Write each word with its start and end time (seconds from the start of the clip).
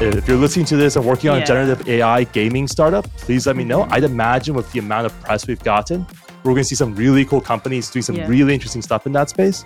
if 0.00 0.26
you're 0.26 0.36
listening 0.36 0.64
to 0.66 0.76
this 0.76 0.96
and 0.96 1.04
working 1.04 1.30
on 1.30 1.38
Yeah. 1.38 1.42
a 1.42 1.46
generative 1.46 1.88
AI 1.88 2.24
gaming 2.24 2.66
startup, 2.66 3.04
please 3.18 3.46
let 3.46 3.56
me 3.56 3.64
know. 3.64 3.82
Mm-hmm. 3.82 3.92
I'd 3.92 4.04
imagine 4.04 4.54
with 4.54 4.70
the 4.72 4.78
amount 4.78 5.06
of 5.06 5.20
press 5.20 5.46
we've 5.46 5.62
gotten, 5.62 6.06
we're 6.42 6.52
going 6.52 6.62
to 6.62 6.64
see 6.64 6.74
some 6.74 6.94
really 6.94 7.24
cool 7.24 7.40
companies 7.40 7.90
doing 7.90 8.02
some 8.02 8.16
Yeah. 8.16 8.26
really 8.26 8.54
interesting 8.54 8.82
stuff 8.82 9.06
in 9.06 9.12
that 9.12 9.28
space. 9.30 9.64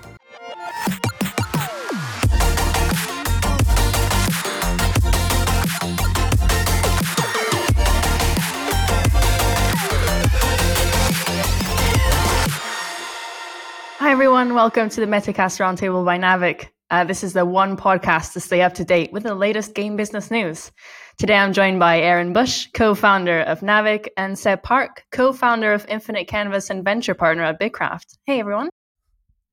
Hi, 13.98 14.10
everyone. 14.10 14.54
Welcome 14.54 14.88
to 14.90 15.00
the 15.00 15.06
Metacast 15.06 15.58
Roundtable 15.60 16.04
by 16.04 16.18
Naavik. 16.18 16.68
Uh, 16.94 17.02
this 17.02 17.24
is 17.24 17.32
the 17.32 17.44
one 17.44 17.76
podcast 17.76 18.32
to 18.34 18.38
stay 18.38 18.62
up 18.62 18.72
to 18.72 18.84
date 18.84 19.12
with 19.12 19.24
the 19.24 19.34
latest 19.34 19.74
game 19.74 19.96
business 19.96 20.30
news. 20.30 20.70
Today, 21.18 21.34
I'm 21.34 21.52
joined 21.52 21.80
by 21.80 21.98
Aaron 21.98 22.32
Bush, 22.32 22.68
co 22.72 22.94
founder 22.94 23.40
of 23.40 23.62
Naavik, 23.62 24.06
and 24.16 24.38
Seb 24.38 24.62
Park, 24.62 25.02
co 25.10 25.32
founder 25.32 25.72
of 25.72 25.84
Infinite 25.88 26.28
Canvas 26.28 26.70
and 26.70 26.84
venture 26.84 27.14
partner 27.14 27.42
at 27.42 27.58
BITKRAFT. 27.58 28.18
Hey, 28.26 28.38
everyone. 28.38 28.68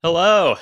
Hello. 0.03 0.55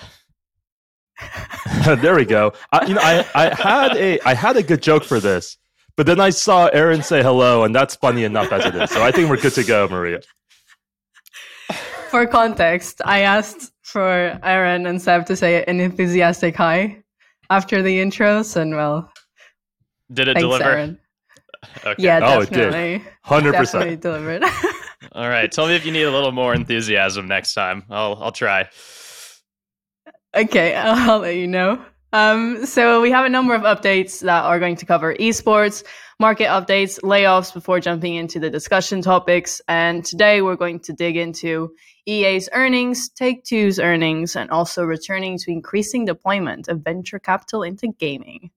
there 1.86 2.16
we 2.16 2.24
go. 2.24 2.54
I, 2.72 2.86
you 2.86 2.94
know, 2.94 3.02
I, 3.04 3.26
I 3.36 3.54
had 3.54 3.98
a 3.98 4.22
I 4.22 4.34
had 4.34 4.56
a 4.56 4.64
good 4.64 4.82
joke 4.82 5.04
for 5.04 5.20
this, 5.20 5.58
but 5.98 6.06
then 6.06 6.22
I 6.22 6.30
saw 6.30 6.68
Aaron 6.68 7.04
say 7.04 7.22
hello, 7.22 7.66
and 7.66 7.76
that's 7.76 7.96
funny 7.96 8.24
enough 8.24 8.54
as 8.54 8.66
it 8.66 8.74
is. 8.74 8.90
So 8.90 9.04
I 9.04 9.12
think 9.12 9.30
we're 9.30 9.36
good 9.36 9.56
to 9.56 9.66
go, 9.66 9.90
Maria. 9.90 10.22
For 12.10 12.26
context, 12.26 13.02
I 13.04 13.24
asked 13.24 13.74
for 13.92 14.40
Aaron 14.44 14.86
and 14.86 15.02
Seb 15.02 15.26
to 15.28 15.36
say 15.36 15.64
an 15.66 15.80
enthusiastic 15.80 16.56
hi 16.56 17.02
after 17.50 17.82
the 17.82 17.98
intros, 18.00 18.56
and 18.56 18.76
well, 18.76 19.12
Did 20.14 20.28
it 20.28 20.34
thanks, 20.36 20.42
deliver? 20.42 20.64
Aaron. 20.64 21.00
Okay. 21.86 21.96
Yeah, 22.04 22.22
Oh, 22.24 22.40
it 22.40 22.50
did. 22.50 22.72
definitely. 22.72 23.04
Hundred 23.22 23.54
percent 23.54 24.00
delivered. 24.02 24.44
All 25.12 25.28
right. 25.28 25.52
Tell 25.52 25.68
me 25.68 25.76
if 25.76 25.86
you 25.86 25.92
need 25.92 26.04
a 26.04 26.12
little 26.12 26.32
more 26.32 26.54
enthusiasm 26.56 27.28
next 27.28 27.54
time. 27.54 27.84
I'll 27.90 28.16
I'll 28.22 28.32
try. 28.32 28.70
Okay, 30.36 30.74
I'll, 30.76 30.96
I'll 31.12 31.20
let 31.20 31.36
you 31.36 31.48
know. 31.48 31.84
Um, 32.14 32.66
so 32.66 33.02
we 33.02 33.12
have 33.12 33.26
a 33.26 33.30
number 33.30 33.54
of 33.54 33.64
updates 33.64 34.22
that 34.22 34.44
are 34.46 34.58
going 34.60 34.78
to 34.78 34.86
cover 34.86 35.14
esports, 35.16 35.84
market 36.20 36.48
updates, 36.48 37.00
layoffs 37.02 37.54
before 37.54 37.80
jumping 37.82 38.16
into 38.16 38.40
the 38.40 38.50
discussion 38.50 39.02
topics. 39.02 39.62
And 39.68 40.04
today 40.06 40.42
we're 40.42 40.56
going 40.56 40.80
to 40.82 40.94
dig 40.94 41.18
into 41.18 41.72
EA's 42.10 42.50
earnings, 42.54 43.10
Take 43.10 43.44
Two's 43.44 43.80
earnings, 43.80 44.36
and 44.36 44.50
also 44.50 44.84
returning 44.84 45.38
to 45.40 45.52
increasing 45.52 46.06
deployment 46.06 46.68
of 46.68 46.82
venture 46.82 47.20
capital 47.20 47.64
into 47.64 47.88
gaming. 47.88 48.52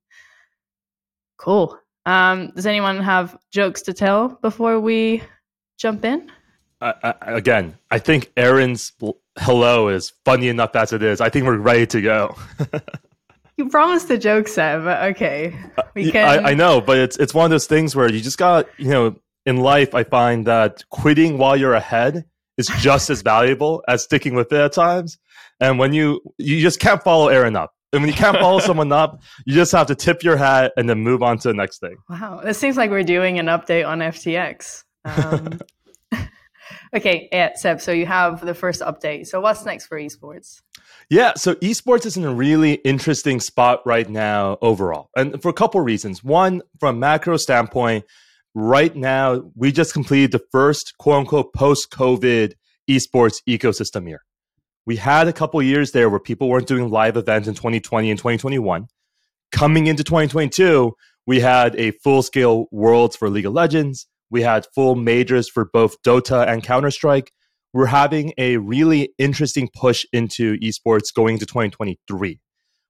Cool. 1.36 1.78
Um, 2.06 2.53
does 2.55 2.67
anyone 2.67 3.00
have 3.00 3.39
jokes 3.50 3.83
to 3.83 3.92
tell 3.92 4.28
before 4.28 4.80
we 4.80 5.23
jump 5.78 6.05
in? 6.05 6.30
I, 6.80 6.95
I, 7.03 7.14
again, 7.33 7.77
I 7.91 7.98
think 7.98 8.33
Aaron's 8.36 8.92
hello 9.39 9.89
is 9.89 10.12
funny 10.25 10.48
enough 10.48 10.75
as 10.75 10.92
it 10.92 11.03
is. 11.03 11.20
I 11.20 11.28
think 11.28 11.47
we're 11.47 11.58
ready 11.58 11.86
to 11.86 12.00
go. 12.00 12.36
You 13.58 13.69
promised 13.69 14.11
a 14.11 14.17
joke, 14.17 14.48
Seb. 14.48 14.84
but 14.84 15.03
Okay, 15.11 15.55
we 15.95 16.11
can. 16.11 16.27
I, 16.27 16.50
I 16.50 16.55
know, 16.55 16.80
but 16.80 16.97
it's 16.97 17.17
it's 17.19 17.34
one 17.34 17.45
of 17.45 17.50
those 17.50 17.67
things 17.67 17.95
where 17.95 18.11
you 18.11 18.20
just 18.20 18.39
got 18.39 18.67
you 18.78 18.89
know 18.89 19.17
in 19.45 19.58
life. 19.58 19.95
I 19.95 20.05
find 20.05 20.47
that 20.47 20.83
quitting 20.89 21.36
while 21.36 21.55
you're 21.56 21.75
ahead 21.75 22.25
is 22.58 22.69
just 22.78 23.11
as 23.11 23.22
valuable 23.22 23.83
as 23.89 24.03
sticking 24.03 24.34
with 24.34 24.53
it 24.53 24.61
at 24.61 24.72
times. 24.72 25.19
And 25.61 25.78
when 25.78 25.92
you 25.92 26.20
you 26.39 26.61
just 26.61 26.81
can't 26.81 27.03
follow 27.03 27.28
Aaron 27.28 27.56
up, 27.56 27.72
and 27.92 28.03
when 28.03 28.11
you 28.11 28.17
can't 28.17 28.39
follow 28.39 28.58
someone 28.61 28.92
up, 28.92 29.22
you 29.47 29.55
just 29.55 29.72
have 29.72 29.86
to 29.89 29.95
tip 29.95 30.22
your 30.22 30.36
hat 30.36 30.73
and 30.77 30.89
then 30.89 31.00
move 31.00 31.23
on 31.23 31.39
to 31.39 31.48
the 31.48 31.55
next 31.55 31.80
thing. 31.80 31.97
Wow, 32.08 32.41
it 32.41 32.55
seems 32.55 32.77
like 32.77 32.91
we're 32.91 33.03
doing 33.03 33.39
an 33.39 33.47
update 33.47 33.86
on 33.86 34.01
FTX. 34.01 34.85
Um, 35.05 35.58
okay, 36.95 37.29
yeah, 37.33 37.51
Seb. 37.55 37.80
So 37.80 37.92
you 37.92 38.07
have 38.07 38.45
the 38.45 38.55
first 38.55 38.80
update. 38.80 39.27
So 39.27 39.41
what's 39.41 39.64
next 39.64 39.86
for 39.86 39.98
esports? 39.98 40.61
Yeah, 41.11 41.33
so 41.36 41.55
esports 41.57 42.07
is 42.07 42.17
in 42.17 42.24
a 42.24 42.33
really 42.33 42.74
interesting 42.74 43.41
spot 43.41 43.80
right 43.85 44.08
now 44.08 44.58
overall. 44.62 45.11
And 45.17 45.41
for 45.42 45.48
a 45.48 45.52
couple 45.52 45.80
reasons. 45.80 46.24
One, 46.24 46.62
from 46.80 46.96
a 46.96 46.98
macro 46.98 47.36
standpoint, 47.36 48.05
right 48.55 48.95
now 48.95 49.51
we 49.55 49.73
just 49.73 49.92
completed 49.92 50.33
the 50.33 50.45
first 50.51 50.95
quote 50.98 51.20
unquote 51.20 51.52
post 51.55 51.90
COVID 51.90 52.55
esports 52.89 53.36
ecosystem 53.48 54.08
year. 54.08 54.23
We 54.85 54.96
had 54.96 55.29
a 55.29 55.33
couple 55.33 55.63
years 55.63 55.92
there 55.92 56.11
where 56.11 56.20
people 56.20 56.48
weren't 56.48 56.67
doing 56.67 56.91
live 56.91 57.17
events 57.17 57.48
in 57.48 57.55
2020 57.55 58.11
and 58.11 58.18
2021. 58.18 58.89
Coming 59.52 59.86
into 59.86 60.02
2022, 60.02 60.92
we 61.27 61.41
had 61.41 61.77
a 61.77 61.92
full 62.02 62.23
scale 62.23 62.67
Worlds 62.73 63.17
for 63.17 63.30
League 63.30 63.46
of 63.46 63.52
Legends. 63.52 64.07
We 64.30 64.42
had 64.42 64.67
full 64.74 64.96
majors 64.96 65.48
for 65.48 65.67
both 65.73 66.02
Dota 66.02 66.46
and 66.48 66.64
Counter 66.64 66.91
Strike 66.91 67.33
we're 67.73 67.86
having 67.86 68.35
a 68.36 68.58
really 68.58 69.14
interesting 69.18 69.68
push 69.74 70.05
into 70.12 70.58
esports 70.58 71.12
going 71.14 71.35
into 71.35 71.46
2023. 71.46 72.39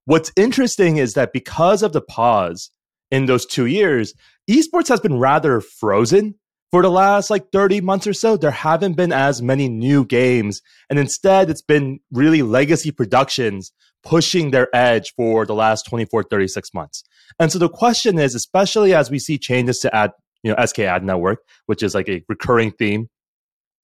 What's 0.04 0.32
interesting 0.36 0.96
is 0.96 1.14
that 1.14 1.32
because 1.32 1.82
of 1.82 1.92
the 1.92 2.00
pause 2.00 2.70
in 3.12 3.26
those 3.26 3.46
two 3.46 3.66
years, 3.66 4.14
esports 4.50 4.88
has 4.88 4.98
been 4.98 5.18
rather 5.18 5.60
frozen 5.60 6.34
for 6.72 6.82
the 6.82 6.90
last 6.90 7.28
like 7.28 7.52
30 7.52 7.82
months 7.82 8.06
or 8.06 8.14
so. 8.14 8.36
There 8.36 8.50
haven't 8.50 8.94
been 8.94 9.12
as 9.12 9.42
many 9.42 9.68
new 9.68 10.04
games. 10.04 10.62
And 10.88 10.98
instead, 10.98 11.50
it's 11.50 11.62
been 11.62 12.00
really 12.10 12.42
legacy 12.42 12.90
productions 12.90 13.70
pushing 14.02 14.50
their 14.50 14.74
edge 14.74 15.12
for 15.14 15.44
the 15.46 15.54
last 15.54 15.86
24, 15.86 16.24
36 16.24 16.74
months. 16.74 17.04
And 17.38 17.52
so 17.52 17.58
the 17.58 17.68
question 17.68 18.18
is, 18.18 18.34
especially 18.34 18.94
as 18.94 19.10
we 19.10 19.18
see 19.18 19.38
changes 19.38 19.78
to 19.80 19.94
ad, 19.94 20.12
you 20.42 20.50
know, 20.50 20.56
SKAdNetwork, 20.56 21.36
which 21.66 21.82
is 21.82 21.94
like 21.94 22.08
a 22.08 22.24
recurring 22.28 22.72
theme 22.72 23.08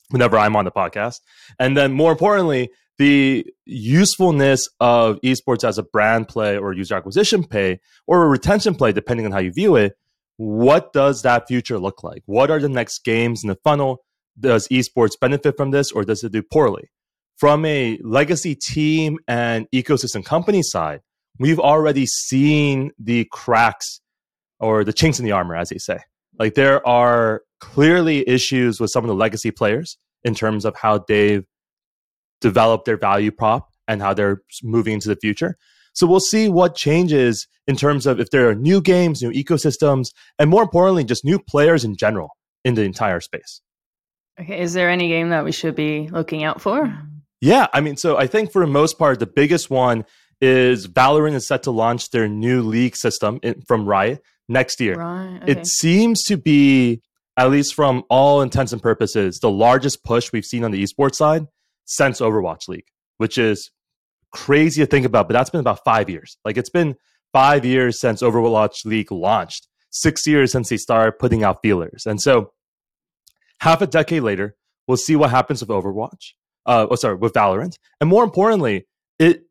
whenever 0.08 0.38
I'm 0.38 0.56
on 0.56 0.64
the 0.64 0.72
podcast. 0.72 1.20
And 1.58 1.76
then 1.76 1.92
more 1.92 2.10
importantly, 2.12 2.70
the 2.98 3.46
usefulness 3.64 4.68
of 4.80 5.20
esports 5.22 5.66
as 5.66 5.78
a 5.78 5.82
brand 5.82 6.28
play 6.28 6.58
or 6.58 6.72
user 6.72 6.96
acquisition 6.96 7.44
play 7.44 7.80
or 8.06 8.24
a 8.24 8.28
retention 8.28 8.74
play, 8.74 8.92
depending 8.92 9.26
on 9.26 9.32
how 9.32 9.38
you 9.38 9.52
view 9.52 9.76
it. 9.76 9.94
What 10.36 10.92
does 10.92 11.22
that 11.22 11.48
future 11.48 11.78
look 11.78 12.02
like? 12.02 12.22
What 12.26 12.50
are 12.50 12.60
the 12.60 12.68
next 12.68 13.04
games 13.04 13.42
in 13.42 13.48
the 13.48 13.58
funnel? 13.64 14.04
Does 14.38 14.68
esports 14.68 15.18
benefit 15.20 15.56
from 15.56 15.70
this 15.70 15.90
or 15.90 16.04
does 16.04 16.22
it 16.22 16.32
do 16.32 16.42
poorly? 16.42 16.90
From 17.36 17.64
a 17.64 17.98
legacy 18.02 18.54
team 18.54 19.18
and 19.26 19.66
ecosystem 19.72 20.24
company 20.24 20.62
side, 20.62 21.00
we've 21.38 21.60
already 21.60 22.06
seen 22.06 22.90
the 22.98 23.28
cracks 23.32 24.00
or 24.60 24.84
the 24.84 24.92
chinks 24.92 25.18
in 25.18 25.24
the 25.24 25.32
armor, 25.32 25.56
as 25.56 25.68
they 25.68 25.78
say. 25.78 25.98
Like 26.38 26.54
there 26.54 26.86
are 26.86 27.42
clearly 27.60 28.28
issues 28.28 28.80
with 28.80 28.90
some 28.90 29.04
of 29.04 29.08
the 29.08 29.14
legacy 29.14 29.50
players 29.50 29.98
in 30.24 30.34
terms 30.34 30.64
of 30.64 30.76
how 30.76 31.04
they've 31.06 31.44
developed 32.40 32.84
their 32.84 32.96
value 32.96 33.30
prop 33.30 33.68
and 33.86 34.02
how 34.02 34.14
they're 34.14 34.42
moving 34.62 34.94
into 34.94 35.08
the 35.08 35.16
future. 35.16 35.56
So 35.94 36.06
we'll 36.06 36.20
see 36.20 36.48
what 36.48 36.76
changes 36.76 37.48
in 37.66 37.76
terms 37.76 38.06
of 38.06 38.20
if 38.20 38.30
there 38.30 38.48
are 38.48 38.54
new 38.54 38.80
games, 38.80 39.22
new 39.22 39.30
ecosystems, 39.30 40.08
and 40.38 40.48
more 40.48 40.62
importantly, 40.62 41.04
just 41.04 41.24
new 41.24 41.38
players 41.38 41.84
in 41.84 41.96
general 41.96 42.30
in 42.64 42.74
the 42.74 42.82
entire 42.82 43.20
space. 43.20 43.60
Okay, 44.40 44.60
is 44.60 44.72
there 44.72 44.88
any 44.88 45.08
game 45.08 45.30
that 45.30 45.44
we 45.44 45.50
should 45.50 45.74
be 45.74 46.08
looking 46.08 46.44
out 46.44 46.60
for? 46.60 46.96
Yeah, 47.40 47.66
I 47.72 47.80
mean, 47.80 47.96
so 47.96 48.16
I 48.16 48.26
think 48.26 48.52
for 48.52 48.64
the 48.64 48.70
most 48.70 48.98
part, 48.98 49.18
the 49.18 49.26
biggest 49.26 49.70
one 49.70 50.04
is 50.40 50.86
Valorant 50.86 51.34
is 51.34 51.46
set 51.46 51.64
to 51.64 51.72
launch 51.72 52.10
their 52.10 52.28
new 52.28 52.62
league 52.62 52.94
system 52.94 53.40
in, 53.42 53.62
from 53.66 53.84
Riot 53.84 54.22
next 54.48 54.80
year. 54.80 54.94
Right. 54.94 55.40
Okay. 55.42 55.52
It 55.52 55.66
seems 55.66 56.22
to 56.24 56.36
be, 56.36 57.02
at 57.36 57.50
least 57.50 57.74
from 57.74 58.04
all 58.08 58.40
intents 58.40 58.72
and 58.72 58.80
purposes, 58.80 59.40
the 59.40 59.50
largest 59.50 60.04
push 60.04 60.32
we've 60.32 60.44
seen 60.44 60.62
on 60.62 60.70
the 60.70 60.82
esports 60.82 61.16
side 61.16 61.46
since 61.88 62.20
Overwatch 62.20 62.68
League, 62.68 62.86
which 63.16 63.38
is 63.38 63.70
crazy 64.30 64.82
to 64.82 64.86
think 64.86 65.06
about, 65.06 65.26
but 65.26 65.32
that's 65.32 65.50
been 65.50 65.60
about 65.60 65.82
five 65.84 66.08
years. 66.08 66.36
Like 66.44 66.56
it's 66.56 66.70
been 66.70 66.94
five 67.32 67.64
years 67.64 67.98
since 67.98 68.22
Overwatch 68.22 68.84
League 68.84 69.10
launched, 69.10 69.66
six 69.90 70.26
years 70.26 70.52
since 70.52 70.68
they 70.68 70.76
started 70.76 71.18
putting 71.18 71.42
out 71.42 71.60
feelers. 71.62 72.04
And 72.06 72.20
so 72.20 72.52
half 73.60 73.80
a 73.80 73.86
decade 73.86 74.22
later, 74.22 74.54
we'll 74.86 74.98
see 74.98 75.16
what 75.16 75.30
happens 75.30 75.60
with 75.60 75.70
Overwatch. 75.70 76.32
Uh, 76.66 76.86
oh, 76.90 76.94
sorry, 76.94 77.16
with 77.16 77.32
Valorant. 77.32 77.78
And 78.00 78.10
more 78.10 78.22
importantly, 78.22 78.86
it 79.18 79.44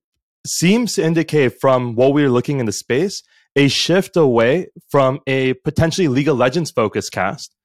seems 0.45 0.94
to 0.94 1.04
indicate 1.04 1.60
from 1.60 1.95
what 1.95 2.13
we're 2.13 2.30
looking 2.30 2.60
in 2.60 2.68
the 2.68 2.72
space 2.72 3.24
a 3.56 3.68
shift 3.68 4.16
away 4.16 4.68
from 4.92 5.19
a 5.25 5.54
potentially 5.66 6.07
League 6.07 6.28
of 6.28 6.38
Legends 6.38 6.69
focused 6.69 7.12
cast 7.12 7.56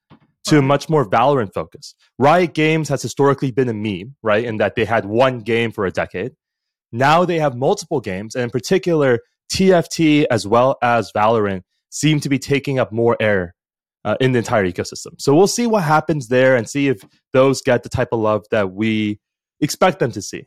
to 0.44 0.58
a 0.58 0.62
much 0.62 0.88
more 0.88 1.08
Valorant 1.08 1.52
focus. 1.54 1.94
Riot 2.18 2.54
Games 2.54 2.88
has 2.88 3.02
historically 3.02 3.50
been 3.50 3.68
a 3.68 3.74
meme, 3.74 4.16
right? 4.22 4.44
In 4.44 4.56
that 4.56 4.74
they 4.74 4.84
had 4.84 5.04
one 5.04 5.40
game 5.40 5.70
for 5.70 5.86
a 5.86 5.90
decade. 5.90 6.32
Now 6.90 7.24
they 7.24 7.38
have 7.38 7.56
multiple 7.56 8.00
games, 8.00 8.34
and 8.34 8.44
in 8.44 8.50
particular, 8.50 9.20
TFT 9.52 10.26
as 10.30 10.46
well 10.46 10.76
as 10.82 11.12
Valorant 11.12 11.62
seem 11.90 12.20
to 12.20 12.28
be 12.28 12.38
taking 12.38 12.78
up 12.78 12.92
more 12.92 13.16
air 13.20 13.54
uh, 14.04 14.16
in 14.20 14.32
the 14.32 14.38
entire 14.38 14.66
ecosystem. 14.66 15.12
So 15.18 15.34
we'll 15.34 15.46
see 15.46 15.66
what 15.66 15.84
happens 15.84 16.28
there 16.28 16.56
and 16.56 16.68
see 16.68 16.88
if 16.88 17.02
those 17.32 17.62
get 17.62 17.82
the 17.82 17.88
type 17.88 18.08
of 18.12 18.20
love 18.20 18.44
that 18.50 18.72
we 18.72 19.20
expect 19.60 20.00
them 20.00 20.10
to 20.12 20.22
see. 20.22 20.44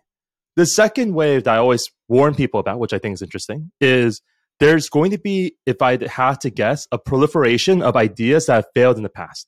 The 0.56 0.65
second 0.65 1.13
wave 1.13 1.44
that 1.44 1.56
I 1.56 1.57
always 1.57 1.86
warn 2.07 2.36
people 2.36 2.59
about, 2.59 2.80
which 2.80 2.94
I 2.94 3.00
think 3.00 3.13
is 3.13 3.21
interesting, 3.21 3.71
is 3.81 4.21
there's 4.59 4.89
going 4.89 5.12
to 5.12 5.18
be, 5.18 5.56
if 5.65 5.81
I 5.81 5.97
had 6.07 6.42
to 6.42 6.50
guess, 6.50 6.88
a 6.92 6.97
proliferation 6.97 7.81
of 7.81 7.95
ideas 7.95 8.45
that 8.45 8.56
have 8.56 8.65
failed 8.74 8.97
in 8.97 9.03
the 9.03 9.09
past. 9.09 9.47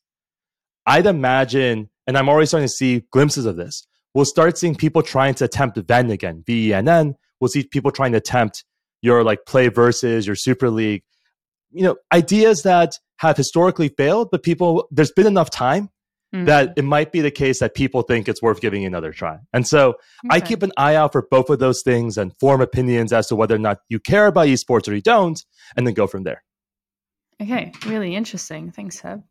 I'd 0.88 1.06
imagine, 1.06 1.90
and 2.08 2.18
I'm 2.18 2.30
already 2.30 2.48
starting 2.48 2.68
to 2.68 2.74
see 2.74 3.04
glimpses 3.12 3.46
of 3.46 3.58
this. 3.58 3.86
We'll 4.14 4.26
start 4.26 4.58
seeing 4.58 4.74
people 4.74 5.04
trying 5.04 5.36
to 5.36 5.46
attempt 5.46 5.78
Venn 5.78 6.10
again, 6.10 6.44
V 6.48 6.70
E 6.70 6.74
N 6.74 6.88
N. 6.88 7.16
We'll 7.40 7.50
see 7.50 7.64
people 7.64 7.92
trying 7.92 8.14
to 8.14 8.18
attempt 8.18 8.64
your 9.02 9.24
like 9.24 9.46
play 9.46 9.68
versus 9.68 10.26
your 10.26 10.36
Super 10.36 10.70
League. 10.72 11.04
You 11.72 11.84
know, 11.84 11.98
ideas 12.12 12.64
that 12.64 12.98
have 13.18 13.38
historically 13.38 13.90
failed, 13.90 14.30
but 14.32 14.42
people, 14.42 14.88
there's 14.90 15.12
been 15.12 15.28
enough 15.28 15.50
time 15.50 15.90
mm-hmm. 16.34 16.46
that 16.46 16.74
it 16.78 16.84
might 16.84 17.12
be 17.12 17.22
the 17.22 17.32
case 17.32 17.60
that 17.60 17.76
people 17.76 18.02
think 18.02 18.28
it's 18.28 18.42
worth 18.42 18.62
giving 18.62 18.86
another 18.86 19.12
try. 19.12 19.40
And 19.54 19.68
so 19.68 19.90
okay. 19.90 19.98
I 20.32 20.40
keep 20.40 20.64
an 20.64 20.72
eye 20.78 20.96
out 20.96 21.12
for 21.12 21.28
both 21.30 21.50
of 21.50 21.60
those 21.60 21.82
things 21.84 22.18
and 22.18 22.36
form 22.40 22.62
opinions 22.62 23.12
as 23.12 23.28
to 23.28 23.36
whether 23.36 23.56
or 23.56 23.60
not 23.60 23.80
you 23.90 24.00
care 24.00 24.28
about 24.28 24.48
esports 24.48 24.88
or 24.88 24.96
you 24.96 25.02
don't, 25.02 25.44
and 25.76 25.86
then 25.86 25.94
go 25.94 26.08
from 26.08 26.24
there. 26.24 26.44
Okay, 27.42 27.72
really 27.86 28.16
interesting. 28.16 28.72
Thanks, 28.72 29.00
Seb. 29.00 29.24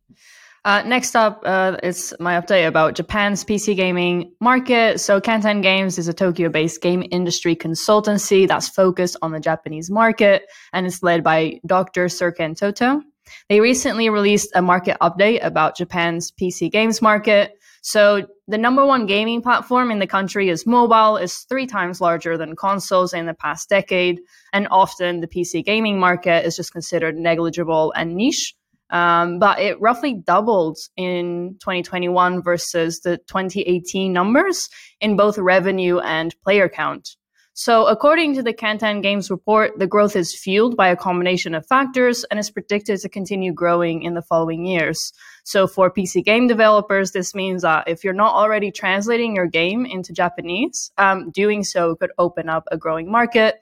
Uh, 0.67 0.83
next 0.83 1.15
up 1.15 1.43
uh, 1.47 1.77
is 1.85 2.13
my 2.19 2.35
update 2.35 2.67
about 2.67 2.97
Japan's 2.97 3.45
PC 3.45 3.77
gaming 3.77 4.33
market. 4.41 4.99
So, 4.99 5.21
Kantan 5.21 5.63
Games 5.63 5.97
is 5.97 6.09
a 6.09 6.13
Tokyo 6.13 6.49
based 6.49 6.83
game 6.83 7.05
industry 7.13 7.55
consultancy 7.55 8.49
that's 8.49 8.69
focused 8.69 9.17
on 9.23 9.31
the 9.31 9.39
Japanese 9.39 9.93
market 9.93 10.43
and 10.73 10.85
is 10.85 11.05
led 11.05 11.23
by 11.23 11.61
Dr. 11.67 12.07
Serkan 12.07 12.59
Toto. 12.59 13.01
They 13.49 13.61
recently 13.61 14.11
released 14.11 14.51
a 14.57 14.63
market 14.63 14.97
update 15.01 15.39
about 15.45 15.77
Japan's 15.77 16.33
PC 16.33 16.73
games 16.73 17.01
market. 17.01 17.53
So, 17.83 18.27
the 18.49 18.59
number 18.59 18.85
one 18.85 19.07
gaming 19.07 19.43
platform 19.43 19.93
in 19.93 20.01
the 20.01 20.07
country 20.09 20.49
is 20.49 20.67
mobile, 20.67 21.17
is 21.17 21.47
three 21.49 21.69
times 21.69 22.01
larger 22.01 22.37
than 22.37 22.57
consoles 22.57 23.15
in 23.15 23.27
the 23.27 23.35
past 23.35 23.69
decade. 23.69 24.19
And 24.53 24.67
often 24.73 25.21
the 25.21 25.29
PC 25.29 25.65
gaming 25.65 26.01
market 26.01 26.45
is 26.45 26.57
just 26.57 26.73
considered 26.73 27.17
negligible 27.17 27.93
and 27.95 28.17
niche. 28.17 28.57
Um, 28.91 29.39
but 29.39 29.59
it 29.59 29.81
roughly 29.81 30.15
doubled 30.15 30.79
in 30.97 31.57
2021 31.61 32.43
versus 32.43 33.01
the 33.01 33.19
2018 33.29 34.13
numbers 34.13 34.69
in 35.01 35.17
both 35.17 35.39
revenue 35.39 35.99
and 35.99 36.35
player 36.43 36.69
count. 36.69 37.17
So, 37.59 37.87
according 37.87 38.35
to 38.35 38.43
the 38.43 38.53
Kantan 38.53 39.03
Games 39.03 39.31
report, 39.31 39.79
the 39.79 39.87
growth 39.87 40.15
is 40.15 40.39
fueled 40.39 40.77
by 40.77 40.89
a 40.89 40.95
combination 40.95 41.55
of 41.55 41.67
factors 41.67 42.23
and 42.25 42.39
is 42.39 42.51
predicted 42.51 43.01
to 43.01 43.09
continue 43.09 43.51
growing 43.55 44.03
in 44.03 44.13
the 44.13 44.21
following 44.21 44.67
years. 44.67 45.11
So, 45.43 45.67
for 45.67 45.91
PC 45.91 46.23
game 46.23 46.49
developers, 46.49 47.13
this 47.13 47.35
means 47.35 47.63
that 47.63 47.89
if 47.89 48.05
you're 48.05 48.13
not 48.13 48.35
already 48.35 48.71
translating 48.71 49.35
your 49.35 49.47
game 49.47 49.87
into 49.87 50.13
Japanese, 50.13 50.93
um, 50.99 51.31
doing 51.31 51.65
so 51.65 51.97
could 51.97 52.13
open 52.19 52.51
up 52.51 52.65
a 52.71 52.77
growing 52.77 53.11
market, 53.11 53.55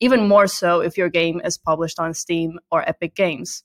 even 0.00 0.28
more 0.28 0.46
so 0.46 0.80
if 0.80 0.96
your 0.96 1.10
game 1.10 1.42
is 1.44 1.58
published 1.58 2.00
on 2.00 2.14
Steam 2.14 2.58
or 2.70 2.88
Epic 2.88 3.14
Games. 3.14 3.64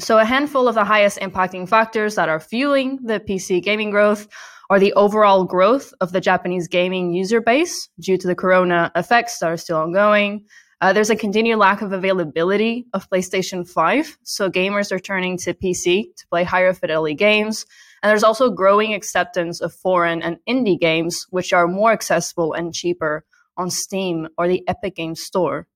So, 0.00 0.18
a 0.18 0.24
handful 0.24 0.66
of 0.66 0.74
the 0.74 0.84
highest 0.84 1.20
impacting 1.20 1.68
factors 1.68 2.16
that 2.16 2.28
are 2.28 2.40
fueling 2.40 2.98
the 3.04 3.20
PC 3.20 3.62
gaming 3.62 3.90
growth 3.90 4.26
are 4.68 4.80
the 4.80 4.92
overall 4.94 5.44
growth 5.44 5.94
of 6.00 6.10
the 6.10 6.20
Japanese 6.20 6.66
gaming 6.66 7.12
user 7.12 7.40
base 7.40 7.88
due 8.00 8.18
to 8.18 8.26
the 8.26 8.34
corona 8.34 8.90
effects 8.96 9.38
that 9.38 9.50
are 9.50 9.56
still 9.56 9.76
ongoing. 9.76 10.46
Uh, 10.80 10.92
there's 10.92 11.10
a 11.10 11.16
continued 11.16 11.58
lack 11.58 11.80
of 11.80 11.92
availability 11.92 12.86
of 12.92 13.08
PlayStation 13.08 13.68
5, 13.68 14.18
so 14.24 14.50
gamers 14.50 14.90
are 14.90 14.98
turning 14.98 15.38
to 15.38 15.54
PC 15.54 16.14
to 16.16 16.26
play 16.26 16.42
higher 16.42 16.74
fidelity 16.74 17.14
games. 17.14 17.64
And 18.02 18.10
there's 18.10 18.24
also 18.24 18.50
growing 18.50 18.94
acceptance 18.94 19.60
of 19.60 19.72
foreign 19.72 20.22
and 20.22 20.38
indie 20.48 20.78
games, 20.78 21.26
which 21.30 21.52
are 21.52 21.68
more 21.68 21.92
accessible 21.92 22.52
and 22.52 22.74
cheaper 22.74 23.24
on 23.56 23.70
Steam 23.70 24.28
or 24.36 24.48
the 24.48 24.62
Epic 24.68 24.96
Games 24.96 25.22
Store. 25.22 25.68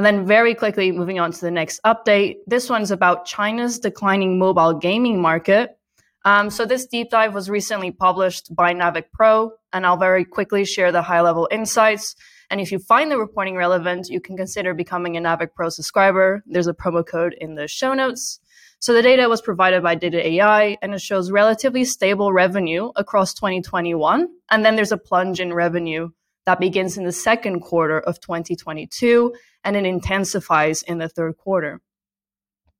And 0.00 0.06
then 0.06 0.24
very 0.24 0.54
quickly 0.54 0.92
moving 0.92 1.20
on 1.20 1.30
to 1.30 1.40
the 1.42 1.50
next 1.50 1.78
update. 1.84 2.36
This 2.46 2.70
one's 2.70 2.90
about 2.90 3.26
China's 3.26 3.78
declining 3.78 4.38
mobile 4.38 4.72
gaming 4.72 5.20
market. 5.20 5.76
Um, 6.24 6.48
so 6.48 6.64
this 6.64 6.86
deep 6.86 7.10
dive 7.10 7.34
was 7.34 7.50
recently 7.50 7.90
published 7.90 8.56
by 8.56 8.72
Naavik 8.72 9.12
Pro, 9.12 9.52
and 9.74 9.84
I'll 9.84 9.98
very 9.98 10.24
quickly 10.24 10.64
share 10.64 10.90
the 10.90 11.02
high 11.02 11.20
level 11.20 11.50
insights. 11.50 12.16
And 12.48 12.62
if 12.62 12.72
you 12.72 12.78
find 12.78 13.10
the 13.10 13.18
reporting 13.18 13.56
relevant, 13.56 14.08
you 14.08 14.22
can 14.22 14.38
consider 14.38 14.72
becoming 14.72 15.18
a 15.18 15.20
Naavik 15.20 15.52
Pro 15.54 15.68
subscriber. 15.68 16.42
There's 16.46 16.66
a 16.66 16.72
promo 16.72 17.06
code 17.06 17.34
in 17.38 17.56
the 17.56 17.68
show 17.68 17.92
notes. 17.92 18.40
So 18.78 18.94
the 18.94 19.02
data 19.02 19.28
was 19.28 19.42
provided 19.42 19.82
by 19.82 19.96
Data 19.96 20.26
AI, 20.26 20.78
and 20.80 20.94
it 20.94 21.02
shows 21.02 21.30
relatively 21.30 21.84
stable 21.84 22.32
revenue 22.32 22.90
across 22.96 23.34
2021. 23.34 24.28
And 24.50 24.64
then 24.64 24.76
there's 24.76 24.92
a 24.92 24.96
plunge 24.96 25.40
in 25.40 25.52
revenue 25.52 26.08
that 26.46 26.58
begins 26.58 26.96
in 26.96 27.04
the 27.04 27.12
second 27.12 27.60
quarter 27.60 28.00
of 28.00 28.18
2022 28.20 29.34
and 29.64 29.76
it 29.76 29.84
intensifies 29.84 30.82
in 30.82 30.98
the 30.98 31.08
third 31.08 31.36
quarter. 31.36 31.80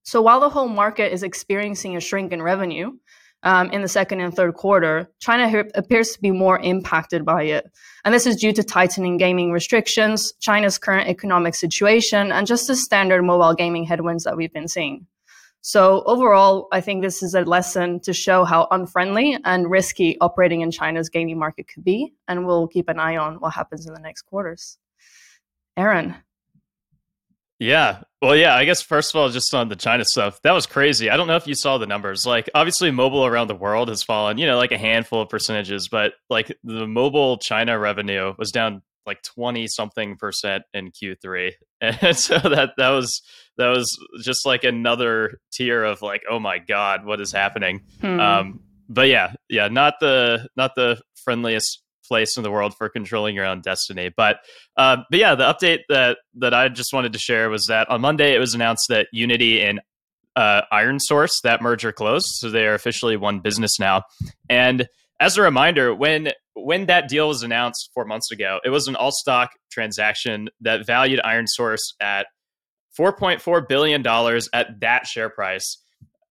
So 0.02 0.22
while 0.22 0.40
the 0.40 0.48
whole 0.48 0.68
market 0.68 1.12
is 1.12 1.22
experiencing 1.22 1.96
a 1.96 2.00
shrink 2.00 2.32
in 2.32 2.42
revenue 2.42 2.92
um, 3.42 3.70
in 3.70 3.82
the 3.82 3.88
second 3.88 4.20
and 4.20 4.34
third 4.34 4.54
quarter, 4.54 5.10
China 5.18 5.64
appears 5.74 6.12
to 6.12 6.20
be 6.20 6.30
more 6.30 6.58
impacted 6.58 7.24
by 7.24 7.44
it. 7.44 7.70
And 8.04 8.14
this 8.14 8.26
is 8.26 8.36
due 8.36 8.52
to 8.52 8.62
tightening 8.62 9.18
gaming 9.18 9.52
restrictions, 9.52 10.32
China's 10.40 10.78
current 10.78 11.08
economic 11.08 11.54
situation, 11.54 12.32
and 12.32 12.46
just 12.46 12.66
the 12.66 12.76
standard 12.76 13.22
mobile 13.22 13.54
gaming 13.54 13.84
headwinds 13.84 14.24
that 14.24 14.36
we've 14.36 14.52
been 14.52 14.68
seeing. 14.68 15.06
So 15.62 16.02
overall, 16.06 16.68
I 16.72 16.80
think 16.80 17.02
this 17.02 17.22
is 17.22 17.34
a 17.34 17.42
lesson 17.42 18.00
to 18.00 18.14
show 18.14 18.44
how 18.44 18.66
unfriendly 18.70 19.36
and 19.44 19.70
risky 19.70 20.18
operating 20.18 20.62
in 20.62 20.70
China's 20.70 21.10
gaming 21.10 21.38
market 21.38 21.68
could 21.68 21.84
be. 21.84 22.14
And 22.28 22.46
we'll 22.46 22.66
keep 22.66 22.88
an 22.88 22.98
eye 22.98 23.18
on 23.18 23.36
what 23.40 23.52
happens 23.52 23.86
in 23.86 23.92
the 23.92 24.00
next 24.00 24.22
quarters. 24.22 24.78
Aaron, 25.76 26.16
yeah. 27.60 28.00
Well, 28.20 28.34
yeah, 28.34 28.56
I 28.56 28.64
guess 28.64 28.82
first 28.82 29.14
of 29.14 29.20
all, 29.20 29.28
just 29.28 29.54
on 29.54 29.68
the 29.68 29.76
China 29.76 30.04
stuff, 30.04 30.40
that 30.42 30.52
was 30.52 30.66
crazy. 30.66 31.08
I 31.08 31.16
don't 31.16 31.26
know 31.28 31.36
if 31.36 31.46
you 31.46 31.54
saw 31.54 31.78
the 31.78 31.86
numbers. 31.86 32.26
Like, 32.26 32.50
obviously, 32.54 32.90
mobile 32.90 33.24
around 33.24 33.46
the 33.46 33.54
world 33.54 33.88
has 33.88 34.02
fallen, 34.02 34.38
you 34.38 34.46
know, 34.46 34.56
like 34.56 34.72
a 34.72 34.78
handful 34.78 35.22
of 35.22 35.28
percentages, 35.28 35.88
but 35.88 36.14
like 36.28 36.52
the 36.64 36.86
mobile 36.86 37.38
China 37.38 37.78
revenue 37.78 38.34
was 38.36 38.50
down 38.50 38.82
like 39.06 39.22
20 39.22 39.66
something 39.68 40.16
percent 40.16 40.64
in 40.74 40.90
Q3. 40.90 41.52
And 41.82 42.14
so 42.14 42.36
that 42.38 42.72
that 42.76 42.90
was 42.90 43.22
that 43.56 43.68
was 43.68 43.98
just 44.22 44.44
like 44.44 44.64
another 44.64 45.40
tier 45.50 45.82
of 45.82 46.02
like, 46.02 46.24
oh 46.30 46.38
my 46.38 46.58
god, 46.58 47.06
what 47.06 47.22
is 47.22 47.32
happening? 47.32 47.84
Hmm. 48.02 48.20
Um 48.20 48.60
but 48.90 49.08
yeah, 49.08 49.32
yeah, 49.48 49.68
not 49.68 49.94
the 49.98 50.46
not 50.56 50.74
the 50.74 51.00
friendliest 51.24 51.82
place 52.10 52.36
in 52.36 52.42
the 52.42 52.50
world 52.50 52.74
for 52.76 52.88
controlling 52.88 53.36
your 53.36 53.46
own 53.46 53.60
destiny. 53.60 54.10
But 54.14 54.40
uh, 54.76 54.98
but 55.08 55.18
yeah, 55.18 55.36
the 55.36 55.44
update 55.44 55.80
that 55.88 56.18
that 56.34 56.52
I 56.52 56.68
just 56.68 56.92
wanted 56.92 57.12
to 57.12 57.18
share 57.18 57.48
was 57.48 57.66
that 57.68 57.88
on 57.88 58.00
Monday 58.00 58.34
it 58.34 58.38
was 58.38 58.54
announced 58.54 58.86
that 58.88 59.06
Unity 59.12 59.62
and 59.62 59.80
uh, 60.36 60.62
ironSource 60.72 61.30
that 61.44 61.62
merger 61.62 61.92
closed, 61.92 62.26
so 62.26 62.50
they 62.50 62.66
are 62.66 62.74
officially 62.74 63.16
one 63.16 63.40
business 63.40 63.78
now. 63.78 64.02
And 64.48 64.88
as 65.20 65.36
a 65.36 65.42
reminder, 65.42 65.94
when 65.94 66.32
when 66.54 66.86
that 66.86 67.08
deal 67.08 67.28
was 67.28 67.42
announced 67.42 67.90
four 67.94 68.04
months 68.04 68.32
ago, 68.32 68.58
it 68.64 68.70
was 68.70 68.88
an 68.88 68.96
all 68.96 69.12
stock 69.12 69.52
transaction 69.70 70.48
that 70.60 70.86
valued 70.86 71.20
ironSource 71.24 71.94
at 72.00 72.26
4.4 72.98 73.68
billion 73.68 74.02
dollars 74.02 74.48
at 74.52 74.80
that 74.80 75.06
share 75.06 75.30
price. 75.30 75.78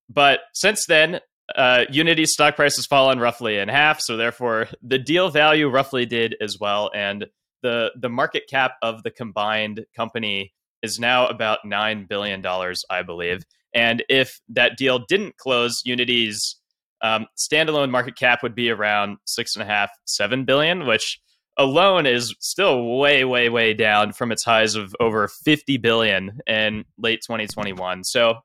But 0.10 0.42
since 0.54 0.86
then, 0.88 1.20
uh, 1.56 1.86
Unity's 1.90 2.34
stock 2.34 2.56
price 2.56 2.76
has 2.76 2.86
fallen 2.86 3.20
roughly 3.20 3.58
in 3.58 3.70
half, 3.70 4.02
so 4.02 4.18
therefore 4.18 4.68
the 4.82 5.00
deal 5.00 5.30
value 5.30 5.70
roughly 5.70 6.06
did 6.06 6.36
as 6.42 6.58
well, 6.60 6.92
and 6.94 7.28
the 7.62 7.92
the 8.00 8.10
market 8.10 8.44
cap 8.50 8.74
of 8.82 9.04
the 9.04 9.12
combined 9.12 9.86
company 9.96 10.54
is 10.82 11.00
now 11.00 11.28
about 11.28 11.60
nine 11.66 12.06
billion 12.08 12.42
dollars, 12.42 12.84
I 12.90 13.04
believe. 13.04 13.44
And 13.74 14.04
if 14.10 14.40
that 14.50 14.78
deal 14.78 15.00
didn't 15.08 15.38
close, 15.38 15.82
Unity's 15.86 16.56
um, 17.02 17.28
standalone 17.38 17.92
market 17.92 18.16
cap 18.16 18.42
would 18.44 18.56
be 18.56 18.70
around 18.70 19.18
six 19.26 19.56
and 19.56 19.64
a 19.64 19.66
half, 19.66 19.90
seven 20.06 20.46
billion, 20.46 20.86
which 20.86 21.20
alone 21.58 22.06
is 22.06 22.34
still 22.40 22.98
way, 22.98 23.26
way, 23.26 23.50
way 23.50 23.74
down 23.74 24.14
from 24.14 24.32
its 24.32 24.44
highs 24.44 24.76
of 24.76 24.96
over 25.00 25.28
50 25.28 25.78
billion 25.78 26.40
in 26.48 26.86
late 26.98 27.20
2021. 27.26 28.04
So 28.06 28.40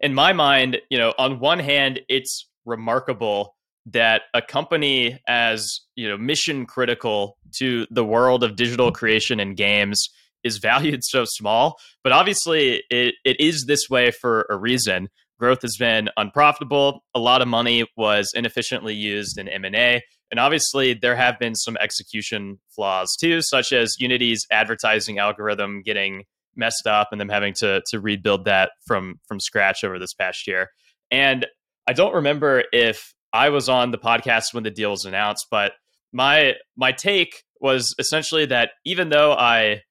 in 0.00 0.14
my 0.14 0.32
mind, 0.32 0.78
you 0.90 0.98
know, 0.98 1.14
on 1.18 1.40
one 1.40 1.58
hand, 1.58 2.00
it's 2.08 2.48
remarkable 2.64 3.56
that 3.86 4.22
a 4.34 4.42
company 4.42 5.18
as 5.26 5.80
you 5.96 6.08
know 6.08 6.18
mission 6.18 6.66
critical 6.66 7.38
to 7.56 7.86
the 7.90 8.04
world 8.04 8.44
of 8.44 8.56
digital 8.56 8.92
creation 8.92 9.40
and 9.40 9.56
games 9.56 10.08
is 10.44 10.58
valued 10.62 11.02
so 11.02 11.24
small. 11.26 11.76
But 12.02 12.12
obviously 12.12 12.82
it, 12.90 13.14
it 13.24 13.40
is 13.40 13.64
this 13.66 13.88
way 13.90 14.10
for 14.10 14.46
a 14.50 14.56
reason. 14.56 15.08
Growth 15.38 15.62
has 15.62 15.76
been 15.78 16.10
unprofitable. 16.16 17.04
A 17.14 17.20
lot 17.20 17.42
of 17.42 17.48
money 17.48 17.86
was 17.96 18.30
inefficiently 18.34 18.94
used 18.94 19.38
in 19.38 19.48
m&a 19.48 20.02
and 20.30 20.40
obviously 20.40 20.94
there 20.94 21.16
have 21.16 21.38
been 21.38 21.54
some 21.54 21.76
execution 21.80 22.58
flaws 22.74 23.16
too 23.20 23.40
such 23.42 23.72
as 23.72 23.96
unity's 23.98 24.46
advertising 24.50 25.18
algorithm 25.18 25.82
getting 25.82 26.24
messed 26.58 26.86
up 26.86 27.08
and 27.12 27.20
them 27.20 27.28
having 27.28 27.54
to 27.54 27.82
to 27.88 28.00
rebuild 28.00 28.44
that 28.44 28.72
from 28.86 29.20
from 29.26 29.40
scratch 29.40 29.84
over 29.84 29.98
this 29.98 30.14
past 30.14 30.46
year. 30.46 30.68
And 31.10 31.46
I 31.86 31.92
don't 31.92 32.14
remember 32.14 32.64
if 32.72 33.14
I 33.32 33.48
was 33.48 33.68
on 33.68 33.90
the 33.90 33.98
podcast 33.98 34.52
when 34.52 34.64
the 34.64 34.70
deal 34.70 34.90
was 34.90 35.04
announced, 35.04 35.46
but 35.50 35.72
my 36.12 36.54
my 36.76 36.92
take 36.92 37.42
was 37.60 37.94
essentially 37.98 38.46
that 38.46 38.70
even 38.84 39.08
though 39.08 39.32
I 39.32 39.82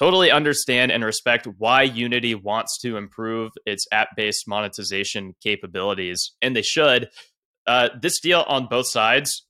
totally 0.00 0.30
understand 0.30 0.90
and 0.90 1.04
respect 1.04 1.46
why 1.58 1.82
Unity 1.82 2.34
wants 2.34 2.78
to 2.78 2.96
improve 2.96 3.52
its 3.66 3.86
app 3.92 4.08
based 4.16 4.48
monetization 4.48 5.34
capabilities, 5.42 6.32
and 6.40 6.56
they 6.56 6.62
should. 6.62 7.08
Uh, 7.66 7.90
this 8.00 8.18
deal 8.20 8.44
on 8.48 8.66
both 8.66 8.88
sides 8.88 9.46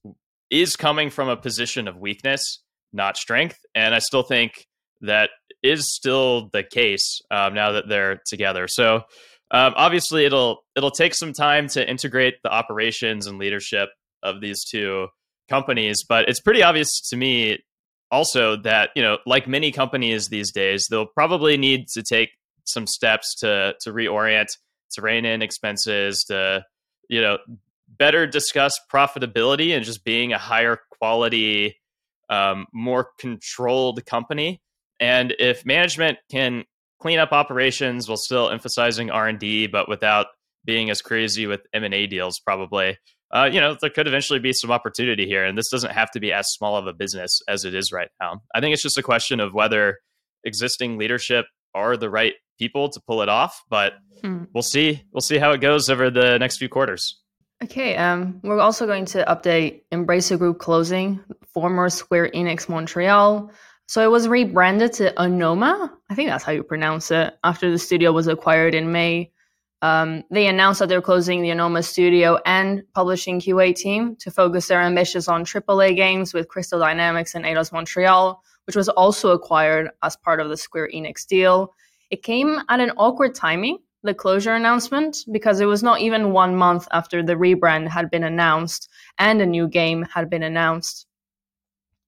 is 0.51 0.75
coming 0.77 1.09
from 1.09 1.29
a 1.29 1.37
position 1.37 1.87
of 1.87 1.97
weakness, 1.97 2.63
not 2.93 3.17
strength. 3.17 3.59
And 3.75 3.95
I 3.95 4.01
still 4.01 4.25
think 4.25 4.67
that 5.03 5.31
is 5.63 5.95
still 5.95 6.49
the 6.53 6.63
case 6.63 7.21
um, 7.31 7.55
now 7.55 7.73
that 7.73 7.89
they're 7.89 8.21
together. 8.27 8.67
So 8.69 9.03
um, 9.51 9.75
obviously, 9.77 10.25
it'll 10.25 10.65
it'll 10.77 10.91
take 10.91 11.15
some 11.15 11.33
time 11.33 11.69
to 11.69 11.89
integrate 11.89 12.35
the 12.43 12.51
operations 12.51 13.27
and 13.27 13.39
leadership 13.39 13.89
of 14.23 14.41
these 14.41 14.65
two 14.65 15.09
companies, 15.49 16.05
but 16.09 16.29
it's 16.29 16.41
pretty 16.41 16.63
obvious 16.63 17.01
to 17.11 17.17
me 17.17 17.59
also 18.11 18.57
that 18.57 18.91
you 18.95 19.03
know, 19.03 19.19
like 19.27 19.49
many 19.49 19.73
companies 19.73 20.29
these 20.29 20.53
days, 20.53 20.87
they'll 20.91 21.07
probably 21.07 21.57
need 21.57 21.89
to 21.89 22.03
take 22.03 22.31
some 22.65 22.87
steps 22.87 23.35
to 23.41 23.75
to 23.81 23.93
reorient, 23.93 24.49
to 24.93 25.03
rein 25.03 25.25
in 25.25 25.43
expenses, 25.43 26.25
to 26.29 26.65
you 27.09 27.21
know 27.21 27.39
better 27.89 28.27
discuss 28.27 28.79
profitability 28.93 29.75
and 29.75 29.85
just 29.85 30.05
being 30.05 30.33
a 30.33 30.39
higher 30.39 30.79
quality, 30.99 31.77
um, 32.29 32.67
more 32.73 33.11
controlled 33.19 34.05
company. 34.07 34.61
And 35.01 35.35
if 35.39 35.65
management 35.65 36.19
can 36.31 36.65
clean 37.01 37.19
up 37.19 37.33
operations 37.33 38.07
while 38.07 38.19
still 38.19 38.51
emphasizing 38.51 39.11
R 39.11 39.27
and 39.27 39.39
D, 39.39 39.67
but 39.67 39.89
without 39.89 40.27
being 40.65 40.91
as 40.91 41.01
crazy 41.01 41.47
with 41.47 41.61
M 41.73 41.85
and 41.85 41.95
A 41.95 42.07
deals, 42.07 42.39
probably, 42.39 42.99
uh, 43.33 43.49
you 43.51 43.61
know, 43.61 43.77
there 43.81 43.91
could 43.91 44.07
eventually 44.07 44.39
be 44.39 44.53
some 44.53 44.71
opportunity 44.71 45.27
here. 45.27 45.45
And 45.45 45.57
this 45.57 45.71
doesn't 45.71 45.93
have 45.93 46.11
to 46.13 46.21
be 46.21 46.33
as 46.33 46.47
small 46.51 46.77
of 46.77 46.87
a 46.87 46.93
business 46.93 47.41
as 47.49 47.65
it 47.65 47.75
is 47.75 47.91
right 47.93 48.11
now. 48.21 48.43
I 48.55 48.61
think 48.61 48.75
it's 48.75 48.83
just 48.83 48.99
a 48.99 49.03
question 49.03 49.41
of 49.41 49.55
whether 49.55 49.99
existing 50.45 50.99
leadership 50.99 51.47
are 51.75 51.97
the 51.97 52.11
right 52.11 52.35
people 52.59 52.91
to 52.91 53.01
pull 53.07 53.23
it 53.23 53.31
off. 53.31 53.63
But 53.71 53.95
mm. 54.23 54.47
we'll 54.53 54.63
see. 54.63 55.03
We'll 55.13 55.23
see 55.23 55.39
how 55.39 55.53
it 55.53 55.63
goes 55.63 55.89
over 55.89 56.11
the 56.11 56.39
next 56.39 56.59
few 56.59 56.69
quarters. 56.69 57.19
Okay, 57.63 57.95
um, 57.97 58.41
we're 58.43 58.59
also 58.59 58.87
going 58.87 59.05
to 59.07 59.25
update 59.25 59.83
Embracer 59.93 60.39
Group 60.39 60.59
closing, 60.59 61.21
former 61.53 61.91
Square 61.91 62.31
Enix 62.31 62.71
Montreal. 62.71 63.51
So 63.91 64.05
it 64.05 64.11
was 64.13 64.29
rebranded 64.29 64.93
to 64.93 65.13
Onoma. 65.15 65.91
I 66.09 66.15
think 66.15 66.31
that's 66.31 66.45
how 66.45 66.53
you 66.53 66.63
pronounce 66.63 67.11
it. 67.11 67.37
After 67.43 67.73
the 67.73 67.77
studio 67.77 68.13
was 68.13 68.29
acquired 68.29 68.73
in 68.73 68.93
May, 68.93 69.33
um, 69.83 70.23
they 70.31 70.47
announced 70.47 70.79
that 70.79 70.89
they're 70.89 71.03
closing 71.03 71.43
the 71.43 71.49
Onoma 71.49 71.83
studio 71.83 72.39
and 72.47 72.85
publishing 72.95 73.41
QA 73.41 73.75
team 73.75 74.15
to 74.21 74.31
focus 74.31 74.69
their 74.69 74.81
ambitions 74.81 75.27
on 75.27 75.45
AAA 75.45 75.97
games 75.97 76.33
with 76.33 76.47
Crystal 76.47 76.79
Dynamics 76.79 77.35
and 77.35 77.45
Eidos 77.45 77.73
Montreal, 77.73 78.41
which 78.67 78.77
was 78.77 78.89
also 78.89 79.31
acquired 79.31 79.91
as 80.05 80.15
part 80.15 80.41
of 80.41 80.51
the 80.51 80.57
Square 80.57 80.91
Enix 80.95 81.27
deal. 81.27 81.75
It 82.11 82.23
came 82.23 82.61
at 82.69 82.79
an 82.79 82.93
awkward 82.97 83.35
timing 83.35 83.79
the 84.05 84.15
closure 84.15 84.55
announcement 84.55 85.17
because 85.33 85.59
it 85.59 85.67
was 85.67 85.83
not 85.83 86.01
even 86.01 86.31
one 86.31 86.55
month 86.55 86.87
after 86.93 87.25
the 87.25 87.35
rebrand 87.35 87.89
had 87.89 88.09
been 88.09 88.23
announced 88.23 88.89
and 89.19 89.43
a 89.43 89.47
new 89.47 89.67
game 89.67 90.07
had 90.15 90.31
been 90.31 90.45
announced. 90.45 91.07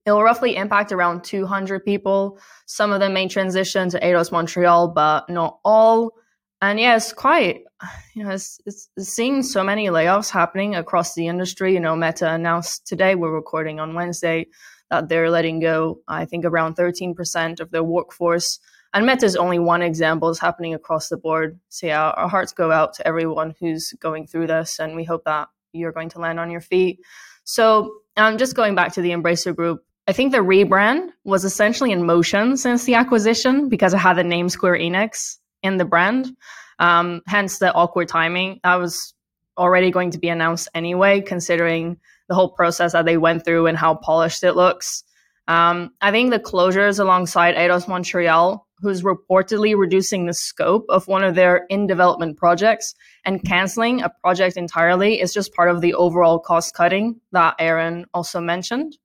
It 0.04 0.11
will 0.11 0.23
roughly 0.23 0.56
impact 0.56 0.90
around 0.90 1.23
200 1.25 1.85
people. 1.85 2.38
Some 2.66 2.92
of 2.92 3.00
them 3.00 3.14
may 3.14 3.28
transition 3.28 3.88
to 3.90 4.00
Eidos 4.00 4.32
Montreal, 4.32 4.88
but 4.88 5.28
not 5.30 5.61
all. 5.64 6.12
And 6.61 6.78
yeah, 6.78 6.97
it's 6.97 7.12
quite, 7.12 7.62
you 8.14 8.25
know, 8.25 8.30
it's, 8.30 8.61
it's, 8.66 8.88
seeing 8.99 9.42
so 9.42 9.62
many 9.62 9.88
layoffs 9.88 10.30
happening 10.30 10.75
across 10.75 11.14
the 11.14 11.28
industry. 11.28 11.75
You 11.75 11.80
know, 11.80 11.94
Meta 11.94 12.32
announced 12.32 12.87
today, 12.87 13.14
we're 13.14 13.32
recording 13.32 13.80
on 13.80 13.94
Wednesday, 13.94 14.47
that 14.90 15.09
they're 15.09 15.30
letting 15.30 15.61
go, 15.61 16.00
I 16.09 16.25
think, 16.25 16.44
around 16.44 16.76
13% 16.76 17.61
of 17.61 17.71
their 17.71 17.85
workforce. 17.85 18.59
And 18.92 19.06
Meta 19.06 19.25
is 19.25 19.37
only 19.37 19.59
one 19.59 19.82
example. 19.82 20.28
It's 20.30 20.38
happening 20.38 20.75
across 20.75 21.09
the 21.09 21.16
board. 21.16 21.59
So 21.68 21.87
yeah, 21.87 22.11
our 22.11 22.28
hearts 22.28 22.52
go 22.52 22.71
out 22.71 22.94
to 22.94 23.06
everyone 23.06 23.54
who's 23.59 23.94
going 24.00 24.26
through 24.26 24.49
this, 24.49 24.78
and 24.78 24.94
we 24.94 25.04
hope 25.04 25.25
that 25.25 25.49
you're 25.73 25.92
going 25.92 26.11
to 26.11 26.18
land 26.18 26.38
on 26.38 26.50
your 26.50 26.61
feet. 26.61 27.00
So 27.44 27.94
um, 28.16 28.37
just 28.37 28.54
going 28.54 28.75
back 28.75 28.92
to 28.94 29.02
the 29.02 29.11
Embracer 29.11 29.56
Group, 29.56 29.82
I 30.09 30.12
think 30.12 30.32
the 30.32 30.38
rebrand 30.38 31.11
was 31.25 31.44
essentially 31.44 31.92
in 31.92 32.04
motion 32.04 32.56
since 32.56 32.85
the 32.85 32.94
acquisition 32.94 33.68
because 33.68 33.94
it 33.94 33.99
had 33.99 34.16
the 34.16 34.25
name 34.25 34.49
Square 34.49 34.78
Enix 34.78 35.38
in 35.62 35.76
the 35.76 35.85
brand. 35.85 36.37
Um, 36.78 37.23
hence 37.26 37.59
the 37.59 37.73
awkward 37.73 38.09
timing. 38.09 38.59
That 38.64 38.76
was 38.76 39.14
already 39.56 39.90
going 39.90 40.11
to 40.11 40.18
be 40.18 40.28
announced 40.28 40.68
anyway, 40.75 41.21
considering 41.21 41.99
the 42.28 42.35
whole 42.35 42.50
process 42.50 42.92
that 42.92 43.04
they 43.04 43.16
went 43.16 43.44
through 43.44 43.66
and 43.66 43.78
how 43.78 43.94
polished 43.94 44.42
it 44.42 44.54
looks. 44.54 45.04
Um, 45.47 45.90
I 46.00 46.11
think 46.11 46.30
the 46.30 46.40
closures 46.40 46.99
alongside 46.99 47.54
Eidos 47.54 47.87
Montreal 47.87 48.66
who's 48.82 49.02
reportedly 49.02 49.76
reducing 49.78 50.26
the 50.26 50.35
scope 50.35 50.85
of 50.88 51.06
one 51.06 51.23
of 51.23 51.37
their 51.37 51.66
in 51.71 51.87
development 51.87 52.37
projects 52.37 52.94
and 53.25 53.44
canceling 53.44 54.02
a 54.02 54.11
project 54.23 54.56
entirely 54.56 55.21
is 55.21 55.32
just 55.32 55.54
part 55.54 55.71
of 55.71 55.80
the 55.80 55.94
overall 55.94 56.40
cost 56.40 56.75
cutting 56.75 57.21
that 57.30 57.54
Aaron 57.61 58.04
also 58.12 58.40
mentioned 58.40 58.99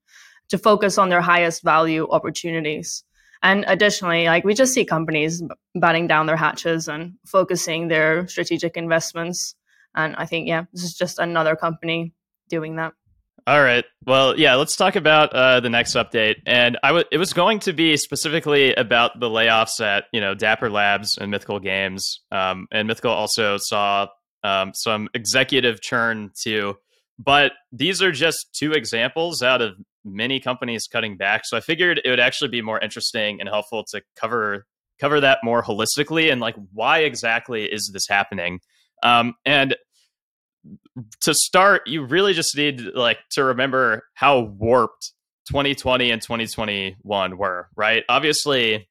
to 0.50 0.58
focus 0.58 0.98
on 0.98 1.10
their 1.10 1.22
highest 1.22 1.64
value 1.64 2.08
opportunities. 2.10 3.04
And 3.44 3.66
additionally, 3.68 4.26
like 4.26 4.44
we 4.44 4.54
just 4.54 4.74
see 4.74 4.86
companies 4.86 5.44
batting 5.76 6.08
down 6.08 6.26
their 6.26 6.38
hatches 6.38 6.88
and 6.88 7.14
focusing 7.26 7.88
their 7.88 8.28
strategic 8.28 8.78
investments. 8.78 9.56
And 9.96 10.16
I 10.16 10.26
think, 10.26 10.48
yeah, 10.48 10.66
this 10.74 10.84
is 10.84 10.94
just 10.96 11.20
another 11.20 11.56
company 11.56 12.14
doing 12.50 12.78
that. 12.78 12.94
All 13.46 13.62
right. 13.62 13.86
Well, 14.06 14.38
yeah, 14.38 14.56
let's 14.56 14.76
talk 14.76 14.98
about 14.98 15.32
uh, 15.34 15.62
the 15.62 15.70
next 15.70 15.96
update. 15.96 16.36
And 16.46 16.78
I 16.84 16.90
w- 16.90 17.06
it 17.12 17.18
was 17.18 17.32
going 17.32 17.60
to 17.60 17.72
be 17.72 17.96
specifically 17.96 18.76
about 18.76 19.18
the 19.22 19.30
layoffs 19.30 19.80
at, 19.80 20.06
you 20.12 20.20
know, 20.20 20.36
Dapper 20.36 20.70
Labs 20.70 21.18
and 21.18 21.32
Mythical 21.32 21.60
Games. 21.60 22.20
Um, 22.30 22.68
and 22.72 22.90
Mythical 22.90 23.12
also 23.12 23.56
saw 23.58 24.08
um, 24.44 24.74
some 24.74 25.08
executive 25.14 25.82
churn 25.82 26.32
too. 26.38 26.76
But 27.18 27.54
these 27.72 28.02
are 28.02 28.12
just 28.12 28.48
two 28.54 28.74
examples 28.74 29.42
out 29.42 29.62
of 29.62 29.76
many 30.08 30.40
companies 30.40 30.88
cutting 30.88 31.18
back. 31.18 31.44
So 31.46 31.58
I 31.58 31.60
figured 31.60 32.02
it 32.04 32.10
would 32.10 32.20
actually 32.20 32.50
be 32.50 32.62
more 32.62 32.80
interesting 32.80 33.40
and 33.40 33.50
helpful 33.50 33.84
to 33.92 34.02
cover 34.20 34.66
cover 35.00 35.20
that 35.20 35.40
more 35.44 35.62
holistically 35.62 36.32
and 36.32 36.42
like 36.42 36.56
why 36.74 37.00
exactly 37.00 37.66
is 37.66 37.92
this 37.94 38.08
happening. 38.08 38.60
Um, 39.04 39.36
and 39.46 39.76
to 41.22 41.34
start, 41.34 41.88
you 41.88 42.04
really 42.04 42.34
just 42.34 42.56
need 42.58 42.82
like 42.82 43.20
to 43.32 43.44
remember 43.44 44.04
how 44.14 44.40
warped 44.40 45.14
2020 45.50 46.12
and 46.12 46.22
2021 46.22 47.38
were, 47.38 47.70
right? 47.76 48.04
Obviously, 48.10 48.90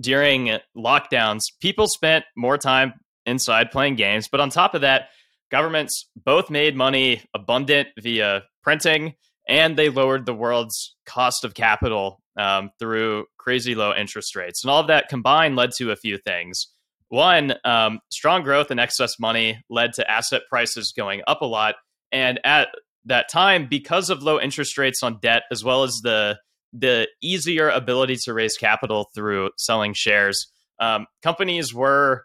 during 0.00 0.58
lockdowns, 0.76 1.40
people 1.60 1.88
spent 1.88 2.24
more 2.36 2.56
time 2.56 2.94
inside 3.26 3.70
playing 3.70 3.96
games, 3.96 4.28
but 4.28 4.40
on 4.40 4.50
top 4.50 4.74
of 4.74 4.82
that, 4.82 5.08
governments 5.50 6.08
both 6.16 6.48
made 6.48 6.76
money 6.76 7.22
abundant 7.34 7.88
via 8.00 8.44
printing 8.62 9.14
and 9.48 9.76
they 9.76 9.88
lowered 9.88 10.26
the 10.26 10.34
world's 10.34 10.94
cost 11.06 11.44
of 11.44 11.54
capital 11.54 12.20
um, 12.36 12.70
through 12.78 13.26
crazy 13.38 13.74
low 13.74 13.94
interest 13.94 14.34
rates. 14.36 14.64
And 14.64 14.70
all 14.70 14.80
of 14.80 14.88
that 14.88 15.08
combined 15.08 15.56
led 15.56 15.70
to 15.78 15.90
a 15.90 15.96
few 15.96 16.18
things. 16.18 16.68
One, 17.08 17.54
um, 17.64 18.00
strong 18.10 18.42
growth 18.42 18.70
and 18.70 18.80
excess 18.80 19.18
money 19.20 19.62
led 19.70 19.92
to 19.94 20.10
asset 20.10 20.42
prices 20.48 20.92
going 20.96 21.22
up 21.26 21.42
a 21.42 21.46
lot. 21.46 21.76
And 22.10 22.40
at 22.44 22.68
that 23.04 23.28
time, 23.30 23.68
because 23.68 24.10
of 24.10 24.22
low 24.22 24.40
interest 24.40 24.78
rates 24.78 25.02
on 25.02 25.18
debt, 25.20 25.42
as 25.50 25.62
well 25.62 25.82
as 25.82 26.00
the 26.02 26.38
the 26.76 27.06
easier 27.22 27.68
ability 27.68 28.16
to 28.24 28.34
raise 28.34 28.56
capital 28.56 29.08
through 29.14 29.50
selling 29.56 29.94
shares, 29.94 30.50
um, 30.80 31.06
companies 31.22 31.72
were 31.72 32.24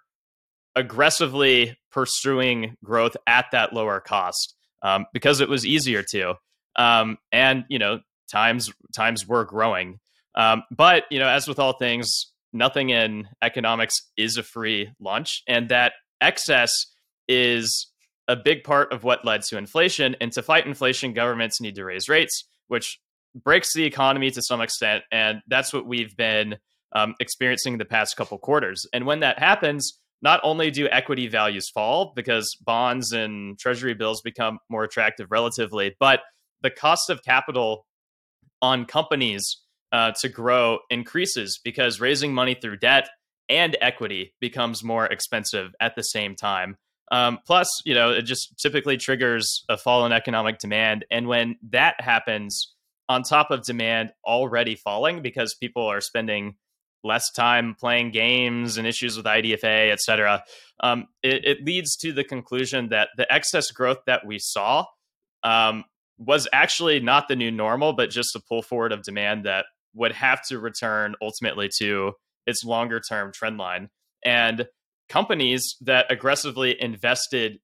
aggressively 0.76 1.78
pursuing 1.92 2.76
growth 2.84 3.16
at 3.28 3.46
that 3.52 3.74
lower 3.74 4.00
cost 4.00 4.56
um, 4.82 5.06
because 5.14 5.40
it 5.40 5.50
was 5.50 5.66
easier 5.66 6.04
to. 6.12 6.34
Um, 6.80 7.18
and 7.32 7.66
you 7.70 7.78
know, 7.78 8.00
times 8.32 8.72
times 8.96 9.28
were 9.28 9.46
growing. 9.46 10.00
Um, 10.34 10.64
but 10.72 11.04
you 11.12 11.20
know, 11.20 11.28
as 11.28 11.48
with 11.48 11.60
all 11.60 11.74
things, 11.74 12.32
nothing 12.54 12.90
in 12.90 13.28
economics 13.44 13.96
is 14.18 14.38
a 14.38 14.44
free 14.44 14.90
lunch, 15.00 15.44
and 15.48 15.70
that 15.70 15.94
excess 16.22 16.72
is 17.28 17.88
a 18.28 18.36
big 18.36 18.64
part 18.64 18.94
of 18.94 19.04
what 19.04 19.26
led 19.26 19.42
to 19.42 19.58
inflation. 19.58 20.16
And 20.22 20.32
to 20.34 20.42
fight 20.42 20.66
inflation, 20.66 21.14
governments 21.14 21.60
need 21.60 21.76
to 21.76 21.84
raise 21.84 22.08
rates, 22.08 22.46
which 22.68 23.00
breaks 23.36 23.74
the 23.74 23.84
economy 23.84 24.32
to 24.32 24.42
some 24.42 24.62
extent. 24.62 25.04
And 25.12 25.42
that's 25.48 25.74
what 25.74 25.86
we've 25.86 26.16
been 26.16 26.58
um, 26.96 27.16
experiencing 27.20 27.78
the 27.78 27.86
past 27.86 28.16
couple 28.16 28.38
quarters. 28.38 28.86
And 28.94 29.06
when 29.06 29.22
that 29.22 29.40
happens, 29.40 30.00
not 30.22 30.40
only 30.44 30.70
do 30.70 30.88
equity 30.90 31.28
values 31.28 31.70
fall 31.70 32.14
because 32.16 32.56
bonds 32.62 33.12
and 33.14 33.58
treasury 33.58 33.94
bills 33.94 34.22
become 34.22 34.60
more 34.70 34.84
attractive 34.84 35.32
relatively, 35.32 35.96
but 36.00 36.22
the 36.62 36.70
cost 36.70 37.10
of 37.10 37.24
capital 37.24 37.86
on 38.62 38.86
companies 38.86 39.62
uh, 39.92 40.12
to 40.22 40.30
grow 40.30 40.80
increases 40.90 41.60
because 41.64 42.00
raising 42.00 42.34
money 42.34 42.56
through 42.56 42.78
debt 42.78 43.10
and 43.50 43.76
equity 43.82 44.34
becomes 44.40 44.84
more 44.84 45.06
expensive 45.06 45.74
at 45.80 45.96
the 45.96 46.04
same 46.04 46.36
time. 46.36 46.78
Um, 47.12 47.40
plus, 47.48 47.68
you 47.86 47.96
know, 47.96 48.12
it 48.12 48.24
just 48.24 48.60
typically 48.60 48.98
triggers 48.98 49.64
a 49.68 49.78
fall 49.78 50.06
in 50.06 50.12
economic 50.12 50.60
demand. 50.60 51.06
And 51.10 51.28
when 51.28 51.58
that 51.72 52.00
happens, 52.00 52.76
on 53.10 53.24
top 53.24 53.50
of 53.50 53.64
demand 53.64 54.12
already 54.24 54.76
falling 54.76 55.22
because 55.22 55.56
people 55.60 55.86
are 55.86 56.00
spending 56.00 56.56
less 57.04 57.32
time 57.32 57.76
playing 57.80 58.12
games 58.12 58.78
and 58.78 58.86
issues 58.86 59.18
with 59.18 59.26
IDFA, 59.26 59.92
et 59.92 60.00
cetera, 60.00 60.44
um, 60.82 61.08
it, 61.24 61.44
it, 61.46 61.66
leads 61.66 61.96
to 61.98 62.14
the 62.14 62.24
conclusion 62.24 62.90
that 62.90 63.10
the 63.18 63.32
excess 63.34 63.72
growth 63.72 64.00
that 64.06 64.26
we 64.26 64.38
saw 64.38 64.86
um, 65.44 65.86
was 66.20 66.48
actually 66.54 67.00
not 67.00 67.28
the 67.28 67.36
new 67.36 67.50
normal, 67.50 67.94
but 67.94 68.10
just 68.10 68.36
a 68.36 68.40
pull 68.40 68.62
forward 68.62 68.92
of 68.92 69.02
demand 69.04 69.46
that 69.46 69.66
would 69.96 70.12
have 70.12 70.46
to 70.48 70.60
return 70.60 71.16
ultimately 71.22 71.70
to 71.80 72.14
its 72.46 72.64
longer 72.64 73.00
term 73.00 73.32
trend 73.34 73.58
line. 73.58 73.90
And 74.24 74.68
companies 75.08 75.76
that 75.82 76.12
aggressively 76.12 76.80
invested 76.80 77.60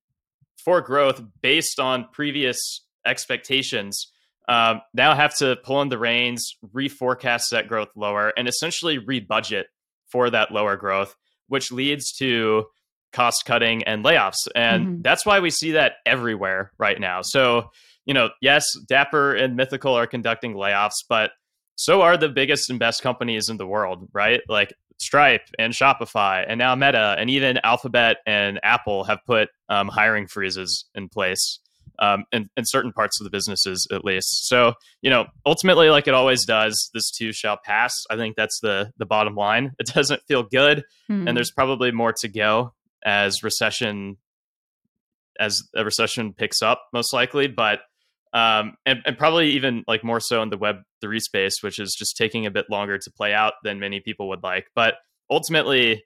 for 0.64 0.82
growth 0.82 1.22
based 1.42 1.80
on 1.80 2.08
previous 2.12 2.82
expectations 3.06 4.12
um, 4.48 4.82
now 4.94 5.16
have 5.16 5.36
to 5.38 5.58
pull 5.64 5.82
in 5.82 5.90
the 5.90 5.98
reins, 5.98 6.56
reforecast 6.74 7.50
that 7.52 7.68
growth 7.68 7.90
lower, 7.96 8.32
and 8.38 8.48
essentially 8.48 9.00
rebudget 9.00 9.66
for 10.08 10.30
that 10.30 10.52
lower 10.52 10.76
growth, 10.76 11.16
which 11.48 11.72
leads 11.72 12.12
to 12.14 12.66
cost 13.12 13.46
cutting 13.46 13.84
and 13.84 14.06
layoffs. 14.06 14.48
And 14.56 14.86
mm-hmm. 14.86 15.02
that's 15.02 15.26
why 15.26 15.40
we 15.40 15.50
see 15.50 15.72
that 15.72 15.94
everywhere 16.06 16.72
right 16.78 17.00
now. 17.00 17.22
So, 17.24 17.72
you 18.06 18.14
know, 18.14 18.30
yes, 18.42 18.66
Dapper 18.88 19.34
and 19.34 19.56
Mythical 19.56 19.94
are 19.94 20.08
conducting 20.08 20.54
layoffs, 20.54 21.04
but 21.08 21.32
so 21.76 22.02
are 22.02 22.18
the 22.18 22.30
biggest 22.30 22.70
and 22.70 22.80
best 22.80 23.02
companies 23.02 23.50
in 23.50 23.58
the 23.58 23.68
world, 23.68 24.08
right? 24.14 24.42
Like 24.48 24.74
Stripe 24.98 25.50
and 25.60 25.74
Shopify, 25.74 26.46
and 26.48 26.58
now 26.58 26.74
Meta, 26.76 27.16
and 27.20 27.30
even 27.30 27.60
Alphabet 27.64 28.18
and 28.26 28.60
Apple 28.64 29.04
have 29.04 29.20
put 29.26 29.50
um, 29.68 29.90
hiring 29.90 30.28
freezes 30.28 30.86
in 30.96 31.10
place 31.10 31.60
um, 32.00 32.24
in, 32.32 32.50
in 32.56 32.64
certain 32.66 32.94
parts 32.94 33.20
of 33.20 33.26
the 33.26 33.30
businesses, 33.30 33.88
at 33.92 34.06
least. 34.06 34.48
So, 34.48 34.74
you 35.02 35.10
know, 35.10 35.26
ultimately, 35.46 35.90
like 35.90 36.08
it 36.08 36.14
always 36.14 36.46
does, 36.46 36.90
this 36.94 37.12
too 37.12 37.34
shall 37.34 37.58
pass. 37.58 37.94
I 38.10 38.16
think 38.16 38.36
that's 38.36 38.60
the 38.62 38.92
the 38.98 39.06
bottom 39.06 39.36
line. 39.36 39.74
It 39.80 39.88
doesn't 39.88 40.22
feel 40.28 40.44
good, 40.44 40.84
mm-hmm. 41.10 41.28
and 41.28 41.36
there's 41.36 41.52
probably 41.52 41.92
more 41.92 42.14
to 42.22 42.28
go 42.28 42.74
as 43.04 43.44
recession 43.44 44.18
as 45.40 45.62
a 45.76 45.84
recession 45.84 46.34
picks 46.34 46.62
up, 46.62 46.82
most 46.94 47.14
likely, 47.14 47.48
but. 47.48 47.80
Um, 48.36 48.76
and, 48.86 49.02
and 49.06 49.18
probably 49.18 49.52
even 49.52 49.86
like 49.88 50.04
more 50.04 50.20
so 50.20 50.42
in 50.42 50.50
the 50.50 50.58
web 50.58 50.82
three 51.00 51.22
space, 51.22 51.62
which 51.62 51.80
is 51.80 51.96
just 51.98 52.18
taking 52.18 52.46
a 52.46 52.52
bit 52.52 52.66
longer 52.70 52.98
to 52.98 53.12
play 53.12 53.34
out 53.34 53.54
than 53.64 53.80
many 53.80 54.02
people 54.02 54.28
would 54.28 54.44
like. 54.44 54.68
But 54.76 54.96
ultimately, 55.30 56.04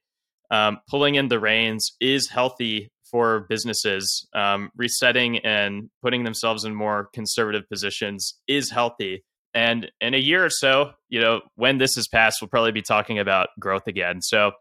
um, 0.51 0.77
pulling 0.87 1.15
in 1.15 1.29
the 1.29 1.39
reins 1.39 1.91
is 1.99 2.29
healthy 2.29 2.91
for 3.09 3.47
businesses. 3.49 4.27
Um, 4.35 4.69
resetting 4.75 5.39
and 5.39 5.89
putting 6.03 6.23
themselves 6.23 6.65
in 6.65 6.75
more 6.75 7.09
conservative 7.15 7.67
positions 7.67 8.35
is 8.47 8.69
healthy. 8.69 9.23
And 9.55 9.91
in 9.99 10.13
a 10.13 10.19
year 10.19 10.45
or 10.45 10.51
so, 10.51 10.91
you 11.09 11.19
know, 11.19 11.41
when 11.55 11.79
this 11.79 11.97
is 11.97 12.07
passed, 12.07 12.41
we'll 12.41 12.49
probably 12.49 12.71
be 12.71 12.83
talking 12.83 13.17
about 13.17 13.49
growth 13.59 13.87
again. 13.87 14.21
So, 14.21 14.51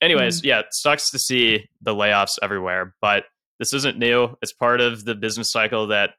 anyways, 0.00 0.40
mm. 0.40 0.46
yeah, 0.46 0.60
it 0.60 0.66
sucks 0.72 1.10
to 1.10 1.18
see 1.18 1.68
the 1.82 1.94
layoffs 1.94 2.38
everywhere, 2.42 2.94
but 3.02 3.24
this 3.58 3.74
isn't 3.74 3.98
new. 3.98 4.34
It's 4.40 4.54
part 4.54 4.80
of 4.80 5.04
the 5.04 5.14
business 5.14 5.50
cycle 5.50 5.88
that 5.88 6.12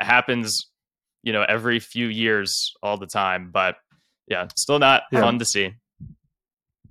happens, 0.00 0.70
you 1.22 1.32
know, 1.32 1.42
every 1.42 1.80
few 1.80 2.06
years 2.06 2.72
all 2.82 2.96
the 2.96 3.06
time. 3.06 3.50
But 3.52 3.76
yeah, 4.28 4.48
still 4.56 4.78
not 4.78 5.02
yeah. 5.12 5.20
fun 5.20 5.38
to 5.38 5.44
see. 5.44 5.74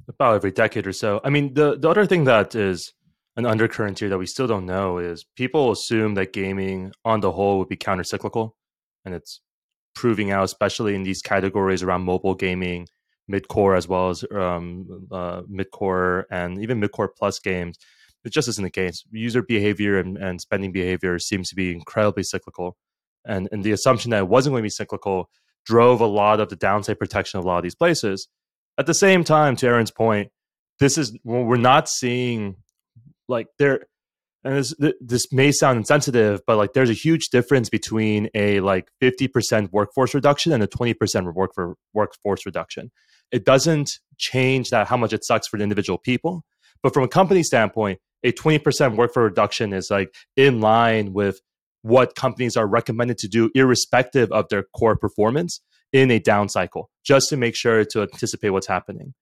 About 0.07 0.35
every 0.35 0.51
decade 0.51 0.85
or 0.85 0.91
so. 0.93 1.21
I 1.23 1.29
mean, 1.29 1.53
the 1.53 1.77
the 1.77 1.89
other 1.89 2.05
thing 2.05 2.25
that 2.25 2.55
is 2.55 2.93
an 3.35 3.45
undercurrent 3.45 3.99
here 3.99 4.09
that 4.09 4.17
we 4.17 4.25
still 4.25 4.47
don't 4.47 4.65
know 4.65 4.97
is 4.97 5.25
people 5.35 5.71
assume 5.71 6.13
that 6.15 6.33
gaming 6.33 6.91
on 7.03 7.21
the 7.21 7.31
whole 7.31 7.57
would 7.57 7.69
be 7.69 7.77
countercyclical, 7.77 8.51
and 9.05 9.15
it's 9.15 9.41
proving 9.95 10.29
out, 10.31 10.43
especially 10.43 10.93
in 10.93 11.03
these 11.03 11.21
categories 11.21 11.83
around 11.83 12.01
mobile 12.01 12.35
gaming, 12.35 12.87
mid-core 13.27 13.75
as 13.75 13.87
well 13.87 14.09
as 14.09 14.23
um, 14.31 15.07
uh, 15.11 15.41
mid-core 15.47 16.25
and 16.29 16.61
even 16.61 16.79
mid-core 16.79 17.11
plus 17.17 17.39
games. 17.39 17.77
It 18.25 18.33
just 18.33 18.47
isn't 18.47 18.63
the 18.63 18.69
case. 18.69 19.03
User 19.11 19.41
behavior 19.41 19.99
and, 19.99 20.17
and 20.17 20.39
spending 20.41 20.71
behavior 20.71 21.17
seems 21.19 21.49
to 21.49 21.55
be 21.55 21.71
incredibly 21.71 22.23
cyclical, 22.23 22.77
and 23.25 23.47
and 23.51 23.63
the 23.63 23.71
assumption 23.71 24.11
that 24.11 24.19
it 24.19 24.27
wasn't 24.27 24.53
going 24.53 24.61
to 24.61 24.65
be 24.65 24.69
cyclical 24.69 25.29
drove 25.65 26.01
a 26.01 26.05
lot 26.05 26.39
of 26.39 26.49
the 26.49 26.55
downside 26.55 26.99
protection 26.99 27.39
of 27.39 27.45
a 27.45 27.47
lot 27.47 27.57
of 27.57 27.63
these 27.63 27.75
places. 27.75 28.27
At 28.77 28.85
the 28.85 28.93
same 28.93 29.23
time, 29.23 29.55
to 29.57 29.67
Aaron's 29.67 29.91
point, 29.91 30.31
this 30.79 30.97
is 30.97 31.17
we're 31.23 31.57
not 31.57 31.87
seeing 31.87 32.57
like 33.27 33.47
there 33.57 33.85
and 34.43 34.57
this, 34.57 34.73
this 34.99 35.31
may 35.31 35.51
sound 35.51 35.77
insensitive 35.77 36.41
but 36.45 36.57
like 36.57 36.73
there's 36.73 36.89
a 36.89 36.93
huge 36.93 37.29
difference 37.29 37.69
between 37.69 38.29
a 38.33 38.59
like 38.59 38.89
50% 39.01 39.71
workforce 39.71 40.13
reduction 40.13 40.51
and 40.51 40.61
a 40.61 40.67
20% 40.67 41.33
work 41.33 41.51
for 41.53 41.75
workforce 41.93 42.45
reduction 42.45 42.91
it 43.31 43.45
doesn't 43.45 43.91
change 44.17 44.69
that 44.69 44.87
how 44.87 44.97
much 44.97 45.13
it 45.13 45.23
sucks 45.23 45.47
for 45.47 45.57
the 45.57 45.63
individual 45.63 45.97
people 45.97 46.43
but 46.81 46.93
from 46.93 47.03
a 47.03 47.07
company 47.07 47.43
standpoint 47.43 47.99
a 48.23 48.31
20% 48.31 48.95
workforce 48.95 49.23
reduction 49.23 49.73
is 49.73 49.89
like 49.89 50.13
in 50.35 50.59
line 50.59 51.13
with 51.13 51.39
what 51.83 52.15
companies 52.15 52.57
are 52.57 52.67
recommended 52.67 53.17
to 53.19 53.27
do 53.27 53.49
irrespective 53.55 54.31
of 54.31 54.49
their 54.49 54.63
core 54.75 54.97
performance 54.97 55.61
in 55.93 56.09
a 56.09 56.19
down 56.19 56.49
cycle 56.49 56.89
just 57.05 57.29
to 57.29 57.37
make 57.37 57.55
sure 57.55 57.85
to 57.85 58.01
anticipate 58.01 58.49
what's 58.49 58.67
happening 58.67 59.13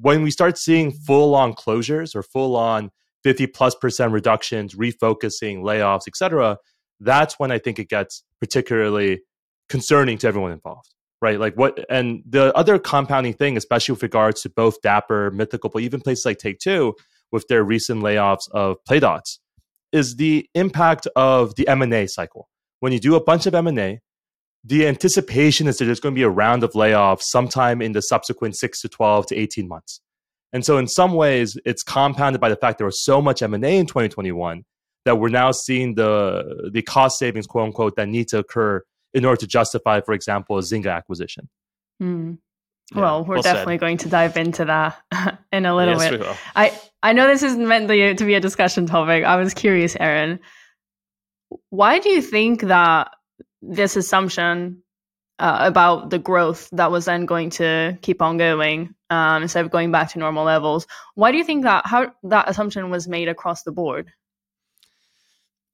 when 0.00 0.22
we 0.22 0.30
start 0.30 0.58
seeing 0.58 0.92
full 0.92 1.34
on 1.34 1.54
closures 1.54 2.14
or 2.14 2.22
full 2.22 2.56
on 2.56 2.90
50 3.22 3.46
plus 3.48 3.74
percent 3.74 4.12
reductions, 4.12 4.74
refocusing, 4.74 5.62
layoffs, 5.62 6.08
etc., 6.08 6.58
that's 7.00 7.38
when 7.38 7.50
I 7.50 7.58
think 7.58 7.78
it 7.78 7.88
gets 7.88 8.22
particularly 8.40 9.22
concerning 9.68 10.18
to 10.18 10.28
everyone 10.28 10.52
involved. 10.52 10.88
Right. 11.22 11.38
Like 11.38 11.54
what 11.54 11.84
and 11.90 12.22
the 12.26 12.54
other 12.56 12.78
compounding 12.78 13.34
thing, 13.34 13.58
especially 13.58 13.92
with 13.92 14.02
regards 14.02 14.40
to 14.42 14.48
both 14.48 14.80
Dapper, 14.80 15.30
Mythical, 15.30 15.68
but 15.68 15.82
even 15.82 16.00
places 16.00 16.24
like 16.24 16.38
Take 16.38 16.58
Two 16.60 16.94
with 17.30 17.46
their 17.48 17.62
recent 17.62 18.02
layoffs 18.02 18.50
of 18.52 18.78
Playdots, 18.88 19.38
is 19.92 20.16
the 20.16 20.48
impact 20.54 21.06
of 21.16 21.54
the 21.56 21.66
M&A 21.68 22.06
cycle. 22.06 22.48
When 22.80 22.92
you 22.92 23.00
do 23.00 23.14
a 23.14 23.22
bunch 23.22 23.46
of 23.46 23.54
M&A, 23.54 24.00
the 24.64 24.86
anticipation 24.86 25.66
is 25.66 25.78
that 25.78 25.86
there's 25.86 26.00
going 26.00 26.14
to 26.14 26.18
be 26.18 26.22
a 26.22 26.30
round 26.30 26.62
of 26.62 26.72
layoffs 26.72 27.22
sometime 27.22 27.80
in 27.80 27.92
the 27.92 28.02
subsequent 28.02 28.56
6 28.56 28.80
to 28.82 28.88
12 28.88 29.26
to 29.26 29.36
18 29.36 29.68
months. 29.68 30.00
And 30.52 30.64
so 30.64 30.78
in 30.78 30.88
some 30.88 31.14
ways, 31.14 31.56
it's 31.64 31.82
compounded 31.82 32.40
by 32.40 32.48
the 32.48 32.56
fact 32.56 32.78
there 32.78 32.86
was 32.86 33.04
so 33.04 33.22
much 33.22 33.42
M&A 33.42 33.78
in 33.78 33.86
2021 33.86 34.64
that 35.04 35.16
we're 35.16 35.28
now 35.28 35.50
seeing 35.52 35.94
the 35.94 36.70
the 36.72 36.82
cost 36.82 37.18
savings, 37.18 37.46
quote 37.46 37.66
unquote, 37.66 37.96
that 37.96 38.08
need 38.08 38.28
to 38.28 38.38
occur 38.38 38.82
in 39.14 39.24
order 39.24 39.40
to 39.40 39.46
justify, 39.46 40.00
for 40.00 40.12
example, 40.12 40.58
a 40.58 40.60
Zynga 40.60 40.94
acquisition. 40.94 41.48
Mm. 42.02 42.38
Yeah, 42.92 43.02
well, 43.02 43.24
we're 43.24 43.36
well 43.36 43.42
definitely 43.42 43.74
said. 43.74 43.80
going 43.80 43.96
to 43.98 44.08
dive 44.08 44.36
into 44.36 44.64
that 44.64 45.00
in 45.52 45.66
a 45.66 45.74
little 45.74 46.00
yes, 46.00 46.10
bit. 46.10 46.26
I 46.56 46.78
I 47.02 47.12
know 47.12 47.26
this 47.26 47.42
isn't 47.42 47.66
meant 47.66 47.88
to 47.88 48.24
be 48.24 48.34
a 48.34 48.40
discussion 48.40 48.86
topic. 48.86 49.24
I 49.24 49.36
was 49.36 49.54
curious, 49.54 49.96
Aaron. 49.98 50.40
Why 51.70 51.98
do 51.98 52.08
you 52.08 52.22
think 52.22 52.62
that 52.62 53.12
this 53.62 53.96
assumption 53.96 54.82
uh, 55.40 55.58
about 55.60 56.10
the 56.10 56.18
growth 56.18 56.68
that 56.72 56.90
was 56.90 57.06
then 57.06 57.24
going 57.24 57.50
to 57.50 57.98
keep 58.02 58.20
on 58.20 58.36
going 58.36 58.94
um, 59.08 59.42
instead 59.42 59.64
of 59.64 59.70
going 59.70 59.90
back 59.90 60.10
to 60.10 60.18
normal 60.18 60.44
levels. 60.44 60.86
Why 61.14 61.32
do 61.32 61.38
you 61.38 61.44
think 61.44 61.64
that 61.64 61.86
how 61.86 62.12
that 62.24 62.48
assumption 62.48 62.90
was 62.90 63.08
made 63.08 63.28
across 63.28 63.62
the 63.62 63.72
board? 63.72 64.12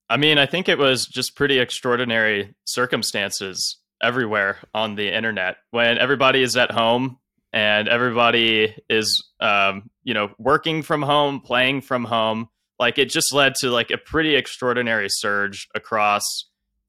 I 0.08 0.18
mean, 0.18 0.38
I 0.38 0.46
think 0.46 0.68
it 0.68 0.78
was 0.78 1.04
just 1.06 1.34
pretty 1.34 1.58
extraordinary 1.58 2.54
circumstances 2.64 3.76
everywhere 4.02 4.58
on 4.74 4.94
the 4.94 5.14
internet 5.14 5.56
when 5.70 5.98
everybody 5.98 6.42
is 6.42 6.56
at 6.56 6.70
home 6.70 7.18
and 7.52 7.88
everybody 7.88 8.74
is, 8.88 9.24
um, 9.40 9.90
you 10.04 10.14
know, 10.14 10.30
working 10.38 10.82
from 10.82 11.02
home, 11.02 11.40
playing 11.40 11.80
from 11.80 12.04
home. 12.04 12.48
Like 12.78 12.98
it 12.98 13.08
just 13.08 13.32
led 13.32 13.54
to 13.56 13.70
like 13.70 13.90
a 13.90 13.96
pretty 13.96 14.34
extraordinary 14.34 15.08
surge 15.08 15.68
across 15.74 16.22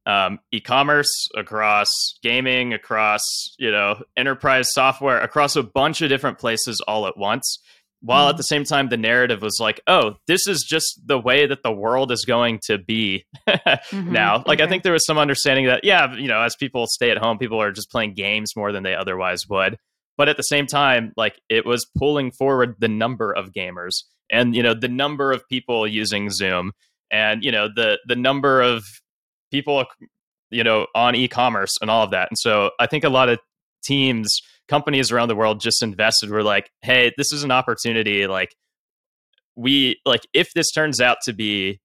um, 0.07 0.39
e-commerce, 0.53 1.27
across 1.35 1.89
gaming, 2.23 2.73
across 2.73 3.21
you 3.59 3.69
know 3.69 4.01
enterprise 4.15 4.73
software, 4.73 5.19
across 5.19 5.55
a 5.55 5.63
bunch 5.63 6.01
of 6.01 6.09
different 6.09 6.39
places 6.39 6.81
all 6.87 7.07
at 7.07 7.17
once. 7.17 7.59
While 8.01 8.29
at 8.29 8.37
the 8.37 8.43
same 8.43 8.63
time, 8.63 8.89
the 8.89 8.97
narrative 8.97 9.41
was 9.41 9.57
like, 9.59 9.81
"Oh, 9.87 10.17
this 10.27 10.47
is 10.47 10.63
just 10.63 11.01
the 11.05 11.17
way 11.17 11.47
that 11.47 11.63
the 11.63 11.71
world 11.71 12.11
is 12.11 12.25
going 12.25 12.59
to 12.67 12.77
be 12.77 13.25
mm-hmm. 13.49 14.11
now." 14.11 14.43
Like, 14.45 14.59
okay. 14.59 14.63
I 14.63 14.67
think 14.67 14.83
there 14.83 14.93
was 14.93 15.05
some 15.05 15.17
understanding 15.17 15.65
that, 15.65 15.83
yeah, 15.83 16.13
you 16.13 16.27
know, 16.27 16.41
as 16.41 16.55
people 16.55 16.85
stay 16.87 17.09
at 17.09 17.17
home, 17.17 17.37
people 17.37 17.61
are 17.61 17.71
just 17.71 17.89
playing 17.89 18.13
games 18.13 18.55
more 18.55 18.71
than 18.71 18.83
they 18.83 18.95
otherwise 18.95 19.47
would. 19.49 19.77
But 20.15 20.29
at 20.29 20.37
the 20.37 20.43
same 20.43 20.67
time, 20.67 21.11
like, 21.17 21.39
it 21.49 21.65
was 21.65 21.87
pulling 21.97 22.31
forward 22.31 22.75
the 22.79 22.87
number 22.87 23.31
of 23.31 23.51
gamers 23.51 24.03
and 24.31 24.55
you 24.55 24.63
know 24.63 24.73
the 24.73 24.87
number 24.87 25.31
of 25.31 25.47
people 25.49 25.87
using 25.87 26.29
Zoom 26.29 26.73
and 27.11 27.43
you 27.43 27.51
know 27.51 27.67
the 27.73 27.99
the 28.07 28.15
number 28.15 28.61
of 28.61 28.83
people 29.51 29.85
you 30.49 30.63
know 30.63 30.87
on 30.95 31.15
e-commerce 31.15 31.75
and 31.81 31.89
all 31.89 32.03
of 32.03 32.11
that 32.11 32.29
and 32.29 32.37
so 32.37 32.71
i 32.79 32.87
think 32.87 33.03
a 33.03 33.09
lot 33.09 33.29
of 33.29 33.39
teams 33.83 34.41
companies 34.67 35.11
around 35.11 35.27
the 35.27 35.35
world 35.35 35.59
just 35.59 35.81
invested 35.81 36.29
were 36.29 36.43
like 36.43 36.69
hey 36.81 37.11
this 37.17 37.31
is 37.31 37.43
an 37.43 37.51
opportunity 37.51 38.27
like 38.27 38.55
we 39.55 39.99
like 40.05 40.21
if 40.33 40.53
this 40.53 40.71
turns 40.71 41.01
out 41.01 41.17
to 41.23 41.33
be 41.33 41.79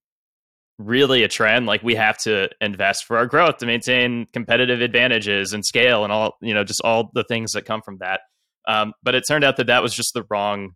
really 0.79 1.23
a 1.23 1.29
trend 1.29 1.67
like 1.67 1.83
we 1.83 1.95
have 1.95 2.19
to 2.19 2.49
invest 2.61 3.05
for 3.05 3.17
our 3.17 3.27
growth 3.27 3.59
to 3.59 3.67
maintain 3.67 4.27
competitive 4.33 4.81
advantages 4.81 5.53
and 5.53 5.65
scale 5.65 6.03
and 6.03 6.13
all 6.13 6.35
you 6.41 6.53
know 6.55 6.65
just 6.65 6.81
all 6.83 7.11
the 7.15 7.25
things 7.25 7.53
that 7.53 7.65
come 7.65 7.83
from 7.83 7.99
that 7.99 8.21
Um, 8.67 8.93
but 9.03 9.15
it 9.15 9.25
turned 9.27 9.45
out 9.45 9.57
that 9.57 9.67
that 9.67 9.83
was 9.83 9.95
just 9.95 10.15
the 10.15 10.25
wrong 10.31 10.73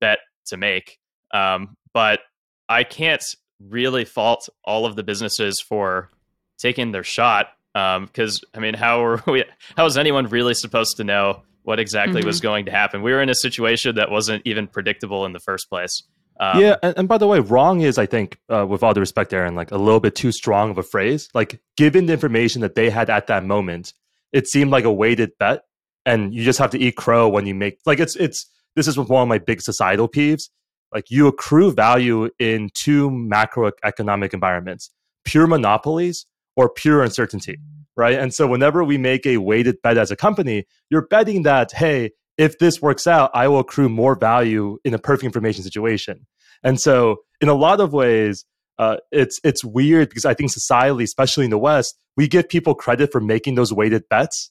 bet 0.00 0.18
to 0.46 0.56
make. 0.56 0.98
Um, 1.32 1.76
but 1.92 2.20
I 2.68 2.84
can't 2.84 3.24
really 3.60 4.04
fault 4.04 4.48
all 4.64 4.86
of 4.86 4.96
the 4.96 5.02
businesses 5.02 5.60
for 5.60 6.10
taking 6.58 6.92
their 6.92 7.04
shot 7.04 7.48
because 7.72 8.42
um, 8.44 8.50
I 8.54 8.60
mean, 8.60 8.74
how 8.74 9.04
are 9.04 9.22
we? 9.26 9.44
How 9.76 9.86
is 9.86 9.96
anyone 9.96 10.26
really 10.26 10.54
supposed 10.54 10.96
to 10.98 11.04
know 11.04 11.42
what 11.62 11.78
exactly 11.78 12.20
mm-hmm. 12.20 12.26
was 12.26 12.40
going 12.40 12.66
to 12.66 12.70
happen? 12.70 13.02
We 13.02 13.12
were 13.12 13.22
in 13.22 13.28
a 13.28 13.34
situation 13.34 13.96
that 13.96 14.10
wasn't 14.10 14.42
even 14.46 14.66
predictable 14.66 15.24
in 15.26 15.32
the 15.32 15.40
first 15.40 15.68
place. 15.68 16.02
Um, 16.40 16.58
yeah, 16.58 16.76
and, 16.82 16.94
and, 16.96 17.08
by 17.08 17.18
the 17.18 17.26
way, 17.26 17.38
wrong 17.40 17.82
is, 17.82 17.98
I 17.98 18.06
think, 18.06 18.38
uh, 18.48 18.66
with 18.66 18.82
all 18.82 18.94
due 18.94 19.00
respect, 19.00 19.34
Aaron, 19.34 19.54
like 19.54 19.72
a 19.72 19.76
little 19.76 20.00
bit 20.00 20.14
too 20.14 20.32
strong 20.32 20.70
of 20.70 20.78
a 20.78 20.82
phrase. 20.82 21.28
Like, 21.34 21.60
given 21.76 22.06
the 22.06 22.14
information 22.14 22.62
that 22.62 22.74
they 22.74 22.88
had 22.88 23.10
at 23.10 23.26
that 23.26 23.44
moment, 23.44 23.92
it 24.32 24.48
seemed 24.48 24.70
like 24.70 24.84
a 24.84 24.92
weighted 24.92 25.32
bet, 25.38 25.64
and 26.06 26.34
you 26.34 26.42
just 26.42 26.58
have 26.58 26.70
to 26.70 26.78
eat 26.78 26.96
crow 26.96 27.28
when 27.28 27.46
you 27.46 27.54
make 27.54 27.78
like 27.86 28.00
it's 28.00 28.16
it's. 28.16 28.46
This 28.76 28.86
is 28.86 28.96
one 28.96 29.22
of 29.22 29.28
my 29.28 29.38
big 29.38 29.60
societal 29.60 30.08
peeves. 30.08 30.48
Like, 30.94 31.10
you 31.10 31.26
accrue 31.26 31.72
value 31.72 32.30
in 32.38 32.70
two 32.72 33.10
macroeconomic 33.10 34.32
environments: 34.32 34.90
pure 35.24 35.46
monopolies 35.46 36.24
or 36.60 36.68
pure 36.68 37.02
uncertainty, 37.02 37.58
right? 37.96 38.18
And 38.18 38.34
so, 38.34 38.46
whenever 38.46 38.84
we 38.84 38.98
make 38.98 39.24
a 39.24 39.38
weighted 39.38 39.76
bet 39.82 39.96
as 39.96 40.10
a 40.10 40.16
company, 40.16 40.66
you're 40.90 41.06
betting 41.06 41.42
that 41.44 41.72
hey, 41.72 42.10
if 42.36 42.58
this 42.58 42.82
works 42.82 43.06
out, 43.06 43.30
I 43.32 43.48
will 43.48 43.60
accrue 43.60 43.88
more 43.88 44.14
value 44.14 44.76
in 44.84 44.92
a 44.92 44.98
perfect 44.98 45.24
information 45.24 45.64
situation. 45.64 46.26
And 46.62 46.78
so, 46.78 47.22
in 47.40 47.48
a 47.48 47.54
lot 47.54 47.80
of 47.80 47.94
ways, 47.94 48.44
uh, 48.78 48.98
it's 49.10 49.40
it's 49.42 49.64
weird 49.64 50.10
because 50.10 50.26
I 50.26 50.34
think 50.34 50.50
societally, 50.50 51.02
especially 51.02 51.46
in 51.46 51.50
the 51.50 51.58
West, 51.58 51.96
we 52.14 52.28
give 52.28 52.46
people 52.46 52.74
credit 52.74 53.10
for 53.10 53.22
making 53.22 53.54
those 53.54 53.72
weighted 53.72 54.02
bets 54.10 54.50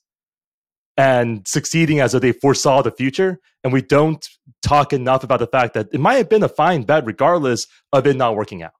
and 0.97 1.47
succeeding 1.47 1.99
as 1.99 2.15
if 2.15 2.23
they 2.23 2.31
foresaw 2.31 2.81
the 2.81 2.91
future, 2.91 3.37
and 3.63 3.71
we 3.71 3.83
don't 3.83 4.27
talk 4.63 4.93
enough 4.93 5.23
about 5.23 5.39
the 5.39 5.47
fact 5.47 5.75
that 5.75 5.89
it 5.93 5.99
might 5.99 6.15
have 6.15 6.27
been 6.27 6.41
a 6.41 6.49
fine 6.49 6.81
bet 6.81 7.05
regardless 7.05 7.67
of 7.93 8.07
it 8.07 8.15
not 8.15 8.35
working 8.35 8.63
out. 8.63 8.73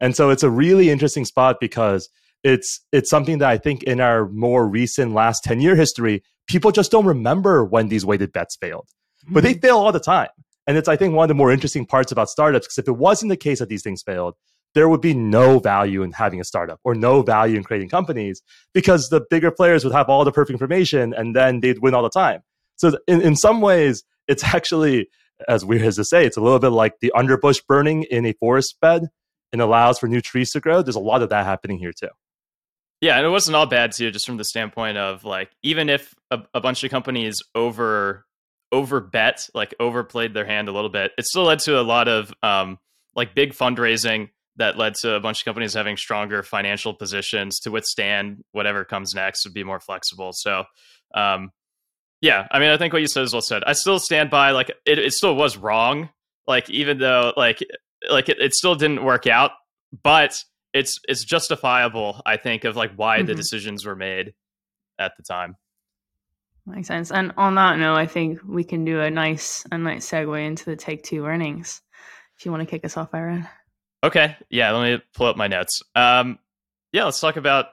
And 0.00 0.14
so, 0.14 0.30
it's 0.30 0.44
a 0.44 0.50
really 0.50 0.88
interesting 0.88 1.24
spot 1.24 1.56
because 1.60 2.08
it's 2.46 2.80
it's 2.92 3.10
something 3.10 3.38
that 3.38 3.50
I 3.50 3.58
think 3.58 3.82
in 3.82 4.00
our 4.00 4.28
more 4.28 4.68
recent 4.68 5.12
last 5.12 5.42
ten 5.44 5.60
year 5.60 5.76
history 5.76 6.22
people 6.46 6.72
just 6.72 6.90
don't 6.90 7.06
remember 7.06 7.64
when 7.64 7.88
these 7.88 8.06
weighted 8.06 8.32
bets 8.32 8.56
failed. 8.56 8.88
Mm-hmm. 9.24 9.34
But 9.34 9.42
they 9.42 9.54
hmm. 9.54 9.60
fail 9.60 9.78
all 9.78 9.92
the 9.92 10.00
time. 10.00 10.28
And 10.66 10.76
it's, 10.76 10.88
I 10.88 10.96
think, 10.96 11.14
one 11.14 11.24
of 11.24 11.28
the 11.28 11.34
more 11.34 11.52
interesting 11.52 11.86
parts 11.86 12.10
about 12.10 12.28
startups, 12.28 12.66
because 12.66 12.78
if 12.78 12.88
it 12.88 12.96
wasn't 12.96 13.30
the 13.30 13.36
case 13.36 13.60
that 13.60 13.68
these 13.68 13.82
things 13.82 14.02
failed, 14.02 14.34
there 14.74 14.88
would 14.88 15.00
be 15.00 15.14
no 15.14 15.58
value 15.58 16.02
in 16.02 16.12
having 16.12 16.40
a 16.40 16.44
startup 16.44 16.80
or 16.84 16.94
no 16.94 17.22
value 17.22 17.56
in 17.56 17.64
creating 17.64 17.88
companies 17.88 18.42
because 18.74 19.08
the 19.08 19.24
bigger 19.30 19.50
players 19.50 19.84
would 19.84 19.94
have 19.94 20.08
all 20.08 20.24
the 20.24 20.32
perfect 20.32 20.52
information 20.52 21.14
and 21.14 21.34
then 21.34 21.60
they'd 21.60 21.78
win 21.78 21.94
all 21.94 22.02
the 22.02 22.10
time. 22.10 22.40
So, 22.76 22.98
in, 23.06 23.22
in 23.22 23.36
some 23.36 23.60
ways, 23.60 24.04
it's 24.28 24.44
actually, 24.54 25.08
as 25.48 25.64
weird 25.64 25.82
as 25.82 25.96
to 25.96 26.04
say, 26.04 26.26
it's 26.26 26.36
a 26.36 26.42
little 26.42 26.58
bit 26.58 26.70
like 26.70 26.94
the 27.00 27.12
underbush 27.16 27.62
burning 27.66 28.02
in 28.04 28.26
a 28.26 28.32
forest 28.34 28.76
bed 28.80 29.06
and 29.52 29.62
allows 29.62 29.98
for 29.98 30.08
new 30.08 30.20
trees 30.20 30.50
to 30.50 30.60
grow. 30.60 30.82
There's 30.82 30.96
a 30.96 31.00
lot 31.00 31.22
of 31.22 31.28
that 31.30 31.46
happening 31.46 31.78
here 31.78 31.92
too. 31.92 32.08
Yeah, 33.00 33.16
and 33.16 33.26
it 33.26 33.30
wasn't 33.30 33.56
all 33.56 33.66
bad 33.66 33.92
too, 33.92 34.10
just 34.10 34.26
from 34.26 34.38
the 34.38 34.44
standpoint 34.44 34.96
of 34.96 35.24
like 35.24 35.50
even 35.62 35.88
if 35.88 36.14
a, 36.30 36.40
a 36.54 36.60
bunch 36.60 36.82
of 36.82 36.90
companies 36.90 37.42
over 37.54 38.24
over 38.72 39.00
bet, 39.00 39.48
like 39.54 39.74
overplayed 39.78 40.34
their 40.34 40.46
hand 40.46 40.68
a 40.68 40.72
little 40.72 40.90
bit, 40.90 41.12
it 41.18 41.26
still 41.26 41.44
led 41.44 41.60
to 41.60 41.78
a 41.78 41.82
lot 41.82 42.08
of 42.08 42.32
um, 42.42 42.78
like 43.14 43.34
big 43.34 43.52
fundraising 43.52 44.30
that 44.56 44.78
led 44.78 44.94
to 44.94 45.14
a 45.14 45.20
bunch 45.20 45.40
of 45.40 45.44
companies 45.44 45.74
having 45.74 45.96
stronger 45.96 46.42
financial 46.42 46.94
positions 46.94 47.60
to 47.60 47.70
withstand 47.70 48.42
whatever 48.52 48.84
comes 48.84 49.14
next 49.14 49.42
to 49.42 49.50
be 49.50 49.62
more 49.62 49.80
flexible. 49.80 50.30
So 50.32 50.64
um, 51.14 51.50
yeah, 52.22 52.46
I 52.50 52.58
mean 52.58 52.70
I 52.70 52.78
think 52.78 52.92
what 52.92 53.02
you 53.02 53.08
said 53.08 53.24
is 53.24 53.32
well 53.32 53.42
said. 53.42 53.62
I 53.66 53.74
still 53.74 53.98
stand 53.98 54.30
by 54.30 54.52
like 54.52 54.70
it, 54.86 54.98
it 54.98 55.12
still 55.12 55.36
was 55.36 55.56
wrong. 55.56 56.08
Like 56.46 56.70
even 56.70 56.98
though 56.98 57.34
like 57.36 57.62
like 58.10 58.30
it, 58.30 58.40
it 58.40 58.54
still 58.54 58.74
didn't 58.74 59.04
work 59.04 59.26
out, 59.26 59.50
but 60.02 60.42
it's 60.76 61.00
it's 61.08 61.24
justifiable 61.24 62.20
i 62.26 62.36
think 62.36 62.64
of 62.64 62.76
like 62.76 62.92
why 62.96 63.18
mm-hmm. 63.18 63.26
the 63.26 63.34
decisions 63.34 63.84
were 63.84 63.96
made 63.96 64.34
at 64.98 65.12
the 65.16 65.22
time. 65.22 65.56
Makes 66.66 66.88
sense 66.88 67.12
and 67.12 67.32
on 67.36 67.54
that 67.54 67.78
note 67.78 67.94
i 67.94 68.06
think 68.06 68.40
we 68.44 68.64
can 68.64 68.84
do 68.84 69.00
a 69.00 69.10
nice 69.10 69.64
a 69.70 69.78
nice 69.78 70.10
segue 70.10 70.44
into 70.44 70.64
the 70.64 70.74
take 70.74 71.04
two 71.04 71.24
earnings 71.24 71.80
if 72.36 72.44
you 72.44 72.50
want 72.50 72.60
to 72.60 72.66
kick 72.66 72.84
us 72.84 72.96
off 72.96 73.14
aaron 73.14 73.46
okay 74.02 74.36
yeah 74.50 74.72
let 74.72 74.82
me 74.90 75.04
pull 75.14 75.26
up 75.26 75.36
my 75.36 75.46
notes. 75.46 75.80
Um 75.94 76.40
yeah 76.92 77.04
let's 77.04 77.20
talk 77.20 77.36
about 77.36 77.66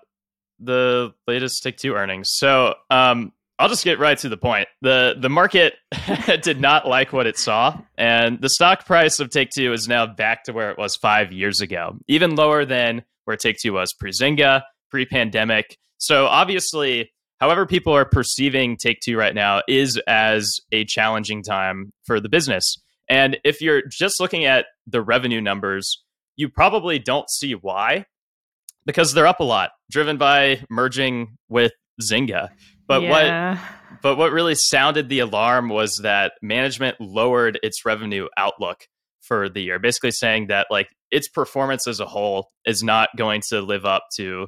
the 0.60 1.14
latest 1.28 1.64
take 1.64 1.78
two 1.78 1.96
earnings. 1.96 2.30
So 2.34 2.76
um 2.92 3.34
I'll 3.60 3.70
just 3.70 3.86
get 3.86 4.00
right 4.00 4.18
to 4.18 4.30
the 4.30 4.38
point. 4.38 4.68
the 4.82 5.16
The 5.20 5.30
market 5.30 5.76
did 6.42 6.60
not 6.60 6.88
like 6.88 7.14
what 7.14 7.28
it 7.28 7.38
saw, 7.38 7.80
and 7.98 8.42
the 8.42 8.50
stock 8.50 8.86
price 8.86 9.20
of 9.20 9.30
Take 9.30 9.50
Two 9.52 9.74
is 9.74 9.88
now 9.88 10.06
back 10.08 10.44
to 10.46 10.54
where 10.54 10.72
it 10.72 10.78
was 10.78 10.96
five 10.96 11.32
years 11.32 11.62
ago, 11.62 11.98
even 12.08 12.36
lower 12.36 12.66
than 12.66 13.04
where 13.26 13.38
Take 13.38 13.58
Two 13.62 13.74
was 13.74 13.94
pre 13.94 14.12
Zynga, 14.12 14.64
pre 14.90 15.06
pandemic. 15.06 15.78
So 15.98 16.26
obviously, 16.26 17.12
however 17.40 17.66
people 17.66 17.94
are 17.94 18.06
perceiving 18.06 18.76
Take 18.76 19.00
Two 19.02 19.18
right 19.18 19.36
now 19.36 19.62
is 19.68 20.02
as 20.08 20.60
a 20.72 20.86
challenging 20.86 21.44
time 21.44 21.94
for 22.06 22.20
the 22.20 22.30
business. 22.30 22.78
And 23.10 23.38
if 23.44 23.62
you're 23.62 23.84
just 23.88 24.20
looking 24.20 24.46
at 24.46 24.66
the 24.88 25.02
revenue 25.02 25.42
numbers, 25.42 26.04
you 26.36 26.50
probably 26.50 27.00
don't 27.00 27.30
see 27.30 27.54
why, 27.54 28.06
because 28.86 29.14
they're 29.14 29.28
up 29.28 29.40
a 29.40 29.44
lot, 29.44 29.72
driven 29.92 30.18
by 30.18 30.64
merging 30.70 31.38
with 31.50 31.74
Zynga. 32.02 32.50
But 32.88 33.04
yeah. 33.04 33.52
what 33.52 34.02
but 34.02 34.18
what 34.18 34.32
really 34.32 34.56
sounded 34.56 35.10
the 35.10 35.20
alarm 35.20 35.70
was 35.70 36.00
that 36.04 36.34
management 36.42 37.00
lowered 37.00 37.60
its 37.64 37.86
revenue 37.86 38.28
outlook 38.38 38.88
for 39.22 39.48
the 39.48 39.62
year, 39.62 39.80
basically 39.80 40.12
saying 40.12 40.48
that 40.48 40.68
like 40.70 40.90
its 41.12 41.30
performance 41.30 41.88
as 41.88 42.00
a 42.00 42.06
whole 42.06 42.50
is 42.66 42.84
not 42.84 43.10
going 43.18 43.42
to 43.50 43.62
live 43.62 43.86
up 43.86 44.04
to 44.18 44.48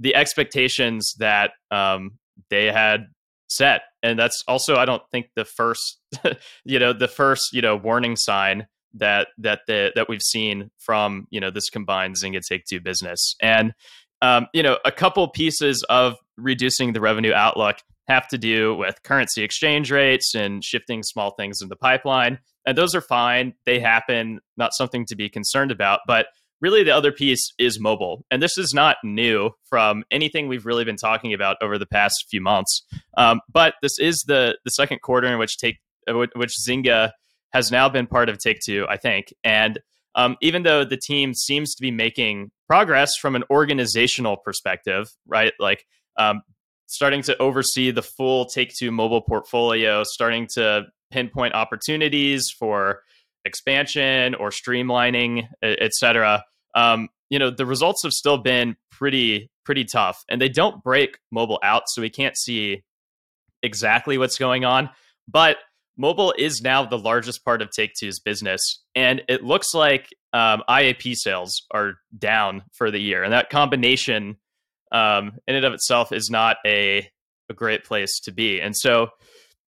the 0.00 0.14
expectations 0.14 1.14
that 1.18 1.52
um, 1.70 2.18
they 2.50 2.66
had 2.66 3.06
set. 3.48 3.82
And 4.02 4.18
that's 4.18 4.42
also, 4.46 4.76
I 4.76 4.84
don't 4.84 5.02
think 5.12 5.26
the 5.34 5.44
first, 5.44 5.98
you 6.64 6.78
know, 6.78 6.92
the 6.92 7.08
first, 7.08 7.52
you 7.52 7.62
know, 7.62 7.76
warning 7.76 8.16
sign 8.16 8.66
that 8.94 9.28
that 9.36 9.60
the 9.66 9.92
that 9.94 10.08
we've 10.08 10.22
seen 10.22 10.70
from 10.78 11.26
you 11.30 11.40
know 11.40 11.50
this 11.50 11.68
combined 11.68 12.16
Zynga 12.16 12.40
Take 12.40 12.64
Two 12.64 12.80
business. 12.80 13.34
And 13.40 13.74
um, 14.22 14.46
you 14.52 14.62
know, 14.62 14.78
a 14.84 14.92
couple 14.92 15.28
pieces 15.28 15.84
of 15.88 16.16
reducing 16.36 16.92
the 16.92 17.00
revenue 17.00 17.32
outlook 17.32 17.76
have 18.06 18.26
to 18.28 18.38
do 18.38 18.74
with 18.74 19.02
currency 19.02 19.42
exchange 19.42 19.90
rates 19.90 20.34
and 20.34 20.64
shifting 20.64 21.02
small 21.02 21.32
things 21.32 21.60
in 21.60 21.68
the 21.68 21.76
pipeline. 21.76 22.38
And 22.66 22.76
those 22.76 22.94
are 22.94 23.00
fine. 23.00 23.54
They 23.66 23.80
happen, 23.80 24.40
not 24.56 24.72
something 24.74 25.04
to 25.06 25.16
be 25.16 25.28
concerned 25.28 25.70
about. 25.70 26.00
But 26.06 26.26
really, 26.60 26.82
the 26.82 26.94
other 26.94 27.12
piece 27.12 27.52
is 27.58 27.78
mobile. 27.78 28.24
And 28.30 28.42
this 28.42 28.56
is 28.58 28.72
not 28.74 28.96
new 29.04 29.50
from 29.68 30.04
anything 30.10 30.48
we've 30.48 30.66
really 30.66 30.84
been 30.84 30.96
talking 30.96 31.34
about 31.34 31.56
over 31.62 31.78
the 31.78 31.86
past 31.86 32.14
few 32.30 32.40
months. 32.40 32.82
Um, 33.16 33.40
but 33.52 33.74
this 33.82 33.98
is 33.98 34.24
the, 34.26 34.58
the 34.64 34.70
second 34.70 35.02
quarter 35.02 35.28
in 35.28 35.38
which 35.38 35.58
take 35.58 35.78
which 36.10 36.54
Zynga 36.66 37.10
has 37.52 37.70
now 37.70 37.88
been 37.88 38.06
part 38.06 38.30
of 38.30 38.38
Take 38.38 38.60
Two, 38.64 38.86
I 38.88 38.96
think. 38.96 39.32
And 39.44 39.78
um, 40.14 40.36
even 40.40 40.62
though 40.62 40.84
the 40.84 40.96
team 40.96 41.34
seems 41.34 41.74
to 41.74 41.82
be 41.82 41.90
making 41.90 42.50
progress 42.68 43.16
from 43.20 43.34
an 43.34 43.44
organizational 43.50 44.36
perspective, 44.36 45.10
right? 45.26 45.52
Like 45.58 45.84
um, 46.18 46.42
starting 46.86 47.22
to 47.22 47.36
oversee 47.38 47.90
the 47.90 48.02
full 48.02 48.46
Take 48.46 48.72
Two 48.78 48.90
mobile 48.90 49.22
portfolio, 49.22 50.04
starting 50.04 50.46
to 50.54 50.86
pinpoint 51.10 51.54
opportunities 51.54 52.50
for 52.56 53.02
expansion 53.44 54.34
or 54.34 54.50
streamlining, 54.50 55.48
etc. 55.62 56.44
Um, 56.74 57.08
you 57.30 57.38
know, 57.38 57.50
the 57.50 57.66
results 57.66 58.02
have 58.04 58.12
still 58.12 58.38
been 58.38 58.76
pretty 58.90 59.50
pretty 59.64 59.84
tough, 59.84 60.24
and 60.28 60.40
they 60.40 60.48
don't 60.48 60.82
break 60.82 61.18
mobile 61.30 61.58
out, 61.62 61.84
so 61.86 62.02
we 62.02 62.10
can't 62.10 62.36
see 62.36 62.82
exactly 63.62 64.18
what's 64.18 64.38
going 64.38 64.64
on. 64.64 64.90
But 65.26 65.58
mobile 65.98 66.32
is 66.38 66.62
now 66.62 66.84
the 66.84 66.96
largest 66.96 67.44
part 67.44 67.60
of 67.60 67.70
Take 67.70 67.92
Two's 67.98 68.20
business, 68.20 68.82
and 68.94 69.22
it 69.28 69.44
looks 69.44 69.74
like 69.74 70.08
um, 70.32 70.62
IAP 70.68 71.14
sales 71.14 71.66
are 71.72 71.94
down 72.16 72.62
for 72.72 72.90
the 72.90 73.00
year, 73.00 73.22
and 73.22 73.32
that 73.32 73.50
combination, 73.50 74.36
um, 74.92 75.32
in 75.46 75.56
and 75.56 75.64
of 75.64 75.74
itself, 75.74 76.12
is 76.12 76.30
not 76.30 76.56
a 76.64 77.08
a 77.50 77.54
great 77.54 77.84
place 77.84 78.20
to 78.20 78.32
be. 78.32 78.60
And 78.60 78.76
so, 78.76 79.08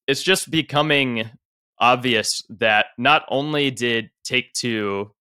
it's 0.07 0.23
just 0.23 0.51
becoming 0.51 1.31
obvious 1.79 2.29
that 2.51 2.87
not 2.97 3.25
only 3.29 3.71
did 3.71 4.11
Take 4.25 4.53
Two 4.53 5.13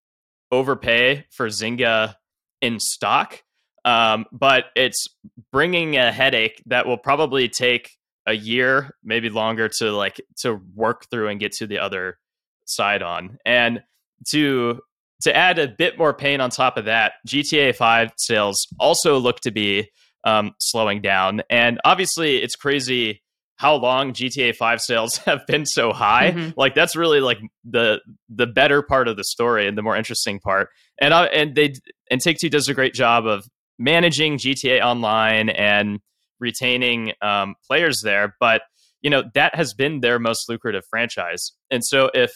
overpay 0.52 1.26
for 1.32 1.48
Zynga 1.48 2.16
in 2.62 2.80
stock, 2.80 3.42
um, 3.86 4.26
but 4.32 4.66
it's 4.76 5.08
bringing 5.52 5.98
a 5.98 6.12
headache 6.12 6.62
that 6.66 6.86
will 6.86 6.98
probably 6.98 7.48
take 7.50 7.99
a 8.30 8.34
year, 8.34 8.96
maybe 9.04 9.30
longer 9.30 9.68
to 9.80 9.92
like 9.92 10.22
to 10.38 10.62
work 10.76 11.08
through 11.10 11.30
and 11.30 11.40
get 11.40 11.52
to 11.54 11.68
the 11.68 11.80
other 11.80 12.20
side 12.66 13.02
on. 13.02 13.40
And 13.46 13.82
to 14.30 14.82
to 15.24 15.36
add 15.36 15.60
a 15.60 15.68
bit 15.68 15.98
more 15.98 16.14
pain 16.14 16.40
on 16.40 16.50
top 16.50 16.78
of 16.78 16.86
that, 16.86 17.14
GTA 17.28 17.76
5 17.76 18.12
sales 18.16 18.68
also 18.80 19.18
look 19.18 19.42
to 19.42 19.52
be 19.52 19.90
um, 20.24 20.54
slowing 20.62 21.02
down. 21.02 21.42
And 21.50 21.80
obviously, 21.84 22.38
it's 22.38 22.56
crazy 22.56 23.22
how 23.56 23.76
long 23.76 24.14
GTA 24.14 24.56
5 24.56 24.80
sales 24.80 25.18
have 25.26 25.46
been 25.48 25.66
so 25.66 25.92
high. 25.92 26.32
Mm-hmm. 26.32 26.52
Like 26.56 26.76
that's 26.76 26.96
really 26.96 27.20
like 27.20 27.40
the 27.66 28.00
the 28.30 28.48
better 28.48 28.84
part 28.84 29.08
of 29.08 29.18
the 29.18 29.24
story 29.24 29.68
and 29.68 29.78
the 29.78 29.82
more 29.82 29.98
interesting 29.98 30.40
part. 30.40 30.70
And 31.00 31.14
uh, 31.14 31.30
and 31.34 31.56
they 31.56 31.74
and 32.12 32.22
Take 32.22 32.38
Two 32.38 32.50
does 32.50 32.70
a 32.70 32.76
great 32.76 32.94
job 32.94 33.26
of 33.26 33.44
managing 33.80 34.38
GTA 34.38 34.82
Online 34.82 35.50
and 35.50 36.00
retaining 36.40 37.14
um, 37.22 37.56
players 37.68 38.02
there. 38.04 38.36
But 38.40 38.62
you 39.02 39.10
know 39.10 39.24
that 39.34 39.56
has 39.56 39.74
been 39.74 40.02
their 40.02 40.20
most 40.20 40.50
lucrative 40.50 40.84
franchise. 40.90 41.52
And 41.72 41.84
so 41.84 42.10
if 42.14 42.32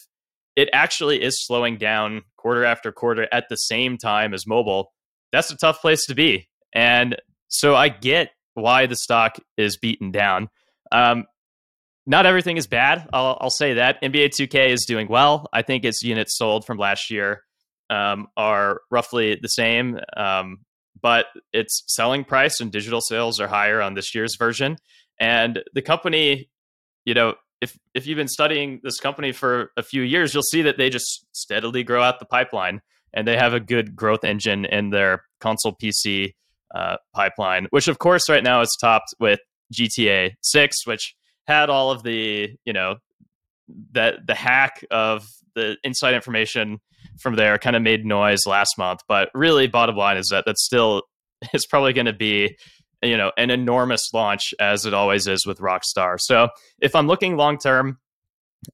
it 0.55 0.69
actually 0.71 1.21
is 1.21 1.45
slowing 1.45 1.77
down 1.77 2.21
quarter 2.37 2.63
after 2.63 2.91
quarter 2.91 3.27
at 3.31 3.45
the 3.49 3.55
same 3.55 3.97
time 3.97 4.33
as 4.33 4.45
mobile, 4.45 4.93
that's 5.31 5.51
a 5.51 5.57
tough 5.57 5.81
place 5.81 6.05
to 6.05 6.15
be. 6.15 6.47
And 6.73 7.17
so 7.47 7.75
I 7.75 7.89
get 7.89 8.31
why 8.53 8.85
the 8.85 8.95
stock 8.95 9.37
is 9.57 9.77
beaten 9.77 10.11
down. 10.11 10.49
Um, 10.91 11.25
not 12.05 12.25
everything 12.25 12.57
is 12.57 12.67
bad. 12.67 13.07
I'll, 13.13 13.37
I'll, 13.39 13.49
say 13.49 13.75
that 13.75 14.01
NBA 14.01 14.29
2K 14.29 14.69
is 14.69 14.85
doing 14.85 15.07
well. 15.07 15.47
I 15.53 15.61
think 15.61 15.85
its 15.85 16.03
units 16.03 16.37
sold 16.37 16.65
from 16.65 16.77
last 16.77 17.09
year 17.09 17.43
um, 17.89 18.27
are 18.35 18.81
roughly 18.91 19.39
the 19.41 19.47
same, 19.47 19.99
um, 20.15 20.59
but 21.03 21.27
its 21.51 21.83
selling 21.87 22.23
price 22.23 22.59
and 22.59 22.71
digital 22.71 23.01
sales 23.01 23.39
are 23.39 23.47
higher 23.47 23.81
on 23.81 23.93
this 23.93 24.15
year's 24.15 24.35
version. 24.37 24.77
And 25.19 25.61
the 25.73 25.83
company, 25.83 26.49
you 27.05 27.13
know, 27.13 27.35
if 27.61 27.77
if 27.93 28.07
you've 28.07 28.17
been 28.17 28.27
studying 28.27 28.79
this 28.83 28.99
company 28.99 29.31
for 29.31 29.71
a 29.77 29.83
few 29.83 30.01
years, 30.01 30.33
you'll 30.33 30.43
see 30.43 30.63
that 30.63 30.77
they 30.77 30.89
just 30.89 31.25
steadily 31.33 31.83
grow 31.83 32.01
out 32.01 32.19
the 32.19 32.25
pipeline, 32.25 32.81
and 33.13 33.27
they 33.27 33.37
have 33.37 33.53
a 33.53 33.59
good 33.59 33.95
growth 33.95 34.23
engine 34.23 34.65
in 34.65 34.89
their 34.89 35.23
console 35.39 35.75
PC 35.75 36.33
uh, 36.73 36.97
pipeline, 37.13 37.67
which 37.69 37.87
of 37.87 37.99
course 37.99 38.29
right 38.29 38.43
now 38.43 38.61
is 38.61 38.75
topped 38.81 39.13
with 39.19 39.39
GTA 39.73 40.31
6, 40.41 40.87
which 40.87 41.15
had 41.45 41.69
all 41.69 41.91
of 41.91 42.03
the, 42.03 42.55
you 42.65 42.73
know, 42.73 42.95
that 43.91 44.25
the 44.25 44.35
hack 44.35 44.85
of 44.89 45.27
the 45.55 45.77
inside 45.83 46.15
information 46.15 46.79
from 47.19 47.35
there 47.35 47.57
kind 47.57 47.75
of 47.75 47.81
made 47.81 48.05
noise 48.05 48.45
last 48.45 48.77
month. 48.77 49.01
But 49.07 49.29
really, 49.33 49.67
bottom 49.67 49.95
line 49.95 50.17
is 50.17 50.29
that 50.29 50.45
that's 50.45 50.63
still 50.63 51.03
is 51.53 51.65
probably 51.65 51.93
going 51.93 52.05
to 52.05 52.13
be 52.13 52.55
you 53.01 53.17
know 53.17 53.31
an 53.37 53.49
enormous 53.49 54.13
launch 54.13 54.53
as 54.59 54.85
it 54.85 54.93
always 54.93 55.27
is 55.27 55.45
with 55.45 55.59
Rockstar. 55.59 56.17
So 56.19 56.49
if 56.79 56.95
I'm 56.95 57.07
looking 57.07 57.37
long 57.37 57.57
term, 57.57 57.99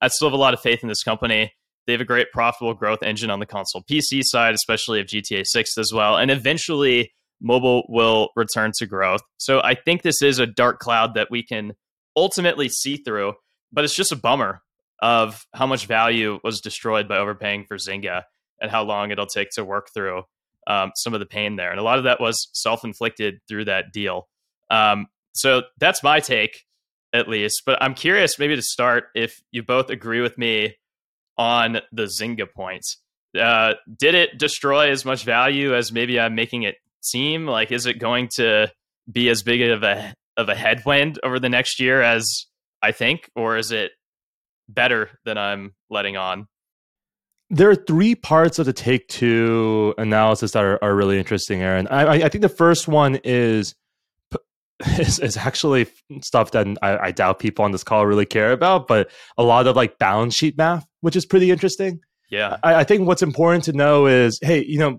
I 0.00 0.08
still 0.08 0.28
have 0.28 0.34
a 0.34 0.38
lot 0.38 0.54
of 0.54 0.60
faith 0.60 0.82
in 0.82 0.88
this 0.88 1.02
company. 1.02 1.52
They 1.86 1.92
have 1.92 2.00
a 2.00 2.06
great 2.06 2.30
profitable 2.30 2.74
growth 2.74 3.02
engine 3.02 3.30
on 3.30 3.40
the 3.40 3.46
console 3.46 3.82
PC 3.90 4.22
side, 4.22 4.54
especially 4.54 5.00
if 5.00 5.06
GTA 5.06 5.44
6 5.44 5.78
as 5.78 5.92
well. 5.92 6.16
And 6.16 6.30
eventually 6.30 7.12
mobile 7.40 7.84
will 7.88 8.30
return 8.36 8.70
to 8.78 8.86
growth. 8.86 9.22
So 9.38 9.60
I 9.60 9.74
think 9.74 10.02
this 10.02 10.22
is 10.22 10.38
a 10.38 10.46
dark 10.46 10.78
cloud 10.78 11.14
that 11.14 11.30
we 11.30 11.42
can 11.42 11.72
ultimately 12.16 12.68
see 12.68 12.98
through, 12.98 13.34
but 13.72 13.84
it's 13.84 13.94
just 13.94 14.12
a 14.12 14.16
bummer 14.16 14.62
of 15.02 15.46
how 15.54 15.66
much 15.66 15.86
value 15.86 16.38
was 16.44 16.60
destroyed 16.60 17.08
by 17.08 17.18
overpaying 17.18 17.64
for 17.64 17.76
Zynga 17.76 18.24
and 18.60 18.70
how 18.70 18.82
long 18.82 19.10
it'll 19.10 19.26
take 19.26 19.50
to 19.52 19.64
work 19.64 19.88
through 19.94 20.22
um, 20.66 20.92
some 20.96 21.14
of 21.14 21.20
the 21.20 21.26
pain 21.26 21.56
there. 21.56 21.70
And 21.70 21.80
a 21.80 21.82
lot 21.82 21.98
of 21.98 22.04
that 22.04 22.20
was 22.20 22.48
self 22.52 22.84
inflicted 22.84 23.40
through 23.48 23.66
that 23.66 23.92
deal. 23.92 24.28
Um, 24.70 25.06
so 25.32 25.62
that's 25.78 26.02
my 26.02 26.20
take, 26.20 26.64
at 27.12 27.28
least. 27.28 27.62
But 27.64 27.82
I'm 27.82 27.94
curious, 27.94 28.38
maybe 28.38 28.56
to 28.56 28.62
start, 28.62 29.04
if 29.14 29.40
you 29.50 29.62
both 29.62 29.90
agree 29.90 30.20
with 30.20 30.36
me 30.36 30.76
on 31.38 31.80
the 31.92 32.04
Zynga 32.04 32.50
points. 32.50 32.98
Uh, 33.38 33.74
did 33.98 34.14
it 34.14 34.38
destroy 34.38 34.90
as 34.90 35.04
much 35.04 35.24
value 35.24 35.74
as 35.74 35.92
maybe 35.92 36.18
I'm 36.20 36.34
making 36.34 36.64
it 36.64 36.76
seem? 37.00 37.46
Like, 37.46 37.72
is 37.72 37.86
it 37.86 37.98
going 37.98 38.28
to 38.36 38.70
be 39.10 39.28
as 39.28 39.42
big 39.42 39.62
of 39.62 39.82
a 39.82 40.14
of 40.36 40.48
a 40.48 40.54
headwind 40.54 41.18
over 41.22 41.38
the 41.38 41.48
next 41.48 41.80
year 41.80 42.02
as 42.02 42.26
I 42.82 42.92
think, 42.92 43.30
or 43.34 43.56
is 43.56 43.72
it 43.72 43.92
better 44.74 45.10
than 45.24 45.38
I'm 45.38 45.74
letting 45.88 46.16
on? 46.16 46.46
There 47.50 47.68
are 47.68 47.76
three 47.76 48.14
parts 48.14 48.58
of 48.58 48.66
the 48.66 48.72
take 48.72 49.08
two 49.08 49.94
analysis 49.98 50.52
that 50.52 50.62
are, 50.62 50.82
are 50.82 50.94
really 50.94 51.18
interesting, 51.18 51.62
Aaron. 51.62 51.88
I, 51.88 52.22
I 52.22 52.28
think 52.28 52.42
the 52.42 52.48
first 52.48 52.86
one 52.86 53.18
is 53.24 53.74
is, 54.98 55.18
is 55.18 55.36
actually 55.36 55.86
stuff 56.22 56.52
that 56.52 56.66
I, 56.80 56.98
I, 56.98 57.10
doubt 57.10 57.38
people 57.38 57.64
on 57.66 57.72
this 57.72 57.84
call 57.84 58.06
really 58.06 58.24
care 58.24 58.52
about, 58.52 58.86
but 58.86 59.10
a 59.36 59.42
lot 59.42 59.66
of 59.66 59.76
like 59.76 59.98
balance 59.98 60.34
sheet 60.34 60.56
math, 60.56 60.86
which 61.02 61.16
is 61.16 61.26
pretty 61.26 61.50
interesting. 61.50 62.00
Yeah. 62.30 62.56
I, 62.62 62.76
I 62.76 62.84
think 62.84 63.06
what's 63.06 63.20
important 63.20 63.64
to 63.64 63.74
know 63.74 64.06
is, 64.06 64.38
hey, 64.40 64.64
you 64.64 64.78
know, 64.78 64.98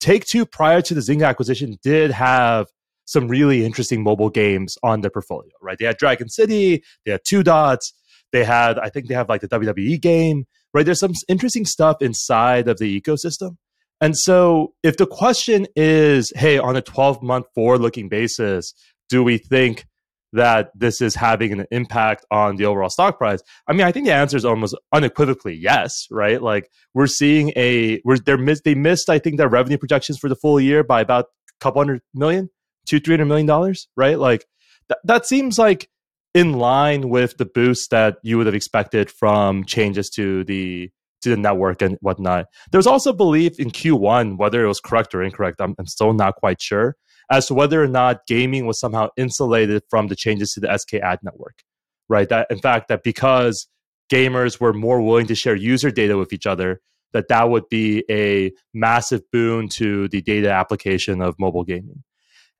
Take 0.00 0.26
Two 0.26 0.44
prior 0.44 0.82
to 0.82 0.94
the 0.94 1.00
Zynga 1.00 1.26
acquisition 1.28 1.78
did 1.82 2.10
have 2.10 2.66
some 3.04 3.28
really 3.28 3.64
interesting 3.64 4.02
mobile 4.02 4.30
games 4.30 4.76
on 4.82 5.00
their 5.00 5.10
portfolio, 5.10 5.52
right? 5.60 5.78
They 5.78 5.84
had 5.84 5.96
Dragon 5.96 6.28
City, 6.28 6.82
they 7.06 7.12
had 7.12 7.20
Two 7.24 7.42
Dots, 7.42 7.94
they 8.32 8.44
had, 8.44 8.78
I 8.78 8.88
think 8.88 9.08
they 9.08 9.14
have 9.14 9.28
like 9.28 9.40
the 9.40 9.48
WWE 9.48 10.00
game, 10.00 10.46
right? 10.74 10.84
There's 10.84 11.00
some 11.00 11.12
interesting 11.28 11.64
stuff 11.64 11.98
inside 12.00 12.68
of 12.68 12.78
the 12.78 13.00
ecosystem. 13.00 13.56
And 14.00 14.18
so 14.18 14.74
if 14.82 14.96
the 14.96 15.06
question 15.06 15.66
is, 15.76 16.32
hey, 16.34 16.58
on 16.58 16.74
a 16.74 16.82
12 16.82 17.22
month 17.22 17.46
forward 17.54 17.80
looking 17.80 18.08
basis, 18.08 18.74
do 19.08 19.22
we 19.22 19.38
think 19.38 19.84
that 20.32 20.70
this 20.74 21.00
is 21.00 21.14
having 21.14 21.52
an 21.52 21.66
impact 21.70 22.24
on 22.30 22.56
the 22.56 22.64
overall 22.64 22.90
stock 22.90 23.18
price? 23.18 23.40
I 23.68 23.72
mean, 23.72 23.86
I 23.86 23.92
think 23.92 24.06
the 24.06 24.12
answer 24.12 24.36
is 24.36 24.44
almost 24.44 24.76
unequivocally 24.92 25.54
yes, 25.54 26.06
right? 26.10 26.42
Like 26.42 26.68
we're 26.94 27.06
seeing 27.06 27.52
a 27.54 28.00
we're 28.04 28.18
they're 28.18 28.38
they 28.64 28.74
missed 28.74 29.08
I 29.08 29.18
think 29.20 29.36
their 29.36 29.48
revenue 29.48 29.78
projections 29.78 30.18
for 30.18 30.28
the 30.28 30.36
full 30.36 30.60
year 30.60 30.82
by 30.82 31.00
about 31.00 31.26
a 31.26 31.60
couple 31.60 31.80
hundred 31.80 32.00
million, 32.12 32.50
two 32.86 32.98
three 32.98 33.12
hundred 33.12 33.26
million 33.26 33.46
dollars, 33.46 33.86
right? 33.96 34.18
Like 34.18 34.46
th- 34.88 34.98
that 35.04 35.26
seems 35.26 35.58
like 35.58 35.88
in 36.34 36.54
line 36.54 37.08
with 37.08 37.36
the 37.36 37.44
boost 37.44 37.90
that 37.90 38.16
you 38.22 38.38
would 38.38 38.46
have 38.46 38.54
expected 38.54 39.10
from 39.10 39.64
changes 39.64 40.08
to 40.10 40.44
the 40.44 40.90
to 41.22 41.30
the 41.30 41.36
network 41.36 41.80
and 41.82 41.96
whatnot. 42.00 42.46
There's 42.72 42.86
also 42.86 43.12
belief 43.12 43.60
in 43.60 43.70
Q1, 43.70 44.38
whether 44.38 44.64
it 44.64 44.68
was 44.68 44.80
correct 44.80 45.14
or 45.14 45.22
incorrect. 45.22 45.60
I'm, 45.60 45.74
I'm 45.78 45.86
still 45.86 46.12
not 46.12 46.34
quite 46.34 46.60
sure 46.60 46.96
as 47.30 47.46
to 47.46 47.54
whether 47.54 47.82
or 47.82 47.88
not 47.88 48.26
gaming 48.26 48.66
was 48.66 48.78
somehow 48.78 49.08
insulated 49.16 49.82
from 49.88 50.08
the 50.08 50.16
changes 50.16 50.52
to 50.52 50.60
the 50.60 50.68
SKAdNetwork, 50.68 51.60
right? 52.08 52.28
That 52.28 52.46
in 52.50 52.58
fact 52.58 52.88
that 52.88 53.02
because 53.02 53.68
gamers 54.12 54.60
were 54.60 54.72
more 54.74 55.00
willing 55.00 55.26
to 55.26 55.34
share 55.34 55.56
user 55.56 55.90
data 55.90 56.18
with 56.18 56.32
each 56.32 56.46
other, 56.46 56.80
that 57.12 57.28
that 57.28 57.48
would 57.48 57.68
be 57.70 58.04
a 58.10 58.52
massive 58.74 59.22
boon 59.30 59.68
to 59.68 60.08
the 60.08 60.20
data 60.20 60.50
application 60.50 61.22
of 61.22 61.34
mobile 61.38 61.64
gaming. 61.64 62.02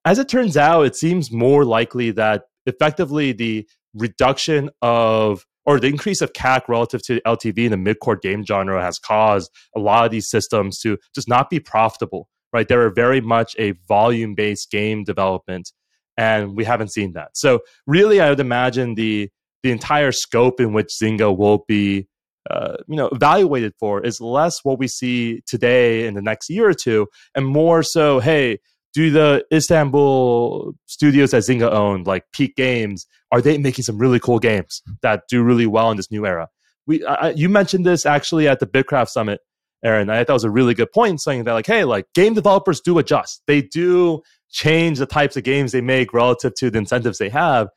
As 0.05 0.19
it 0.19 0.29
turns 0.29 0.57
out, 0.57 0.87
it 0.87 0.97
seems 0.97 1.31
more 1.31 1.65
likely 1.65 2.11
that 2.13 2.45
effectively 2.67 3.33
the 3.33 3.67
reduction 3.95 4.71
of 4.81 5.45
or 5.65 5.79
the 5.79 5.87
increase 5.87 6.21
of 6.21 6.33
CAC 6.33 6.63
relative 6.67 7.03
to 7.05 7.21
LTV 7.21 7.67
in 7.67 7.71
the 7.71 7.77
mid-core 7.77 8.17
game 8.17 8.45
genre 8.45 8.83
has 8.83 8.99
caused 8.99 9.49
a 9.77 9.81
lot 9.81 10.05
of 10.05 10.11
these 10.11 10.29
systems 10.29 10.81
to 10.81 10.99
just 11.15 11.29
not 11.29 11.51
be 11.51 11.61
profitable 11.61 12.29
right? 12.53 12.69
They 12.69 12.75
are 12.75 12.91
very 12.91 13.21
much 13.21 13.57
a 13.59 13.73
volume 13.89 14.35
based 14.35 14.71
game 14.71 15.05
development, 15.05 15.73
and 16.17 16.57
we 16.57 16.65
haven't 16.65 16.93
seen 16.93 17.13
that. 17.13 17.31
So, 17.35 17.61
really, 17.87 18.21
I 18.21 18.29
would 18.29 18.41
imagine 18.41 18.95
the 18.95 19.31
the 19.63 19.71
entire 19.71 20.13
scope 20.13 20.61
in 20.61 20.73
which 20.73 20.89
Zynga 20.89 21.37
will 21.37 21.65
be 21.67 22.09
uh, 22.51 22.77
you 22.89 22.97
know 22.97 23.09
evaluated 23.09 23.73
for 23.79 24.01
is 24.05 24.21
less 24.21 24.61
what 24.65 24.79
we 24.79 24.89
see 24.89 25.41
today 25.47 26.07
in 26.07 26.15
the 26.15 26.23
next 26.23 26.51
year 26.51 26.69
or 26.69 26.75
two 26.75 27.07
and 27.37 27.47
more 27.47 27.85
so 27.85 28.19
hey 28.19 28.59
do 28.95 29.11
the 29.11 29.45
istanbul 29.53 30.75
studios 30.87 31.31
that 31.31 31.43
zynga 31.43 31.71
owned 31.71 32.07
like 32.07 32.25
peak 32.33 32.57
games 32.57 33.07
are 33.31 33.41
they 33.41 33.59
making 33.59 33.85
some 33.85 33.99
really 33.99 34.21
cool 34.21 34.39
games 34.39 34.83
that 35.03 35.23
do 35.29 35.43
really 35.43 35.67
well 35.67 35.91
in 35.91 35.97
this 35.97 36.11
new 36.11 36.27
era 36.27 36.49
we 36.87 37.05
I, 37.05 37.31
you 37.31 37.49
mentioned 37.49 37.87
this 37.87 38.05
actually 38.07 38.49
at 38.49 38.61
the 38.61 38.67
BITKRAFT 38.67 39.09
summit 39.09 39.41
Aaron. 39.85 40.11
I 40.11 40.19
thought 40.19 40.29
that 40.29 40.33
was 40.35 40.45
a 40.45 40.51
really 40.51 40.75
good 40.75 40.93
point 40.93 41.21
saying 41.21 41.45
that, 41.45 41.53
like, 41.53 41.67
hey, 41.67 41.85
like 41.85 42.07
game 42.15 42.35
developers 42.35 42.81
do 42.81 42.99
adjust. 42.99 43.43
They 43.47 43.63
do 43.63 44.23
change 44.51 44.99
the 44.99 45.07
types 45.07 45.37
of 45.37 45.45
games 45.45 45.73
they 45.73 45.81
make 45.81 46.13
relative 46.13 46.55
to 46.57 46.71
the 46.71 46.79
incentives 46.79 47.19
they 47.19 47.31
have. 47.31 47.69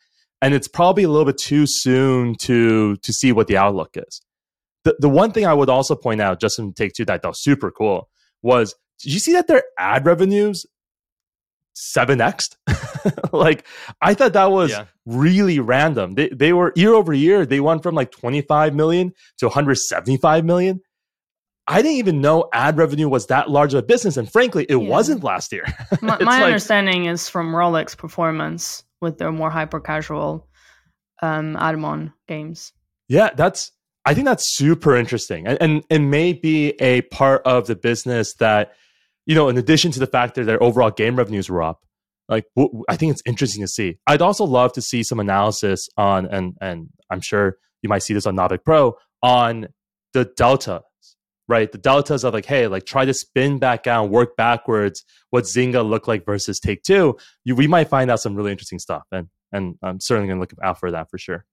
And 0.41 0.53
it's 0.53 0.67
probably 0.67 1.03
a 1.03 1.09
little 1.09 1.25
bit 1.25 1.37
too 1.37 1.65
soon 1.65 2.35
to 2.41 2.97
to 2.97 3.13
see 3.13 3.31
what 3.31 3.47
the 3.47 3.57
outlook 3.57 3.91
is. 3.95 4.21
The 4.83 4.95
the 4.99 5.09
one 5.09 5.31
thing 5.31 5.45
I 5.45 5.53
would 5.53 5.69
also 5.69 5.95
point 5.95 6.21
out, 6.21 6.39
just 6.39 6.59
in 6.59 6.73
take 6.73 6.93
two 6.93 7.05
that 7.05 7.21
that 7.21 7.27
was 7.27 7.41
super 7.41 7.71
cool, 7.71 8.09
was 8.43 8.75
did 9.01 9.13
you 9.13 9.19
see 9.19 9.33
that 9.33 9.47
their 9.47 9.63
ad 9.79 10.05
revenues 10.05 10.65
7x 11.75 12.55
like 13.33 13.65
i 14.01 14.13
thought 14.13 14.33
that 14.33 14.51
was 14.51 14.71
yeah. 14.71 14.85
really 15.05 15.59
random 15.59 16.13
they, 16.13 16.29
they 16.29 16.53
were 16.53 16.71
year 16.75 16.93
over 16.93 17.13
year 17.13 17.45
they 17.45 17.59
went 17.59 17.83
from 17.83 17.95
like 17.95 18.11
25 18.11 18.73
million 18.73 19.13
to 19.37 19.47
175 19.47 20.45
million 20.45 20.81
I 21.67 21.81
didn't 21.81 21.97
even 21.97 22.21
know 22.21 22.47
ad 22.53 22.77
revenue 22.77 23.09
was 23.09 23.27
that 23.27 23.49
large 23.49 23.73
of 23.73 23.79
a 23.79 23.83
business, 23.87 24.17
and 24.17 24.31
frankly, 24.31 24.65
it 24.69 24.75
yeah. 24.75 24.87
wasn't 24.87 25.23
last 25.23 25.51
year. 25.51 25.65
my, 26.01 26.17
my 26.19 26.37
like, 26.37 26.43
understanding 26.43 27.05
is 27.05 27.27
from 27.27 27.53
Rollic 27.53 27.97
Performance 27.97 28.83
with 29.01 29.17
their 29.17 29.31
more 29.31 29.49
hyper 29.49 29.79
casual 29.79 30.47
um, 31.23 31.55
Admon 31.55 32.13
games. 32.27 32.71
Yeah, 33.07 33.31
that's. 33.35 33.71
I 34.07 34.13
think 34.13 34.25
that's 34.25 34.55
super 34.55 34.95
interesting, 34.95 35.47
and, 35.47 35.57
and 35.59 35.83
it 35.89 35.99
may 35.99 36.33
be 36.33 36.73
a 36.79 37.01
part 37.01 37.41
of 37.43 37.65
the 37.65 37.75
business 37.75 38.35
that, 38.35 38.73
you 39.25 39.35
know, 39.35 39.49
in 39.49 39.57
addition 39.57 39.91
to 39.91 39.99
the 39.99 40.07
fact 40.07 40.35
that 40.35 40.45
their 40.45 40.61
overall 40.61 40.91
game 40.91 41.15
revenues 41.15 41.49
were 41.49 41.63
up, 41.63 41.81
like 42.27 42.45
I 42.89 42.95
think 42.95 43.11
it's 43.11 43.21
interesting 43.25 43.63
to 43.63 43.67
see. 43.67 43.97
I'd 44.07 44.21
also 44.21 44.45
love 44.45 44.73
to 44.73 44.81
see 44.81 45.03
some 45.03 45.19
analysis 45.19 45.87
on, 45.97 46.25
and 46.25 46.55
and 46.61 46.89
I'm 47.11 47.21
sure 47.21 47.57
you 47.81 47.89
might 47.89 48.03
see 48.03 48.13
this 48.13 48.25
on 48.25 48.35
Naavik 48.35 48.63
Pro 48.63 48.95
on 49.21 49.67
the 50.13 50.25
deltas, 50.37 50.81
right? 51.47 51.71
The 51.71 51.77
deltas 51.77 52.23
of 52.23 52.33
like, 52.33 52.45
hey, 52.45 52.67
like 52.67 52.85
try 52.85 53.05
to 53.05 53.13
spin 53.13 53.59
back 53.59 53.83
down, 53.83 54.09
work 54.09 54.35
backwards, 54.35 55.03
what 55.29 55.43
Zynga 55.43 55.87
looked 55.87 56.07
like 56.07 56.25
versus 56.25 56.59
Take 56.59 56.83
Two. 56.83 57.17
You, 57.43 57.55
we 57.55 57.67
might 57.67 57.89
find 57.89 58.09
out 58.09 58.21
some 58.21 58.35
really 58.35 58.51
interesting 58.51 58.79
stuff, 58.79 59.03
and 59.11 59.27
and 59.51 59.75
I'm 59.83 59.99
certainly 59.99 60.27
going 60.27 60.37
to 60.37 60.41
look 60.41 60.53
out 60.63 60.79
for 60.79 60.91
that 60.91 61.09
for 61.09 61.17
sure. 61.17 61.45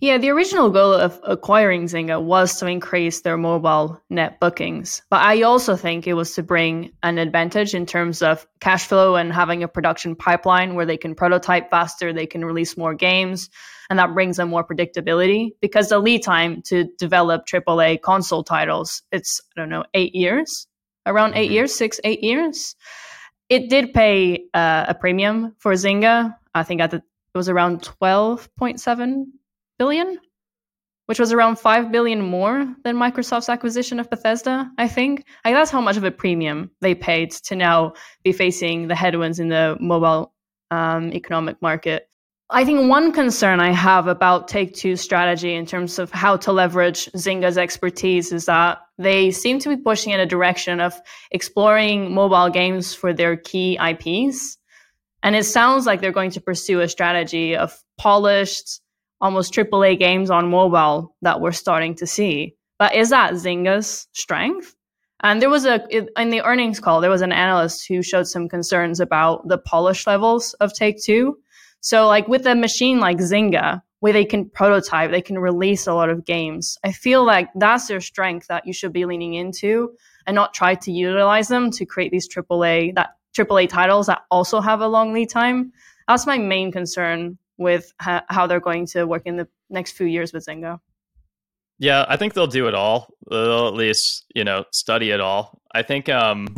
Yeah, 0.00 0.18
the 0.18 0.30
original 0.30 0.70
goal 0.70 0.92
of 0.92 1.20
acquiring 1.24 1.84
Zynga 1.84 2.22
was 2.22 2.58
to 2.60 2.66
increase 2.66 3.20
their 3.20 3.36
mobile 3.36 4.00
net 4.10 4.40
bookings. 4.40 5.02
But 5.10 5.22
I 5.22 5.42
also 5.42 5.76
think 5.76 6.06
it 6.06 6.14
was 6.14 6.34
to 6.34 6.42
bring 6.42 6.92
an 7.02 7.18
advantage 7.18 7.74
in 7.74 7.86
terms 7.86 8.22
of 8.22 8.46
cash 8.60 8.86
flow 8.86 9.16
and 9.16 9.32
having 9.32 9.62
a 9.62 9.68
production 9.68 10.14
pipeline 10.14 10.74
where 10.74 10.86
they 10.86 10.96
can 10.96 11.14
prototype 11.14 11.70
faster, 11.70 12.12
they 12.12 12.26
can 12.26 12.44
release 12.44 12.76
more 12.76 12.94
games, 12.94 13.50
and 13.90 13.98
that 13.98 14.14
brings 14.14 14.36
them 14.36 14.48
more 14.48 14.64
predictability 14.64 15.50
because 15.60 15.88
the 15.88 15.98
lead 15.98 16.22
time 16.22 16.62
to 16.62 16.84
develop 16.98 17.46
AAA 17.46 18.00
console 18.02 18.44
titles, 18.44 19.02
it's, 19.12 19.40
I 19.56 19.60
don't 19.60 19.68
know, 19.68 19.84
eight 19.94 20.14
years, 20.14 20.66
around 21.06 21.34
eight 21.34 21.46
mm-hmm. 21.46 21.54
years, 21.54 21.76
six, 21.76 22.00
eight 22.04 22.22
years. 22.22 22.76
It 23.48 23.70
did 23.70 23.94
pay 23.94 24.44
uh, 24.52 24.84
a 24.88 24.94
premium 24.94 25.54
for 25.58 25.72
Zynga. 25.72 26.36
I 26.54 26.62
think 26.62 26.80
at 26.80 26.90
the 26.90 27.02
it 27.34 27.38
was 27.38 27.48
around 27.48 27.82
12.7 27.82 29.24
billion, 29.78 30.18
which 31.06 31.18
was 31.18 31.32
around 31.32 31.58
5 31.58 31.90
billion 31.90 32.20
more 32.20 32.74
than 32.84 32.96
Microsoft's 32.96 33.48
acquisition 33.48 33.98
of 34.00 34.10
Bethesda, 34.10 34.70
I 34.76 34.88
think. 34.88 35.24
Like 35.44 35.54
that's 35.54 35.70
how 35.70 35.80
much 35.80 35.96
of 35.96 36.04
a 36.04 36.10
premium 36.10 36.70
they 36.80 36.94
paid 36.94 37.30
to 37.46 37.56
now 37.56 37.94
be 38.22 38.32
facing 38.32 38.88
the 38.88 38.94
headwinds 38.94 39.38
in 39.38 39.48
the 39.48 39.76
mobile 39.80 40.34
um, 40.70 41.12
economic 41.12 41.60
market. 41.62 42.08
I 42.50 42.64
think 42.64 42.88
one 42.88 43.12
concern 43.12 43.60
I 43.60 43.72
have 43.72 44.06
about 44.06 44.48
Take 44.48 44.74
Two's 44.74 45.02
strategy 45.02 45.54
in 45.54 45.66
terms 45.66 45.98
of 45.98 46.10
how 46.10 46.38
to 46.38 46.52
leverage 46.52 47.06
Zynga's 47.12 47.58
expertise 47.58 48.32
is 48.32 48.46
that 48.46 48.78
they 48.96 49.30
seem 49.30 49.58
to 49.58 49.68
be 49.68 49.76
pushing 49.76 50.14
in 50.14 50.20
a 50.20 50.26
direction 50.26 50.80
of 50.80 50.98
exploring 51.30 52.14
mobile 52.14 52.48
games 52.48 52.94
for 52.94 53.12
their 53.12 53.36
key 53.36 53.78
IPs. 53.78 54.56
And 55.22 55.36
it 55.36 55.44
sounds 55.44 55.84
like 55.84 56.00
they're 56.00 56.10
going 56.10 56.30
to 56.32 56.40
pursue 56.40 56.80
a 56.80 56.88
strategy 56.88 57.54
of 57.54 57.78
polished, 57.98 58.80
almost 59.20 59.52
AAA 59.52 59.98
games 59.98 60.30
on 60.30 60.50
mobile 60.50 61.14
that 61.22 61.40
we're 61.40 61.52
starting 61.52 61.94
to 61.96 62.06
see. 62.06 62.54
But 62.78 62.94
is 62.94 63.10
that 63.10 63.32
Zynga's 63.32 64.06
strength? 64.12 64.74
And 65.20 65.42
there 65.42 65.50
was 65.50 65.64
a 65.64 65.84
in 65.90 66.30
the 66.30 66.42
earnings 66.42 66.78
call, 66.78 67.00
there 67.00 67.10
was 67.10 67.22
an 67.22 67.32
analyst 67.32 67.88
who 67.88 68.02
showed 68.02 68.28
some 68.28 68.48
concerns 68.48 69.00
about 69.00 69.48
the 69.48 69.58
polish 69.58 70.06
levels 70.06 70.54
of 70.54 70.72
Take 70.72 71.02
Two. 71.02 71.38
So, 71.80 72.06
like 72.06 72.28
with 72.28 72.46
a 72.46 72.54
machine 72.54 73.00
like 73.00 73.18
Zynga, 73.18 73.82
where 74.00 74.12
they 74.12 74.24
can 74.24 74.48
prototype, 74.48 75.10
they 75.10 75.22
can 75.22 75.38
release 75.38 75.88
a 75.88 75.94
lot 75.94 76.08
of 76.08 76.24
games. 76.24 76.78
I 76.84 76.92
feel 76.92 77.24
like 77.24 77.48
that's 77.56 77.88
their 77.88 78.00
strength 78.00 78.46
that 78.46 78.64
you 78.64 78.72
should 78.72 78.92
be 78.92 79.06
leaning 79.06 79.34
into, 79.34 79.90
and 80.26 80.36
not 80.36 80.54
try 80.54 80.76
to 80.76 80.92
utilize 80.92 81.48
them 81.48 81.72
to 81.72 81.84
create 81.84 82.12
these 82.12 82.28
AAA 82.28 82.94
that 82.94 83.10
AAA 83.36 83.68
titles 83.68 84.06
that 84.06 84.22
also 84.30 84.60
have 84.60 84.80
a 84.80 84.88
long 84.88 85.12
lead 85.12 85.30
time. 85.30 85.72
That's 86.06 86.26
my 86.26 86.38
main 86.38 86.70
concern 86.70 87.38
with 87.58 87.92
ha- 88.00 88.24
how 88.28 88.46
they're 88.46 88.60
going 88.60 88.86
to 88.86 89.04
work 89.04 89.22
in 89.26 89.36
the 89.36 89.48
next 89.68 89.92
few 89.92 90.06
years 90.06 90.32
with 90.32 90.46
Zynga. 90.46 90.78
Yeah, 91.78 92.04
I 92.08 92.16
think 92.16 92.34
they'll 92.34 92.46
do 92.46 92.66
it 92.66 92.74
all. 92.74 93.08
They'll 93.30 93.68
at 93.68 93.74
least, 93.74 94.24
you 94.34 94.44
know, 94.44 94.64
study 94.72 95.10
it 95.10 95.20
all. 95.20 95.60
I 95.72 95.82
think 95.82 96.08
um 96.08 96.48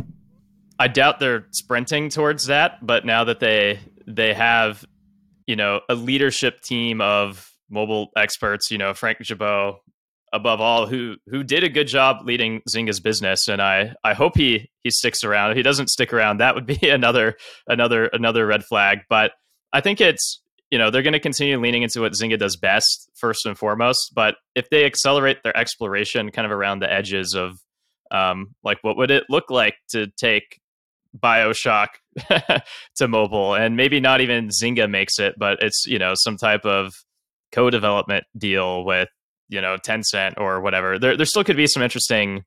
I 0.79 0.87
doubt 0.87 1.19
they're 1.19 1.45
sprinting 1.51 2.09
towards 2.09 2.47
that, 2.47 2.85
but 2.85 3.05
now 3.05 3.23
that 3.25 3.39
they 3.39 3.79
they 4.07 4.33
have, 4.33 4.83
you 5.45 5.55
know, 5.55 5.81
a 5.89 5.95
leadership 5.95 6.61
team 6.61 7.01
of 7.01 7.51
mobile 7.69 8.09
experts, 8.17 8.71
you 8.71 8.77
know, 8.77 8.93
Frank 8.93 9.19
Gibeau 9.19 9.77
above 10.33 10.61
all 10.61 10.87
who 10.87 11.17
who 11.27 11.43
did 11.43 11.63
a 11.63 11.69
good 11.69 11.87
job 11.87 12.25
leading 12.25 12.61
Zynga's 12.69 12.99
business 12.99 13.47
and 13.47 13.61
I 13.61 13.93
I 14.03 14.13
hope 14.13 14.37
he 14.37 14.71
he 14.83 14.89
sticks 14.89 15.23
around. 15.23 15.51
If 15.51 15.57
he 15.57 15.63
doesn't 15.63 15.89
stick 15.89 16.13
around, 16.13 16.37
that 16.37 16.55
would 16.55 16.65
be 16.65 16.79
another 16.89 17.37
another 17.67 18.05
another 18.05 18.47
red 18.47 18.63
flag, 18.63 18.99
but 19.07 19.33
I 19.73 19.81
think 19.81 20.01
it's 20.01 20.40
you 20.71 20.77
know 20.77 20.89
they're 20.89 21.03
going 21.03 21.13
to 21.13 21.19
continue 21.19 21.59
leaning 21.59 21.83
into 21.83 22.01
what 22.01 22.13
Zynga 22.13 22.39
does 22.39 22.55
best 22.55 23.09
first 23.15 23.45
and 23.45 23.57
foremost, 23.57 24.13
but 24.15 24.35
if 24.55 24.69
they 24.69 24.85
accelerate 24.85 25.43
their 25.43 25.55
exploration 25.55 26.31
kind 26.31 26.45
of 26.45 26.51
around 26.51 26.79
the 26.79 26.91
edges 26.91 27.35
of 27.35 27.59
um 28.09 28.47
like 28.63 28.77
what 28.81 28.97
would 28.97 29.11
it 29.11 29.23
look 29.29 29.49
like 29.49 29.75
to 29.89 30.07
take 30.17 30.59
BioShock 31.17 31.87
to 32.95 33.07
mobile 33.07 33.53
and 33.53 33.75
maybe 33.75 33.99
not 33.99 34.21
even 34.21 34.49
Zynga 34.49 34.89
makes 34.89 35.19
it, 35.19 35.35
but 35.37 35.61
it's 35.61 35.85
you 35.85 35.99
know 35.99 36.13
some 36.15 36.37
type 36.37 36.65
of 36.65 36.93
co-development 37.51 38.23
deal 38.37 38.85
with 38.85 39.09
you 39.49 39.61
know 39.61 39.77
Tencent 39.77 40.33
or 40.37 40.61
whatever. 40.61 40.97
There 40.97 41.17
there 41.17 41.25
still 41.25 41.43
could 41.43 41.57
be 41.57 41.67
some 41.67 41.83
interesting 41.83 42.43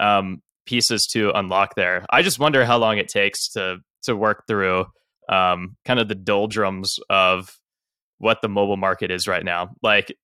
um, 0.00 0.42
pieces 0.66 1.06
to 1.12 1.30
unlock 1.34 1.74
there. 1.74 2.04
I 2.10 2.22
just 2.22 2.38
wonder 2.38 2.64
how 2.64 2.78
long 2.78 2.98
it 2.98 3.08
takes 3.08 3.48
to 3.50 3.78
to 4.04 4.16
work 4.16 4.44
through 4.46 4.86
um, 5.28 5.76
kind 5.84 6.00
of 6.00 6.08
the 6.08 6.14
doldrums 6.14 6.96
of 7.10 7.50
what 8.18 8.40
the 8.42 8.48
mobile 8.48 8.76
market 8.76 9.10
is 9.10 9.26
right 9.26 9.44
now. 9.44 9.70
Like 9.82 10.14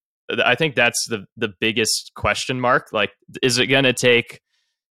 I 0.43 0.55
think 0.55 0.75
that's 0.75 1.05
the 1.09 1.25
the 1.37 1.53
biggest 1.59 2.11
question 2.15 2.59
mark. 2.59 2.89
Like 2.91 3.11
is 3.41 3.57
it 3.57 3.67
going 3.67 3.83
to 3.83 3.93
take 3.93 4.41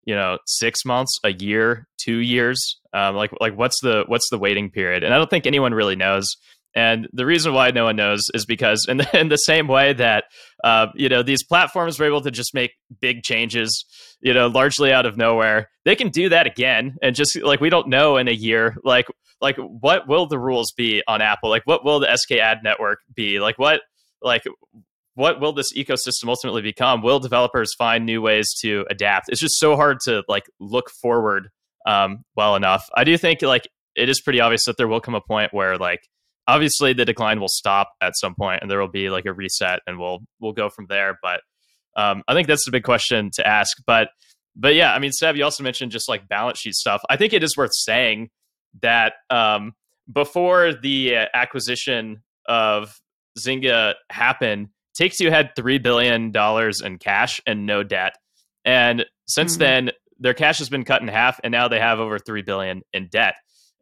you 0.05 0.15
know 0.15 0.39
six 0.47 0.85
months, 0.85 1.19
a 1.25 1.33
year, 1.33 1.87
two 1.99 2.19
years? 2.19 2.81
Um, 2.93 3.17
like 3.17 3.31
like 3.41 3.57
what's 3.57 3.81
the 3.81 4.05
what's 4.07 4.29
the 4.31 4.39
waiting 4.39 4.71
period? 4.71 5.03
And 5.03 5.15
I 5.15 5.19
don't 5.19 5.31
think 5.31 5.47
anyone 5.47 5.75
really 5.75 5.97
knows. 5.97 6.29
And 6.75 7.07
the 7.13 7.27
reason 7.27 7.53
why 7.53 7.71
no 7.71 7.85
one 7.85 7.97
knows 7.97 8.23
is 8.33 8.47
because, 8.47 8.87
in 8.89 8.97
the, 8.97 9.09
in 9.21 9.29
the 9.29 9.37
same 9.37 9.69
way 9.69 9.93
that 9.93 10.25
uh, 10.65 10.87
you 10.95 11.09
know 11.09 11.23
these 11.23 11.45
platforms 11.45 11.99
were 11.99 12.07
able 12.07 12.23
to 12.23 12.31
just 12.31 12.55
make 12.55 12.73
big 13.01 13.23
changes, 13.23 13.85
you 14.21 14.33
know, 14.33 14.47
largely 14.47 14.93
out 14.93 15.07
of 15.07 15.17
nowhere, 15.17 15.69
they 15.85 15.97
can 15.97 16.09
do 16.09 16.29
that 16.31 16.47
again. 16.47 16.97
And 17.03 17.15
just 17.15 17.41
like 17.43 17.61
we 17.61 17.71
don't 17.71 17.89
know 17.89 18.17
in 18.17 18.29
a 18.29 18.33
year, 18.33 18.77
like 18.85 19.07
like 19.43 19.57
what 19.57 20.09
will 20.09 20.27
the 20.27 20.39
rules 20.39 20.73
be 20.73 21.03
on 21.07 21.21
Apple? 21.21 21.51
Like 21.51 21.63
what 21.65 21.85
will 21.85 22.01
the 22.01 22.07
SKAdNetwork 22.07 22.97
be? 23.15 23.41
Like 23.41 23.59
what 23.59 23.83
like 24.23 24.45
what 25.15 25.41
will 25.41 25.53
this 25.53 25.75
ecosystem 25.75 26.29
ultimately 26.29 26.63
become? 26.63 27.03
Will 27.03 27.19
developers 27.19 27.75
find 27.75 28.07
new 28.07 28.23
ways 28.23 28.55
to 28.63 28.87
adapt? 28.89 29.29
It's 29.29 29.41
just 29.41 29.59
so 29.59 29.77
hard 29.77 29.99
to 30.05 30.23
like 30.29 30.45
look 30.59 30.89
forward 31.03 31.51
um, 31.85 32.23
well 32.37 32.57
enough. 32.57 32.89
I 32.95 33.05
do 33.05 33.19
think 33.19 33.43
like 33.43 33.69
it 33.97 34.09
is 34.09 34.21
pretty 34.21 34.41
obvious 34.41 34.65
that 34.67 34.77
there 34.79 34.89
will 34.89 35.01
come 35.01 35.15
a 35.15 35.21
point 35.21 35.53
where 35.53 35.77
like 35.77 36.01
obviously 36.47 36.93
the 36.93 37.05
decline 37.05 37.41
will 37.41 37.49
stop 37.49 37.93
at 38.01 38.17
some 38.17 38.35
point 38.35 38.61
and 38.63 38.71
there 38.71 38.81
will 38.81 38.91
be 38.91 39.11
like 39.11 39.27
a 39.27 39.33
reset 39.33 39.81
and 39.87 39.99
we'll 39.99 40.21
we'll 40.41 40.53
go 40.53 40.69
from 40.69 40.87
there 40.89 41.19
but 41.23 41.41
um, 41.97 42.23
i 42.27 42.35
think 42.35 42.49
that's 42.49 42.65
the 42.65 42.73
big 42.73 42.83
question 42.83 43.31
to 43.33 43.47
ask 43.47 43.77
but 43.87 44.09
but 44.57 44.75
yeah 44.75 44.93
i 44.93 44.99
mean 44.99 45.13
seb 45.13 45.37
you 45.37 45.45
also 45.45 45.63
mentioned 45.63 45.93
just 45.93 46.09
like 46.09 46.27
balance 46.29 46.59
sheet 46.59 46.75
stuff 46.75 47.01
i 47.09 47.17
think 47.17 47.33
it 47.33 47.45
is 47.45 47.57
worth 47.57 47.73
saying 47.73 48.29
that 48.81 49.15
um, 49.31 49.73
before 50.13 50.73
the 50.75 51.17
uh, 51.17 51.27
acquisition 51.35 52.23
of 52.47 53.01
zynga 53.39 53.95
happened 54.11 54.69
take 54.95 55.17
two 55.17 55.31
had 55.31 55.55
$3 55.57 55.83
billion 55.83 56.33
in 56.85 56.99
cash 56.99 57.41
and 57.47 57.67
no 57.67 57.83
debt 57.83 58.15
and 58.65 59.07
since 59.27 59.53
mm-hmm. 59.53 59.61
then 59.61 59.91
their 60.19 60.35
cash 60.35 60.59
has 60.59 60.69
been 60.69 60.85
cut 60.85 61.03
in 61.03 61.09
half 61.09 61.41
and 61.45 61.53
now 61.53 61.69
they 61.69 61.81
have 61.81 61.99
over 61.99 62.19
3 62.19 62.43
billion 62.43 62.83
in 62.93 63.09
debt 63.09 63.35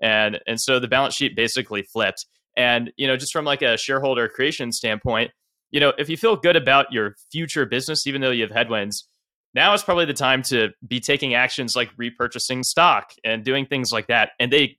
and 0.02 0.38
and 0.46 0.60
so 0.60 0.78
the 0.78 0.88
balance 0.88 1.14
sheet 1.14 1.34
basically 1.34 1.82
flipped 1.82 2.26
and, 2.56 2.92
you 2.96 3.06
know, 3.06 3.16
just 3.16 3.32
from 3.32 3.44
like 3.44 3.62
a 3.62 3.76
shareholder 3.76 4.28
creation 4.28 4.72
standpoint, 4.72 5.30
you 5.70 5.80
know, 5.80 5.92
if 5.98 6.08
you 6.08 6.16
feel 6.16 6.36
good 6.36 6.56
about 6.56 6.92
your 6.92 7.14
future 7.30 7.64
business, 7.64 8.06
even 8.06 8.20
though 8.20 8.30
you 8.30 8.42
have 8.42 8.50
headwinds, 8.50 9.08
now 9.54 9.72
is 9.72 9.82
probably 9.82 10.04
the 10.04 10.14
time 10.14 10.42
to 10.42 10.68
be 10.86 11.00
taking 11.00 11.34
actions 11.34 11.74
like 11.74 11.90
repurchasing 11.96 12.64
stock 12.64 13.12
and 13.24 13.44
doing 13.44 13.66
things 13.66 13.92
like 13.92 14.08
that. 14.08 14.30
And 14.38 14.52
they, 14.52 14.78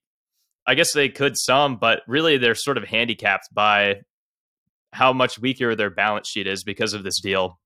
I 0.67 0.75
guess 0.75 0.93
they 0.93 1.09
could 1.09 1.37
some, 1.37 1.77
but 1.77 2.01
really 2.07 2.37
they're 2.37 2.55
sort 2.55 2.77
of 2.77 2.83
handicapped 2.83 3.49
by 3.53 4.01
how 4.93 5.13
much 5.13 5.39
weaker 5.39 5.75
their 5.75 5.89
balance 5.89 6.27
sheet 6.27 6.47
is 6.47 6.63
because 6.63 6.93
of 6.93 7.03
this 7.03 7.19
deal 7.19 7.59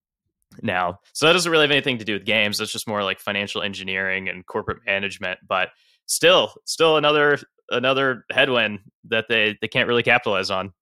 now. 0.62 1.00
So 1.14 1.26
that 1.26 1.34
doesn't 1.34 1.52
really 1.52 1.64
have 1.64 1.72
anything 1.72 1.98
to 1.98 2.06
do 2.06 2.14
with 2.14 2.26
games. 2.26 2.58
That's 2.58 2.72
just 2.72 2.88
more 2.88 3.04
like 3.04 3.20
financial 3.20 3.62
engineering 3.62 4.30
and 4.30 4.46
corporate 4.46 4.86
management. 4.86 5.40
But 5.48 5.70
still, 6.06 6.54
still 6.66 6.98
another 6.98 7.40
another 7.70 8.26
headwind 8.32 8.80
that 9.06 9.26
they 9.28 9.58
they 9.62 9.68
can't 9.68 9.88
really 9.88 10.04
capitalize 10.04 10.50
on. 10.52 10.74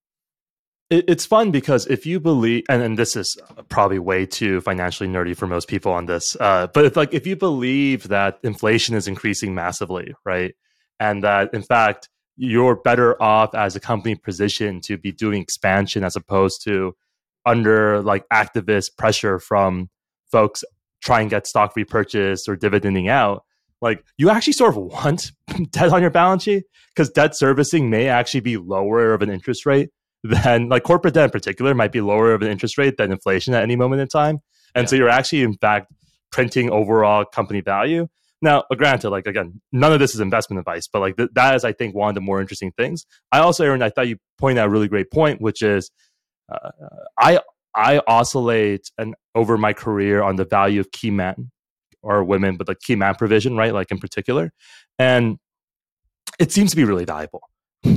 it's 0.90 1.26
fun 1.26 1.50
because 1.50 1.88
if 1.88 2.06
you 2.06 2.20
believe, 2.20 2.64
and, 2.70 2.84
and 2.84 3.00
this 3.00 3.16
is 3.16 3.36
probably 3.70 4.00
way 4.00 4.26
too 4.26 4.62
financially 4.62 5.10
nerdy 5.10 5.36
for 5.36 5.48
most 5.48 5.68
people 5.68 5.92
on 5.92 6.06
this, 6.06 6.36
uh, 6.40 6.68
but 6.68 6.86
if 6.86 6.96
like 6.96 7.14
if 7.14 7.26
you 7.26 7.36
believe 7.36 8.10
that 8.10 8.38
inflation 8.44 8.96
is 8.96 9.08
increasing 9.08 9.56
massively, 9.56 10.14
right, 10.26 10.54
and 11.00 11.24
that 11.24 11.54
in 11.54 11.62
fact 11.62 12.10
you're 12.36 12.76
better 12.76 13.22
off 13.22 13.54
as 13.54 13.76
a 13.76 13.80
company 13.80 14.16
position 14.16 14.82
to 14.82 14.98
be 14.98 15.12
doing 15.12 15.42
expansion 15.42 16.04
as 16.04 16.16
opposed 16.16 16.64
to 16.64 16.96
under 17.46 18.02
like 18.02 18.26
activist 18.30 18.98
pressure 18.98 19.40
from 19.40 19.90
folks 20.32 20.64
trying 21.02 21.28
to 21.28 21.36
get 21.36 21.48
stock 21.48 21.76
repurchased 21.76 22.48
or 22.48 22.56
dividending 22.56 23.10
out 23.10 23.44
like 23.82 24.04
you 24.18 24.30
actually 24.30 24.54
sort 24.54 24.76
of 24.76 24.78
want 24.78 25.32
debt 25.72 25.92
on 25.92 26.02
your 26.02 26.10
balance 26.10 26.44
sheet 26.44 26.64
because 26.96 27.10
debt 27.10 27.36
servicing 27.36 27.90
may 27.90 28.08
actually 28.08 28.40
be 28.40 28.58
lower 28.58 29.14
of 29.14 29.22
an 29.22 29.30
interest 29.30 29.66
rate 29.66 29.90
than 30.24 30.70
like 30.70 30.84
corporate 30.84 31.14
debt 31.14 31.26
in 31.26 31.30
particular 31.30 31.76
might 31.76 31.92
be 31.92 32.02
lower 32.02 32.34
of 32.34 32.42
an 32.42 32.48
interest 32.48 32.78
rate 32.78 32.98
than 32.98 33.12
inflation 33.12 33.54
at 33.54 33.62
any 33.62 33.76
moment 33.76 34.02
in 34.02 34.08
time. 34.08 34.40
And 34.74 34.86
yeah. 34.86 34.90
so 34.90 34.96
you're 34.96 35.10
actually 35.10 35.44
in 35.44 35.56
fact 35.58 35.92
printing 36.32 36.72
overall 36.72 37.26
company 37.26 37.62
value. 37.62 38.08
Now, 38.44 38.66
uh, 38.70 38.76
granted, 38.76 39.10
like 39.10 39.26
again, 39.26 39.62
none 39.72 39.94
of 39.94 40.00
this 40.00 40.14
is 40.14 40.20
investment 40.20 40.60
advice, 40.60 40.90
but 40.92 41.00
like 41.00 41.16
th- 41.16 41.30
that 41.34 41.56
is, 41.56 41.64
I 41.64 41.72
think, 41.72 41.96
one 41.96 42.10
of 42.10 42.16
the 42.16 42.20
more 42.20 42.42
interesting 42.42 42.74
things. 42.74 43.06
I 43.32 43.40
also, 43.40 43.64
Aaron, 43.64 43.82
I 43.82 43.90
thought 43.90 44.10
you 44.10 44.18
pointed 44.38 44.60
out 44.60 44.68
a 44.68 44.70
really 44.70 44.90
great 44.90 45.10
point, 45.12 45.40
which 45.40 45.62
is 45.62 45.90
uh, 46.52 46.72
I 47.18 47.40
I 47.74 48.02
oscillate 48.06 48.92
and 48.98 49.16
over 49.34 49.58
my 49.58 49.72
career 49.72 50.22
on 50.22 50.36
the 50.36 50.44
value 50.44 50.82
of 50.82 50.92
key 50.92 51.10
men 51.10 51.52
or 52.02 52.22
women, 52.22 52.58
but 52.58 52.68
the 52.68 52.76
key 52.76 52.98
man 52.98 53.16
provision, 53.16 53.56
right? 53.56 53.74
Like 53.74 53.92
in 53.92 53.98
particular, 53.98 54.52
and 55.00 55.38
it 56.38 56.52
seems 56.52 56.72
to 56.72 56.76
be 56.76 56.84
really 56.84 57.06
valuable, 57.06 57.44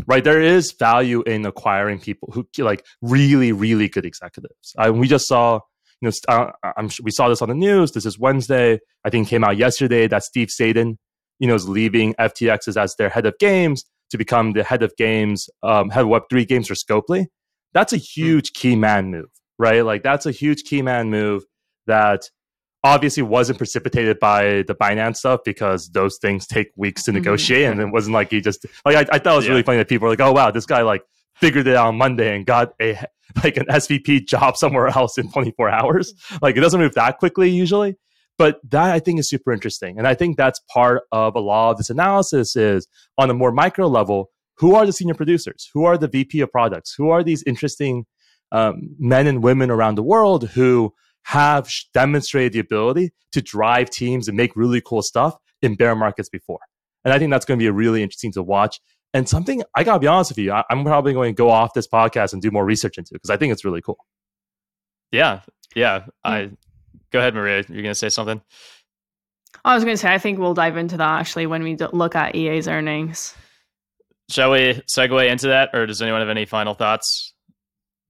right? 0.06 0.22
There 0.22 0.40
is 0.40 0.70
value 0.70 1.22
in 1.22 1.44
acquiring 1.44 1.98
people 1.98 2.30
who 2.32 2.46
like 2.58 2.86
really, 3.02 3.50
really 3.50 3.88
good 3.88 4.06
executives. 4.06 4.74
I, 4.78 4.90
we 4.90 5.08
just 5.08 5.26
saw 5.26 5.58
you 6.00 6.10
know, 6.10 6.12
uh, 6.28 6.50
I'm, 6.76 6.90
we 7.02 7.10
saw 7.10 7.28
this 7.28 7.42
on 7.42 7.48
the 7.48 7.54
news. 7.54 7.92
This 7.92 8.06
is 8.06 8.18
Wednesday. 8.18 8.78
I 9.04 9.10
think 9.10 9.28
came 9.28 9.44
out 9.44 9.56
yesterday 9.56 10.06
that 10.08 10.24
Steve 10.24 10.50
Sadin, 10.50 10.98
you 11.38 11.48
know, 11.48 11.54
is 11.54 11.68
leaving 11.68 12.14
FTX 12.14 12.76
as 12.76 12.94
their 12.96 13.08
head 13.08 13.26
of 13.26 13.38
games 13.38 13.84
to 14.10 14.18
become 14.18 14.52
the 14.52 14.62
head 14.62 14.82
of 14.82 14.94
games, 14.96 15.48
um, 15.62 15.90
head 15.90 16.04
of 16.04 16.08
Web3 16.08 16.46
games 16.46 16.68
for 16.68 16.74
Scopely. 16.74 17.26
That's 17.72 17.92
a 17.92 17.96
hmm. 17.96 18.02
huge 18.02 18.52
key 18.52 18.76
man 18.76 19.10
move, 19.10 19.28
right? 19.58 19.84
Like 19.84 20.02
that's 20.02 20.26
a 20.26 20.32
huge 20.32 20.64
key 20.64 20.82
man 20.82 21.10
move 21.10 21.44
that 21.86 22.30
obviously 22.84 23.22
wasn't 23.22 23.58
precipitated 23.58 24.18
by 24.20 24.62
the 24.68 24.74
Binance 24.74 25.16
stuff 25.16 25.40
because 25.44 25.88
those 25.90 26.18
things 26.18 26.46
take 26.46 26.68
weeks 26.76 27.02
to 27.04 27.10
mm-hmm. 27.10 27.18
negotiate. 27.18 27.62
Mm-hmm. 27.64 27.80
And 27.80 27.88
it 27.88 27.92
wasn't 27.92 28.14
like 28.14 28.30
he 28.30 28.40
just 28.40 28.64
like 28.84 28.96
I, 28.96 29.16
I 29.16 29.18
thought 29.18 29.34
it 29.34 29.36
was 29.36 29.44
yeah. 29.46 29.50
really 29.50 29.62
funny 29.62 29.78
that 29.78 29.88
people 29.88 30.06
were 30.06 30.12
like, 30.12 30.20
oh 30.20 30.32
wow, 30.32 30.50
this 30.50 30.66
guy 30.66 30.82
like 30.82 31.02
figured 31.36 31.66
it 31.66 31.76
out 31.76 31.88
on 31.88 31.96
Monday 31.96 32.34
and 32.34 32.46
got 32.46 32.72
a 32.80 32.98
like 33.44 33.56
an 33.56 33.66
SVP 33.66 34.26
job 34.26 34.56
somewhere 34.56 34.88
else 34.88 35.18
in 35.18 35.30
24 35.30 35.68
hours. 35.68 36.14
Like 36.40 36.56
it 36.56 36.60
doesn't 36.60 36.80
move 36.80 36.94
that 36.94 37.18
quickly 37.18 37.50
usually. 37.50 37.96
But 38.38 38.60
that 38.70 38.92
I 38.92 38.98
think 38.98 39.18
is 39.18 39.30
super 39.30 39.52
interesting. 39.52 39.98
And 39.98 40.06
I 40.06 40.14
think 40.14 40.36
that's 40.36 40.60
part 40.72 41.04
of 41.10 41.34
a 41.34 41.40
lot 41.40 41.72
of 41.72 41.78
this 41.78 41.90
analysis 41.90 42.54
is 42.54 42.86
on 43.16 43.30
a 43.30 43.34
more 43.34 43.50
micro 43.50 43.86
level, 43.86 44.30
who 44.58 44.74
are 44.74 44.84
the 44.84 44.92
senior 44.92 45.14
producers? 45.14 45.70
Who 45.72 45.84
are 45.84 45.96
the 45.96 46.08
VP 46.08 46.40
of 46.40 46.52
products? 46.52 46.94
Who 46.96 47.10
are 47.10 47.22
these 47.22 47.42
interesting 47.46 48.04
um, 48.52 48.94
men 48.98 49.26
and 49.26 49.42
women 49.42 49.70
around 49.70 49.96
the 49.96 50.02
world 50.02 50.50
who 50.50 50.92
have 51.24 51.70
demonstrated 51.94 52.52
the 52.52 52.58
ability 52.58 53.10
to 53.32 53.42
drive 53.42 53.90
teams 53.90 54.28
and 54.28 54.36
make 54.36 54.54
really 54.54 54.80
cool 54.80 55.02
stuff 55.02 55.34
in 55.62 55.74
bear 55.74 55.94
markets 55.94 56.28
before? 56.28 56.60
And 57.04 57.14
I 57.14 57.18
think 57.18 57.30
that's 57.30 57.46
going 57.46 57.58
to 57.58 57.62
be 57.62 57.68
a 57.68 57.72
really 57.72 58.02
interesting 58.02 58.32
to 58.32 58.42
watch 58.42 58.80
and 59.16 59.26
something 59.26 59.62
I 59.74 59.82
gotta 59.82 59.98
be 59.98 60.06
honest 60.06 60.30
with 60.30 60.38
you, 60.38 60.52
I, 60.52 60.62
am 60.70 60.84
probably 60.84 61.14
going 61.14 61.34
to 61.34 61.36
go 61.36 61.48
off 61.48 61.72
this 61.72 61.88
podcast 61.88 62.34
and 62.34 62.42
do 62.42 62.50
more 62.50 62.64
research 62.64 62.98
into 62.98 63.14
because 63.14 63.30
I 63.30 63.38
think 63.38 63.50
it's 63.50 63.64
really 63.64 63.80
cool. 63.80 63.96
Yeah, 65.10 65.40
yeah. 65.74 66.04
I 66.22 66.50
go 67.10 67.18
ahead, 67.18 67.34
Maria. 67.34 67.64
You're 67.66 67.82
going 67.82 67.86
to 67.86 67.94
say 67.94 68.10
something. 68.10 68.42
I 69.64 69.74
was 69.74 69.84
going 69.84 69.94
to 69.94 69.98
say 69.98 70.12
I 70.12 70.18
think 70.18 70.38
we'll 70.38 70.52
dive 70.52 70.76
into 70.76 70.98
that 70.98 71.20
actually 71.20 71.46
when 71.46 71.62
we 71.62 71.76
look 71.76 72.14
at 72.14 72.36
EA's 72.36 72.68
earnings. 72.68 73.34
Shall 74.28 74.50
we 74.50 74.82
segue 74.86 75.30
into 75.30 75.48
that, 75.48 75.70
or 75.72 75.86
does 75.86 76.02
anyone 76.02 76.20
have 76.20 76.28
any 76.28 76.44
final 76.44 76.74
thoughts 76.74 77.32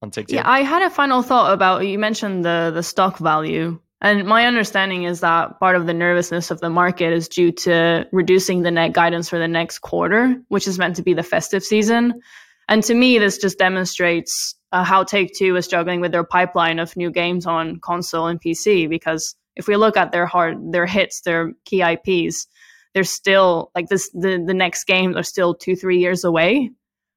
on 0.02 0.10
Take 0.10 0.26
Two? 0.26 0.34
Yeah, 0.34 0.42
I 0.44 0.62
had 0.62 0.82
a 0.82 0.90
final 0.90 1.22
thought 1.22 1.52
about 1.52 1.86
you 1.86 2.00
mentioned 2.00 2.44
the 2.44 2.72
the 2.74 2.82
stock 2.82 3.18
value 3.18 3.78
and 4.02 4.26
my 4.26 4.46
understanding 4.46 5.04
is 5.04 5.20
that 5.20 5.58
part 5.58 5.74
of 5.74 5.86
the 5.86 5.94
nervousness 5.94 6.50
of 6.50 6.60
the 6.60 6.68
market 6.68 7.12
is 7.12 7.28
due 7.28 7.50
to 7.52 8.06
reducing 8.12 8.62
the 8.62 8.70
net 8.70 8.92
guidance 8.92 9.28
for 9.28 9.38
the 9.38 9.48
next 9.48 9.78
quarter, 9.78 10.36
which 10.48 10.68
is 10.68 10.78
meant 10.78 10.96
to 10.96 11.02
be 11.02 11.14
the 11.14 11.22
festive 11.22 11.64
season. 11.64 12.20
And 12.68 12.82
to 12.84 12.94
me, 12.94 13.18
this 13.18 13.38
just 13.38 13.58
demonstrates 13.58 14.54
uh, 14.72 14.84
how 14.84 15.04
Take 15.04 15.34
Two 15.34 15.56
is 15.56 15.64
struggling 15.64 16.00
with 16.00 16.12
their 16.12 16.24
pipeline 16.24 16.78
of 16.78 16.96
new 16.96 17.10
games 17.10 17.46
on 17.46 17.80
console 17.80 18.26
and 18.26 18.40
PC. 18.40 18.88
Because 18.88 19.34
if 19.54 19.66
we 19.66 19.76
look 19.76 19.96
at 19.96 20.12
their 20.12 20.26
hard, 20.26 20.72
their 20.72 20.86
hits, 20.86 21.22
their 21.22 21.52
key 21.64 21.82
IPs, 21.82 22.46
they're 22.92 23.04
still 23.04 23.70
like 23.74 23.88
this. 23.88 24.10
The 24.10 24.42
the 24.44 24.54
next 24.54 24.84
games 24.84 25.16
are 25.16 25.22
still 25.22 25.54
two, 25.54 25.74
three 25.74 26.00
years 26.00 26.24
away, 26.24 26.70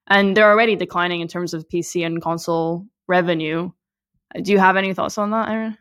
and 0.07 0.37
they're 0.37 0.49
already 0.49 0.77
declining 0.77 1.19
in 1.19 1.27
terms 1.27 1.53
of 1.53 1.67
PC 1.67 2.05
and 2.05 2.21
console 2.21 2.85
revenue. 3.07 3.71
Do 4.41 4.51
you 4.51 4.59
have 4.59 4.77
any 4.77 4.93
thoughts 4.93 5.17
on 5.17 5.31
that, 5.31 5.49
Aaron? 5.49 5.77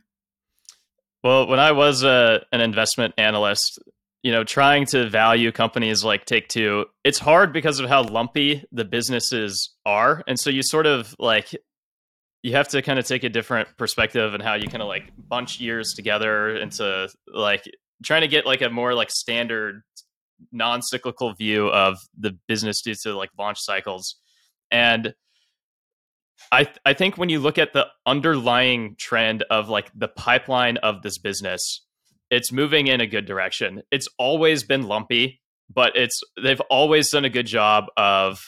Well, 1.22 1.48
when 1.48 1.58
I 1.58 1.72
was 1.72 2.04
a, 2.04 2.08
uh, 2.08 2.38
an 2.52 2.60
investment 2.60 3.14
analyst, 3.18 3.78
you 4.22 4.32
know, 4.32 4.44
trying 4.44 4.86
to 4.86 5.08
value 5.08 5.52
companies 5.52 6.04
like 6.04 6.24
Take 6.24 6.48
Two, 6.48 6.86
it's 7.04 7.18
hard 7.18 7.52
because 7.52 7.80
of 7.80 7.88
how 7.88 8.02
lumpy 8.02 8.64
the 8.72 8.84
businesses 8.84 9.74
are. 9.84 10.22
And 10.26 10.38
so 10.38 10.50
you 10.50 10.62
sort 10.62 10.86
of 10.86 11.14
like, 11.18 11.54
you 12.42 12.52
have 12.52 12.68
to 12.68 12.82
kind 12.82 12.98
of 12.98 13.06
take 13.06 13.24
a 13.24 13.28
different 13.28 13.68
perspective 13.76 14.34
and 14.34 14.42
how 14.42 14.54
you 14.54 14.68
kind 14.68 14.82
of 14.82 14.88
like 14.88 15.12
bunch 15.16 15.60
years 15.60 15.92
together 15.94 16.56
into 16.56 17.08
like 17.26 17.64
trying 18.04 18.20
to 18.22 18.28
get 18.28 18.46
like 18.46 18.62
a 18.62 18.70
more 18.70 18.94
like 18.94 19.10
standard 19.10 19.82
non-cyclical 20.52 21.34
view 21.34 21.68
of 21.68 21.98
the 22.16 22.36
business 22.46 22.80
due 22.80 22.94
to 23.02 23.16
like 23.16 23.30
launch 23.36 23.58
cycles. 23.60 24.16
And 24.70 25.14
I 26.50 26.64
th- 26.64 26.78
I 26.84 26.94
think 26.94 27.18
when 27.18 27.28
you 27.28 27.40
look 27.40 27.58
at 27.58 27.72
the 27.72 27.86
underlying 28.06 28.96
trend 28.98 29.44
of 29.50 29.68
like 29.68 29.90
the 29.94 30.08
pipeline 30.08 30.78
of 30.78 31.02
this 31.02 31.18
business, 31.18 31.84
it's 32.30 32.52
moving 32.52 32.86
in 32.86 33.00
a 33.00 33.06
good 33.06 33.26
direction. 33.26 33.82
It's 33.90 34.08
always 34.18 34.64
been 34.64 34.86
lumpy, 34.86 35.40
but 35.72 35.96
it's 35.96 36.20
they've 36.42 36.60
always 36.70 37.10
done 37.10 37.24
a 37.24 37.30
good 37.30 37.46
job 37.46 37.86
of 37.96 38.40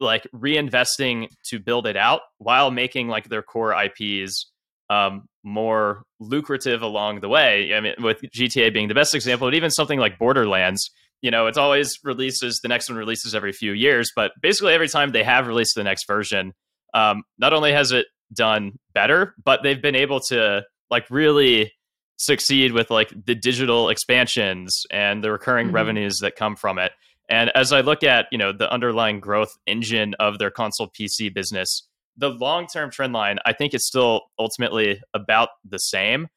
like 0.00 0.26
reinvesting 0.34 1.28
to 1.46 1.58
build 1.58 1.86
it 1.86 1.96
out 1.96 2.20
while 2.38 2.70
making 2.70 3.08
like 3.08 3.28
their 3.28 3.42
core 3.42 3.74
IPs 3.74 4.50
um, 4.90 5.26
more 5.42 6.02
lucrative 6.20 6.82
along 6.82 7.20
the 7.20 7.28
way. 7.28 7.72
I 7.74 7.80
mean, 7.80 7.94
with 8.00 8.20
GTA 8.34 8.72
being 8.72 8.88
the 8.88 8.94
best 8.94 9.14
example, 9.14 9.46
but 9.48 9.54
even 9.54 9.70
something 9.70 9.98
like 9.98 10.18
Borderlands, 10.18 10.90
you 11.22 11.30
know, 11.30 11.46
it's 11.46 11.58
always 11.58 11.98
releases. 12.04 12.60
The 12.62 12.68
next 12.68 12.88
one 12.88 12.98
releases 12.98 13.34
every 13.34 13.52
few 13.52 13.72
years, 13.72 14.10
but 14.14 14.32
basically 14.42 14.74
every 14.74 14.88
time 14.88 15.10
they 15.10 15.24
have 15.24 15.46
released 15.46 15.74
the 15.74 15.84
next 15.84 16.06
version, 16.06 16.52
um, 16.94 17.24
not 17.38 17.52
only 17.52 17.72
has 17.72 17.92
it 17.92 18.06
done 18.32 18.78
better, 18.94 19.34
but 19.44 19.62
they've 19.62 19.82
been 19.82 19.96
able 19.96 20.20
to 20.28 20.62
like 20.90 21.10
really 21.10 21.72
succeed 22.16 22.72
with 22.72 22.90
like 22.90 23.12
the 23.26 23.34
digital 23.34 23.88
expansions 23.88 24.82
and 24.90 25.22
the 25.22 25.30
recurring 25.30 25.66
mm-hmm. 25.66 25.76
revenues 25.76 26.18
that 26.20 26.36
come 26.36 26.56
from 26.56 26.78
it. 26.78 26.92
And 27.28 27.50
as 27.54 27.72
I 27.72 27.80
look 27.80 28.02
at, 28.02 28.26
you 28.30 28.38
know, 28.38 28.52
the 28.52 28.70
underlying 28.70 29.20
growth 29.20 29.56
engine 29.66 30.14
of 30.20 30.38
their 30.38 30.50
console 30.50 30.88
PC 30.88 31.32
business, 31.32 31.88
the 32.16 32.30
long-term 32.30 32.90
trend 32.90 33.12
line 33.12 33.38
I 33.44 33.52
think 33.52 33.74
is 33.74 33.86
still 33.86 34.22
ultimately 34.38 35.00
about 35.12 35.48
the 35.68 35.78
same. 35.78 36.28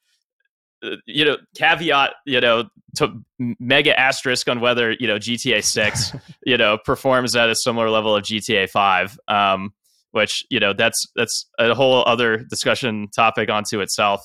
Uh, 0.83 0.95
you 1.05 1.25
know, 1.25 1.37
caveat, 1.55 2.13
you 2.25 2.39
know, 2.39 2.65
to 2.95 3.23
mega 3.59 3.99
asterisk 3.99 4.47
on 4.47 4.59
whether, 4.59 4.91
you 4.91 5.07
know, 5.07 5.17
GTA 5.17 5.63
6, 5.63 6.13
you 6.45 6.57
know, 6.57 6.77
performs 6.83 7.35
at 7.35 7.49
a 7.49 7.55
similar 7.55 7.89
level 7.89 8.15
of 8.15 8.23
GTA 8.23 8.69
5. 8.69 9.19
Um, 9.27 9.73
which 10.17 10.43
you 10.49 10.59
know 10.59 10.73
that's 10.73 11.05
that's 11.15 11.47
a 11.59 11.75
whole 11.75 12.03
other 12.07 12.37
discussion 12.49 13.07
topic 13.15 13.51
onto 13.51 13.81
itself 13.81 14.21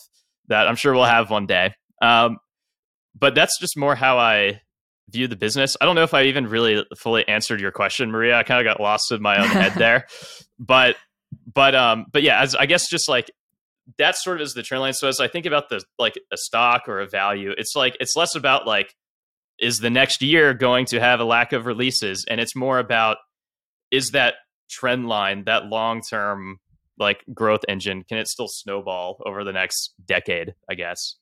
that 0.48 0.66
I'm 0.66 0.74
sure 0.74 0.94
we'll 0.94 1.04
have 1.04 1.28
one 1.30 1.46
day. 1.46 1.74
Um, 2.00 2.38
but 3.14 3.34
that's 3.34 3.60
just 3.60 3.76
more 3.76 3.94
how 3.94 4.18
I 4.18 4.62
view 5.10 5.28
the 5.28 5.36
business. 5.36 5.76
I 5.80 5.84
don't 5.84 5.94
know 5.94 6.02
if 6.02 6.14
I 6.14 6.22
even 6.24 6.46
really 6.46 6.82
fully 6.96 7.28
answered 7.28 7.60
your 7.60 7.72
question, 7.72 8.10
Maria. 8.10 8.38
I 8.38 8.42
kind 8.42 8.66
of 8.66 8.70
got 8.70 8.82
lost 8.82 9.12
in 9.12 9.20
my 9.20 9.36
own 9.38 9.48
head 9.62 9.74
there, 9.74 10.06
but 10.58 10.96
but 11.54 11.74
um 11.74 12.06
but 12.10 12.22
yeah, 12.22 12.40
as 12.40 12.54
I 12.54 12.64
guess 12.64 12.88
just 12.88 13.06
like 13.06 13.30
that 13.98 14.16
sort 14.16 14.40
of 14.40 14.46
is 14.46 14.54
the 14.54 14.62
trend 14.62 14.80
line. 14.80 14.94
So 14.94 15.08
as 15.08 15.20
I 15.20 15.28
think 15.28 15.44
about 15.44 15.68
the 15.68 15.82
like 15.98 16.14
a 16.32 16.38
stock 16.38 16.88
or 16.88 17.00
a 17.00 17.06
value, 17.06 17.52
it's 17.56 17.76
like 17.76 17.98
it's 18.00 18.16
less 18.16 18.34
about 18.34 18.66
like 18.66 18.94
is 19.58 19.78
the 19.78 19.90
next 19.90 20.22
year 20.22 20.54
going 20.54 20.86
to 20.86 21.00
have 21.00 21.20
a 21.20 21.24
lack 21.24 21.52
of 21.52 21.66
releases, 21.66 22.24
and 22.28 22.40
it's 22.40 22.56
more 22.56 22.78
about 22.78 23.18
is 23.90 24.12
that 24.12 24.36
trend 24.72 25.08
line, 25.08 25.44
that 25.44 25.66
long 25.66 26.00
term 26.00 26.58
like 26.98 27.24
growth 27.34 27.60
engine, 27.68 28.04
can 28.04 28.18
it 28.18 28.28
still 28.28 28.48
snowball 28.48 29.22
over 29.26 29.44
the 29.44 29.52
next 29.52 29.94
decade? 30.04 30.54
I 30.70 30.74
guess. 30.74 31.16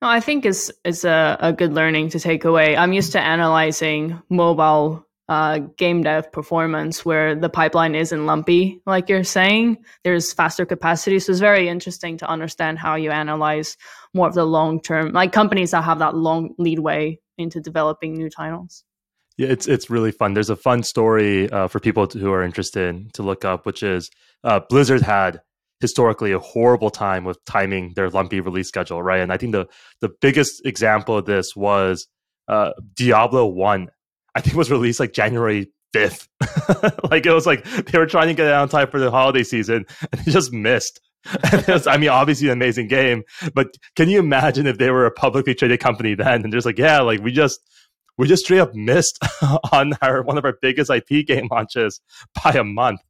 No, 0.00 0.08
I 0.08 0.20
think 0.20 0.44
is 0.44 0.72
is 0.84 1.04
a, 1.04 1.36
a 1.40 1.52
good 1.52 1.74
learning 1.74 2.08
to 2.10 2.20
take 2.20 2.44
away. 2.44 2.76
I'm 2.76 2.92
used 2.92 3.12
to 3.12 3.20
analyzing 3.20 4.20
mobile 4.28 5.06
uh, 5.28 5.60
game 5.76 6.02
dev 6.02 6.32
performance 6.32 7.04
where 7.04 7.34
the 7.34 7.48
pipeline 7.48 7.94
isn't 7.94 8.26
lumpy, 8.26 8.82
like 8.84 9.08
you're 9.08 9.24
saying. 9.24 9.78
There's 10.04 10.32
faster 10.32 10.66
capacity, 10.66 11.18
so 11.20 11.30
it's 11.30 11.40
very 11.40 11.68
interesting 11.68 12.18
to 12.18 12.28
understand 12.28 12.78
how 12.78 12.96
you 12.96 13.10
analyze 13.10 13.76
more 14.12 14.28
of 14.28 14.34
the 14.34 14.44
long 14.44 14.80
term, 14.80 15.12
like 15.12 15.32
companies 15.32 15.70
that 15.70 15.84
have 15.84 16.00
that 16.00 16.16
long 16.16 16.54
leadway 16.58 17.18
into 17.38 17.60
developing 17.60 18.14
new 18.14 18.28
titles. 18.28 18.84
Yeah, 19.38 19.48
it's 19.48 19.66
it's 19.66 19.88
really 19.88 20.12
fun. 20.12 20.34
There's 20.34 20.50
a 20.50 20.56
fun 20.56 20.82
story 20.82 21.50
uh, 21.50 21.68
for 21.68 21.80
people 21.80 22.06
who 22.06 22.32
are 22.32 22.42
interested 22.42 23.12
to 23.14 23.22
look 23.22 23.44
up, 23.44 23.64
which 23.64 23.82
is 23.82 24.10
uh, 24.44 24.60
Blizzard 24.68 25.02
had 25.02 25.40
historically 25.80 26.32
a 26.32 26.38
horrible 26.38 26.90
time 26.90 27.24
with 27.24 27.44
timing 27.44 27.92
their 27.96 28.08
lumpy 28.08 28.40
release 28.40 28.68
schedule, 28.68 29.02
right? 29.02 29.20
And 29.20 29.32
I 29.32 29.36
think 29.36 29.52
the 29.52 29.66
the 30.00 30.10
biggest 30.20 30.64
example 30.66 31.18
of 31.18 31.26
this 31.26 31.56
was 31.56 32.06
uh, 32.48 32.72
Diablo 32.94 33.46
One, 33.46 33.88
I 34.34 34.40
think 34.40 34.56
was 34.56 34.70
released 34.70 35.00
like 35.00 35.12
January 35.12 35.72
fifth. 35.92 36.28
like 37.10 37.26
it 37.26 37.32
was 37.32 37.46
like 37.46 37.64
they 37.64 37.98
were 37.98 38.06
trying 38.06 38.28
to 38.28 38.34
get 38.34 38.46
it 38.46 38.54
on 38.54 38.68
time 38.68 38.90
for 38.90 39.00
the 39.00 39.10
holiday 39.10 39.42
season, 39.42 39.86
and 40.10 40.20
they 40.20 40.32
just 40.32 40.52
missed. 40.52 41.00
was, 41.68 41.86
I 41.86 41.98
mean, 41.98 42.08
obviously 42.08 42.48
an 42.48 42.54
amazing 42.54 42.88
game, 42.88 43.22
but 43.54 43.68
can 43.94 44.08
you 44.08 44.18
imagine 44.18 44.66
if 44.66 44.78
they 44.78 44.90
were 44.90 45.06
a 45.06 45.10
publicly 45.10 45.54
traded 45.54 45.78
company 45.78 46.14
then? 46.14 46.42
And 46.42 46.52
just 46.52 46.66
like, 46.66 46.78
yeah, 46.78 47.00
like 47.00 47.20
we 47.20 47.30
just 47.30 47.60
we 48.18 48.28
just 48.28 48.44
straight 48.44 48.60
up 48.60 48.74
missed 48.74 49.18
on 49.72 49.94
our 50.02 50.22
one 50.22 50.38
of 50.38 50.44
our 50.44 50.54
biggest 50.60 50.90
IP 50.90 51.26
game 51.26 51.48
launches 51.50 52.00
by 52.42 52.52
a 52.52 52.64
month. 52.64 53.00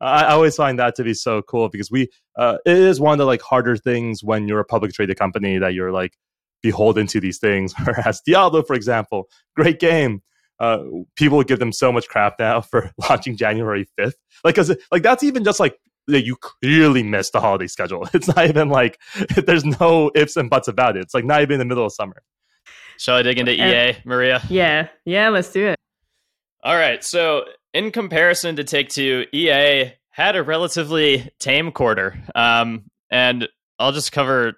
I, 0.00 0.32
always 0.32 0.54
find 0.54 0.78
that 0.78 0.94
to 0.96 1.04
be 1.04 1.14
so 1.14 1.42
cool 1.42 1.68
because 1.68 1.90
we 1.90 2.08
uh, 2.36 2.58
it 2.64 2.76
is 2.76 3.00
one 3.00 3.12
of 3.12 3.18
the 3.18 3.24
like 3.24 3.42
harder 3.42 3.76
things 3.76 4.22
when 4.22 4.46
you're 4.46 4.60
a 4.60 4.64
public 4.64 4.92
traded 4.92 5.18
company 5.18 5.58
that 5.58 5.74
you're 5.74 5.92
like 5.92 6.16
beholden 6.62 7.06
to 7.08 7.20
these 7.20 7.38
things. 7.38 7.74
Whereas 7.84 8.20
Diablo, 8.24 8.62
for 8.62 8.74
example, 8.74 9.28
great 9.56 9.80
game. 9.80 10.22
Uh, 10.60 10.82
people 11.14 11.40
give 11.44 11.60
them 11.60 11.72
so 11.72 11.92
much 11.92 12.08
crap 12.08 12.34
now 12.38 12.60
for 12.70 12.90
launching 13.08 13.36
January 13.36 13.88
5th. 13.98 14.14
Like, 14.44 14.56
cause 14.56 14.74
like 14.90 15.02
that's 15.02 15.22
even 15.22 15.44
just 15.44 15.60
like 15.60 15.78
you 16.06 16.36
clearly 16.36 17.02
missed 17.02 17.32
the 17.32 17.40
holiday 17.40 17.66
schedule. 17.66 18.08
It's 18.14 18.28
not 18.28 18.46
even 18.48 18.68
like 18.68 18.98
there's 19.46 19.64
no 19.64 20.10
ifs 20.14 20.36
and 20.36 20.48
buts 20.50 20.68
about 20.68 20.96
it. 20.96 21.00
It's 21.00 21.14
like 21.14 21.24
not 21.24 21.42
even 21.42 21.54
in 21.54 21.58
the 21.60 21.64
middle 21.64 21.84
of 21.84 21.92
summer. 21.92 22.22
Shall 22.98 23.16
I 23.16 23.22
dig 23.22 23.38
into 23.38 23.52
EA, 23.52 23.96
Maria? 24.04 24.42
Yeah, 24.48 24.88
yeah, 25.04 25.28
let's 25.28 25.50
do 25.50 25.68
it. 25.68 25.76
All 26.62 26.76
right. 26.76 27.02
So, 27.04 27.44
in 27.72 27.92
comparison 27.92 28.56
to 28.56 28.64
Take 28.64 28.88
Two, 28.88 29.26
EA 29.32 29.92
had 30.10 30.34
a 30.34 30.42
relatively 30.42 31.30
tame 31.38 31.70
quarter. 31.70 32.20
Um, 32.34 32.90
and 33.10 33.48
I'll 33.78 33.92
just 33.92 34.10
cover 34.10 34.54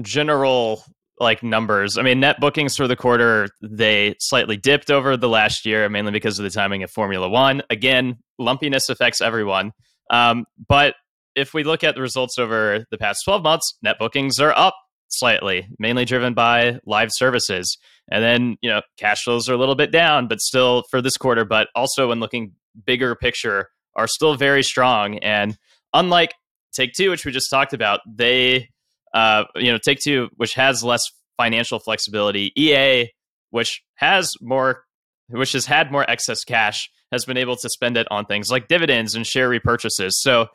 general 0.00 0.84
like 1.18 1.42
numbers. 1.42 1.98
I 1.98 2.02
mean, 2.02 2.20
net 2.20 2.40
bookings 2.40 2.76
for 2.76 2.86
the 2.86 2.96
quarter 2.96 3.48
they 3.60 4.14
slightly 4.20 4.56
dipped 4.56 4.90
over 4.90 5.16
the 5.16 5.28
last 5.28 5.66
year, 5.66 5.88
mainly 5.88 6.12
because 6.12 6.38
of 6.38 6.44
the 6.44 6.50
timing 6.50 6.82
of 6.84 6.90
Formula 6.90 7.28
One. 7.28 7.62
Again, 7.70 8.18
lumpiness 8.38 8.88
affects 8.88 9.20
everyone. 9.20 9.72
Um, 10.10 10.46
but 10.68 10.94
if 11.34 11.52
we 11.54 11.64
look 11.64 11.84
at 11.84 11.96
the 11.96 12.00
results 12.00 12.38
over 12.38 12.84
the 12.90 12.98
past 12.98 13.22
12 13.24 13.42
months, 13.42 13.76
net 13.82 13.98
bookings 13.98 14.38
are 14.38 14.56
up 14.56 14.74
slightly, 15.10 15.68
mainly 15.78 16.04
driven 16.04 16.34
by 16.34 16.78
live 16.86 17.10
services. 17.12 17.76
And 18.10 18.22
then, 18.22 18.56
you 18.60 18.70
know, 18.70 18.82
cash 18.96 19.22
flows 19.22 19.48
are 19.48 19.54
a 19.54 19.58
little 19.58 19.74
bit 19.74 19.92
down, 19.92 20.28
but 20.28 20.40
still 20.40 20.84
for 20.90 21.00
this 21.02 21.16
quarter, 21.16 21.44
but 21.44 21.68
also 21.74 22.08
when 22.08 22.20
looking 22.20 22.52
bigger 22.84 23.14
picture, 23.14 23.68
are 23.96 24.06
still 24.06 24.36
very 24.36 24.62
strong. 24.62 25.18
And 25.18 25.58
unlike 25.92 26.34
Take 26.72 26.92
Two, 26.92 27.10
which 27.10 27.24
we 27.24 27.32
just 27.32 27.50
talked 27.50 27.72
about, 27.72 28.00
they, 28.06 28.68
uh, 29.12 29.44
you 29.56 29.72
know, 29.72 29.78
Take 29.78 29.98
Two, 30.00 30.28
which 30.36 30.54
has 30.54 30.84
less 30.84 31.02
financial 31.36 31.78
flexibility, 31.78 32.52
EA, 32.56 33.08
which 33.50 33.82
has 33.94 34.32
more, 34.40 34.84
which 35.28 35.52
has 35.52 35.66
had 35.66 35.90
more 35.90 36.08
excess 36.08 36.44
cash, 36.44 36.88
has 37.12 37.24
been 37.24 37.36
able 37.36 37.56
to 37.56 37.68
spend 37.68 37.96
it 37.96 38.06
on 38.10 38.24
things 38.24 38.50
like 38.50 38.68
dividends 38.68 39.14
and 39.14 39.26
share 39.26 39.50
repurchases. 39.50 40.12
So 40.12 40.46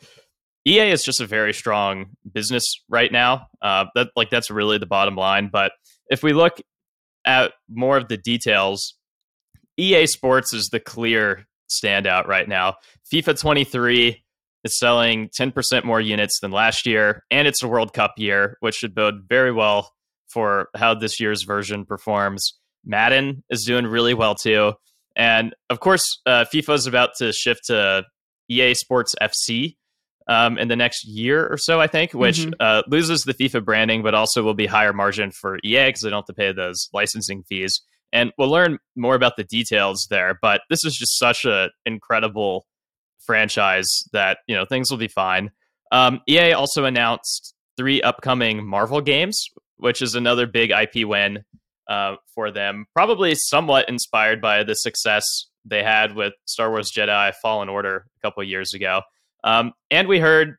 EA 0.68 0.92
is 0.92 1.04
just 1.04 1.22
a 1.22 1.28
very 1.28 1.54
strong 1.54 2.08
business 2.32 2.64
right 2.90 3.12
now. 3.12 3.48
Uh, 3.62 3.86
that 3.96 4.10
like 4.16 4.30
that's 4.30 4.50
really 4.50 4.78
the 4.78 4.86
bottom 4.86 5.16
line. 5.16 5.50
But 5.52 5.72
if 6.10 6.24
we 6.24 6.34
look 6.34 6.60
at 7.26 7.54
more 7.70 7.98
of 7.98 8.08
the 8.08 8.18
details, 8.18 8.96
EA 9.78 10.08
Sports 10.08 10.54
is 10.54 10.70
the 10.70 10.80
clear 10.80 11.46
standout 11.70 12.28
right 12.28 12.48
now. 12.48 12.76
FIFA 13.12 13.40
23 13.40 14.24
is 14.64 14.80
selling 14.80 15.30
10% 15.30 15.84
more 15.84 16.02
units 16.02 16.40
than 16.40 16.52
last 16.52 16.86
year, 16.86 17.24
and 17.30 17.48
it's 17.48 17.62
a 17.62 17.68
World 17.68 17.94
Cup 17.94 18.14
year, 18.18 18.58
which 18.62 18.76
should 18.76 18.96
bode 18.96 19.26
very 19.28 19.52
well 19.52 19.92
for 20.28 20.70
how 20.76 20.96
this 20.96 21.20
year's 21.20 21.44
version 21.44 21.86
performs. 21.86 22.58
Madden 22.84 23.44
is 23.50 23.64
doing 23.64 23.86
really 23.86 24.14
well 24.14 24.36
too. 24.36 24.74
And 25.16 25.56
of 25.70 25.80
course, 25.80 26.04
uh, 26.26 26.46
FIFA 26.54 26.74
is 26.74 26.88
about 26.88 27.12
to 27.18 27.32
shift 27.32 27.66
to 27.68 28.04
EA 28.50 28.74
Sports 28.74 29.16
FC, 29.22 29.76
um, 30.28 30.58
in 30.58 30.68
the 30.68 30.76
next 30.76 31.06
year 31.06 31.48
or 31.48 31.58
so, 31.58 31.80
I 31.80 31.88
think, 31.88 32.14
which 32.14 32.40
mm-hmm. 32.40 32.54
uh, 32.60 32.82
loses 32.88 33.24
the 33.24 33.34
FIFA 33.34 33.64
branding, 33.64 34.04
but 34.04 34.16
also 34.16 34.44
will 34.44 34.54
be 34.54 34.66
higher 34.66 34.94
margin 34.94 35.32
for 35.32 35.58
EA 35.64 35.88
because 35.88 36.02
they 36.02 36.10
don't 36.10 36.22
have 36.22 36.26
to 36.26 36.34
pay 36.34 36.52
those 36.52 36.90
licensing 36.94 37.44
fees. 37.44 37.82
And 38.12 38.32
we'll 38.38 38.50
learn 38.50 38.80
more 38.96 39.16
about 39.16 39.38
the 39.38 39.44
details 39.44 40.08
there. 40.10 40.38
But 40.42 40.62
this 40.70 40.86
is 40.86 40.96
just 40.96 41.20
such 41.20 41.46
an 41.46 41.70
incredible 41.86 42.66
franchise 43.26 44.04
that 44.14 44.40
you 44.48 44.56
know 44.56 44.66
things 44.66 44.90
will 44.90 44.98
be 44.98 45.08
fine. 45.08 45.52
Um, 45.92 46.22
EA 46.28 46.54
also 46.54 46.86
announced 46.86 47.54
three 47.78 48.02
upcoming 48.02 48.66
Marvel 48.66 49.02
games, 49.02 49.50
which 49.78 50.02
is 50.02 50.16
another 50.16 50.48
big 50.48 50.72
IP 50.72 51.08
win 51.08 51.44
uh, 51.90 52.16
for 52.34 52.52
them. 52.52 52.86
Probably 52.94 53.36
somewhat 53.36 53.90
inspired 53.90 54.42
by 54.42 54.64
the 54.64 54.74
success 54.74 55.24
they 55.66 55.84
had 55.84 56.16
with 56.16 56.34
Star 56.46 56.70
Wars 56.70 56.92
Jedi 56.92 57.34
Fallen 57.42 57.70
Order 57.70 58.06
a 58.18 58.22
couple 58.22 58.44
years 58.44 58.74
ago. 58.74 59.02
Um, 59.46 59.74
and 59.90 60.08
we 60.08 60.20
heard 60.20 60.56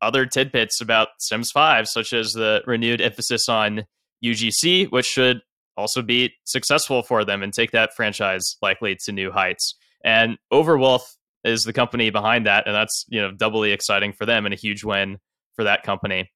other 0.00 0.24
tidbits 0.24 0.80
about 0.80 1.08
Sims 1.18 1.50
5, 1.50 1.88
such 1.88 2.12
as 2.12 2.32
the 2.32 2.62
renewed 2.66 3.00
emphasis 3.00 3.48
on 3.48 3.84
UGC, 4.24 4.90
which 4.90 5.06
should 5.06 5.40
also 5.76 6.02
be 6.02 6.32
successful 6.44 7.02
for 7.02 7.24
them 7.24 7.42
and 7.42 7.52
take 7.52 7.72
that 7.72 7.90
franchise 7.94 8.56
likely 8.62 8.96
to 9.04 9.12
new 9.12 9.30
heights. 9.30 9.74
And 10.04 10.38
Overwolf 10.52 11.02
is 11.44 11.62
the 11.62 11.72
company 11.72 12.10
behind 12.10 12.46
that, 12.46 12.66
and 12.66 12.74
that's 12.74 13.04
you 13.08 13.20
know 13.20 13.32
doubly 13.32 13.72
exciting 13.72 14.12
for 14.12 14.26
them 14.26 14.46
and 14.46 14.54
a 14.54 14.56
huge 14.56 14.84
win 14.84 15.18
for 15.54 15.64
that 15.64 15.82
company. 15.82 16.30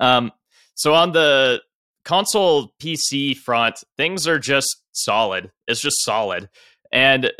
Um, 0.00 0.32
so 0.74 0.94
on 0.94 1.12
the 1.12 1.60
console 2.04 2.72
PC 2.80 3.36
front, 3.36 3.82
things 3.96 4.26
are 4.26 4.38
just 4.38 4.82
solid. 4.92 5.50
It's 5.66 5.80
just 5.80 6.04
solid. 6.04 6.48
And 6.92 7.32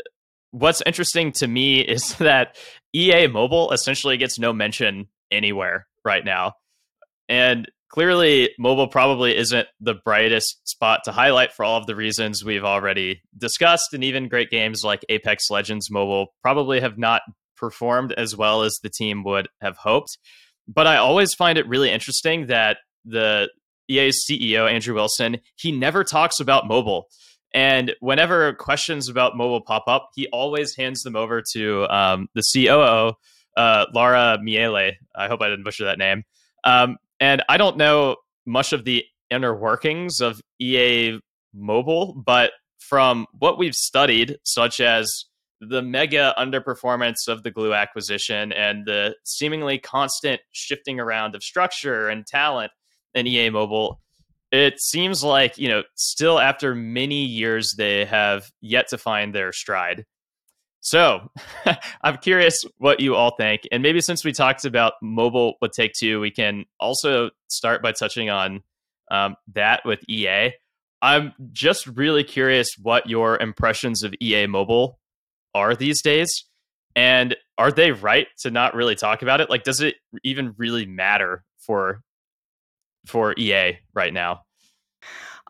what's 0.51 0.81
interesting 0.85 1.31
to 1.33 1.47
me 1.47 1.79
is 1.81 2.15
that 2.15 2.57
EA 2.95 3.27
Mobile 3.27 3.71
essentially 3.71 4.15
gets 4.17 4.39
no 4.39 4.53
mention 4.53 5.07
anywhere 5.29 5.85
right 6.05 6.23
now. 6.23 6.53
And 7.27 7.69
clearly, 7.89 8.51
mobile 8.57 8.87
probably 8.87 9.35
isn't 9.35 9.67
the 9.81 9.95
brightest 9.95 10.67
spot 10.67 11.01
to 11.05 11.11
highlight 11.11 11.51
for 11.51 11.65
all 11.65 11.77
of 11.77 11.87
the 11.87 11.95
reasons 11.95 12.43
we've 12.43 12.63
already 12.63 13.21
discussed. 13.37 13.93
And 13.93 14.03
even 14.03 14.29
great 14.29 14.49
games 14.49 14.81
like 14.83 15.05
Apex 15.09 15.49
Legends 15.49 15.91
Mobile 15.91 16.27
probably 16.41 16.79
have 16.79 16.97
not 16.97 17.21
performed 17.57 18.13
as 18.13 18.35
well 18.35 18.61
as 18.61 18.79
the 18.81 18.89
team 18.89 19.23
would 19.23 19.49
have 19.61 19.77
hoped. 19.77 20.17
But 20.67 20.87
I 20.87 20.97
always 20.97 21.33
find 21.33 21.57
it 21.57 21.67
really 21.67 21.91
interesting 21.91 22.47
that 22.47 22.77
the 23.03 23.49
EA's 23.89 24.25
CEO, 24.29 24.69
Andrew 24.71 24.95
Wilson, 24.95 25.37
he 25.55 25.71
never 25.71 26.03
talks 26.03 26.39
about 26.39 26.67
mobile. 26.67 27.07
And 27.55 27.93
whenever 28.01 28.53
questions 28.53 29.07
about 29.07 29.37
mobile 29.37 29.61
pop 29.61 29.85
up, 29.87 30.09
he 30.13 30.27
always 30.27 30.75
hands 30.75 31.03
them 31.03 31.15
over 31.15 31.41
to 31.53 31.85
um, 31.85 32.27
the 32.35 32.43
COO, 32.53 33.13
uh, 33.55 33.85
Laura 33.93 34.37
Miele. 34.43 34.91
I 35.15 35.27
hope 35.29 35.41
I 35.41 35.47
didn't 35.47 35.63
butcher 35.63 35.85
that 35.85 35.97
name. 35.97 36.23
Um, 36.65 36.97
and 37.21 37.43
I 37.47 37.55
don't 37.55 37.77
know 37.77 38.17
much 38.45 38.73
of 38.73 38.83
the 38.83 39.05
inner 39.31 39.55
workings 39.55 40.19
of 40.19 40.41
EA 40.59 41.19
Mobile, 41.53 42.13
but 42.13 42.51
from 42.77 43.25
what 43.39 43.57
we've 43.57 43.73
studied, 43.73 44.37
such 44.43 44.81
as 44.81 45.23
the 45.61 45.81
mega 45.81 46.35
underperformance 46.37 47.29
of 47.29 47.43
the 47.43 47.51
Glu 47.51 47.73
acquisition 47.73 48.51
and 48.51 48.85
the 48.85 49.15
seemingly 49.23 49.79
constant 49.79 50.41
shifting 50.51 50.99
around 50.99 51.35
of 51.35 51.41
structure 51.41 52.09
and 52.09 52.27
talent 52.27 52.73
in 53.13 53.25
EA 53.25 53.49
Mobile, 53.49 54.01
it 54.55 54.81
seems 54.81 55.23
like 55.23 55.57
you 55.57 55.69
know 55.69 55.83
still 55.95 56.39
after 56.39 56.75
many 56.75 57.23
years 57.25 57.75
they 57.77 58.05
have 58.05 58.51
yet 58.61 58.87
to 58.89 58.97
find 58.97 59.33
their 59.33 59.51
stride. 59.51 60.05
So 60.81 61.31
i'm 62.01 62.17
curious 62.17 62.63
what 62.77 62.99
you 62.99 63.15
all 63.15 63.35
think. 63.35 63.61
And 63.71 63.81
maybe 63.81 64.01
since 64.01 64.23
we 64.23 64.31
talked 64.31 64.65
about 64.65 64.93
mobile 65.01 65.55
with 65.61 65.71
take 65.71 65.93
two 65.93 66.19
we 66.19 66.31
can 66.31 66.65
also 66.79 67.31
start 67.47 67.81
by 67.81 67.91
touching 67.91 68.29
on 68.29 68.61
um, 69.11 69.35
that 69.53 69.85
with 69.85 70.03
ea 70.09 70.51
i'm 71.01 71.33
just 71.51 71.87
really 71.87 72.23
curious 72.23 72.75
what 72.81 73.07
your 73.07 73.37
impressions 73.39 74.03
of 74.03 74.13
ea 74.21 74.47
mobile 74.47 74.99
are 75.55 75.73
these 75.73 76.03
days. 76.03 76.45
And 76.95 77.35
are 77.57 77.71
they 77.71 77.91
right 77.91 78.27
to 78.41 78.51
not 78.51 78.75
really 78.75 78.95
talk 78.95 79.21
about 79.23 79.41
it? 79.41 79.49
Like 79.49 79.63
does 79.63 79.81
it 79.81 79.95
even 80.23 80.53
really 80.57 80.85
matter 80.85 81.43
for 81.57 82.01
for 83.07 83.33
EA 83.37 83.79
right 83.93 84.13
now? 84.13 84.41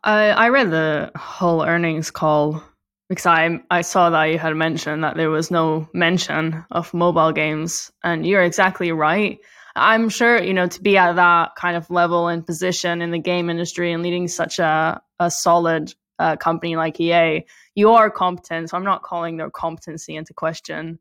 I 0.05 0.29
I 0.29 0.49
read 0.49 0.71
the 0.71 1.11
whole 1.17 1.63
earnings 1.63 2.11
call 2.11 2.63
because 3.09 3.25
I 3.25 3.59
I 3.71 3.81
saw 3.81 4.11
that 4.11 4.25
you 4.25 4.37
had 4.39 4.55
mentioned 4.55 5.03
that 5.03 5.17
there 5.17 5.29
was 5.31 5.51
no 5.51 5.89
mention 5.93 6.63
of 6.71 6.93
mobile 6.93 7.31
games, 7.31 7.91
and 8.03 8.25
you're 8.25 8.43
exactly 8.43 8.91
right. 8.91 9.39
I'm 9.75 10.09
sure 10.09 10.41
you 10.41 10.53
know 10.53 10.67
to 10.67 10.81
be 10.81 10.97
at 10.97 11.15
that 11.15 11.55
kind 11.55 11.75
of 11.75 11.89
level 11.89 12.27
and 12.27 12.45
position 12.45 13.01
in 13.01 13.11
the 13.11 13.19
game 13.19 13.49
industry 13.49 13.91
and 13.91 14.03
leading 14.03 14.27
such 14.27 14.59
a 14.59 15.01
a 15.19 15.31
solid 15.31 15.93
uh, 16.19 16.35
company 16.37 16.75
like 16.75 16.99
EA, 16.99 17.45
you 17.73 17.91
are 17.91 18.09
competent. 18.09 18.69
So 18.69 18.77
I'm 18.77 18.83
not 18.83 19.03
calling 19.03 19.37
their 19.37 19.49
competency 19.49 20.15
into 20.15 20.33
question. 20.33 20.99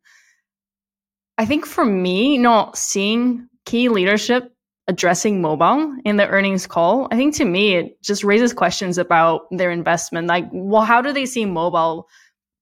I 1.39 1.47
think 1.47 1.67
for 1.67 1.85
me, 1.85 2.39
not 2.39 2.77
seeing 2.79 3.49
key 3.65 3.89
leadership 3.89 4.54
addressing 4.87 5.41
mobile 5.41 5.97
in 6.05 6.17
the 6.17 6.29
earnings 6.29 6.67
call, 6.67 7.09
I 7.11 7.17
think 7.17 7.35
to 7.37 7.45
me 7.45 7.75
it 7.75 8.03
just 8.03 8.25
raises 8.25 8.53
questions 8.53 8.99
about 8.99 9.47
their 9.51 9.71
investment. 9.71 10.27
Like, 10.27 10.47
well, 10.53 10.83
how 10.83 11.01
do 11.01 11.13
they 11.13 11.27
see 11.27 11.47
mobile 11.47 12.09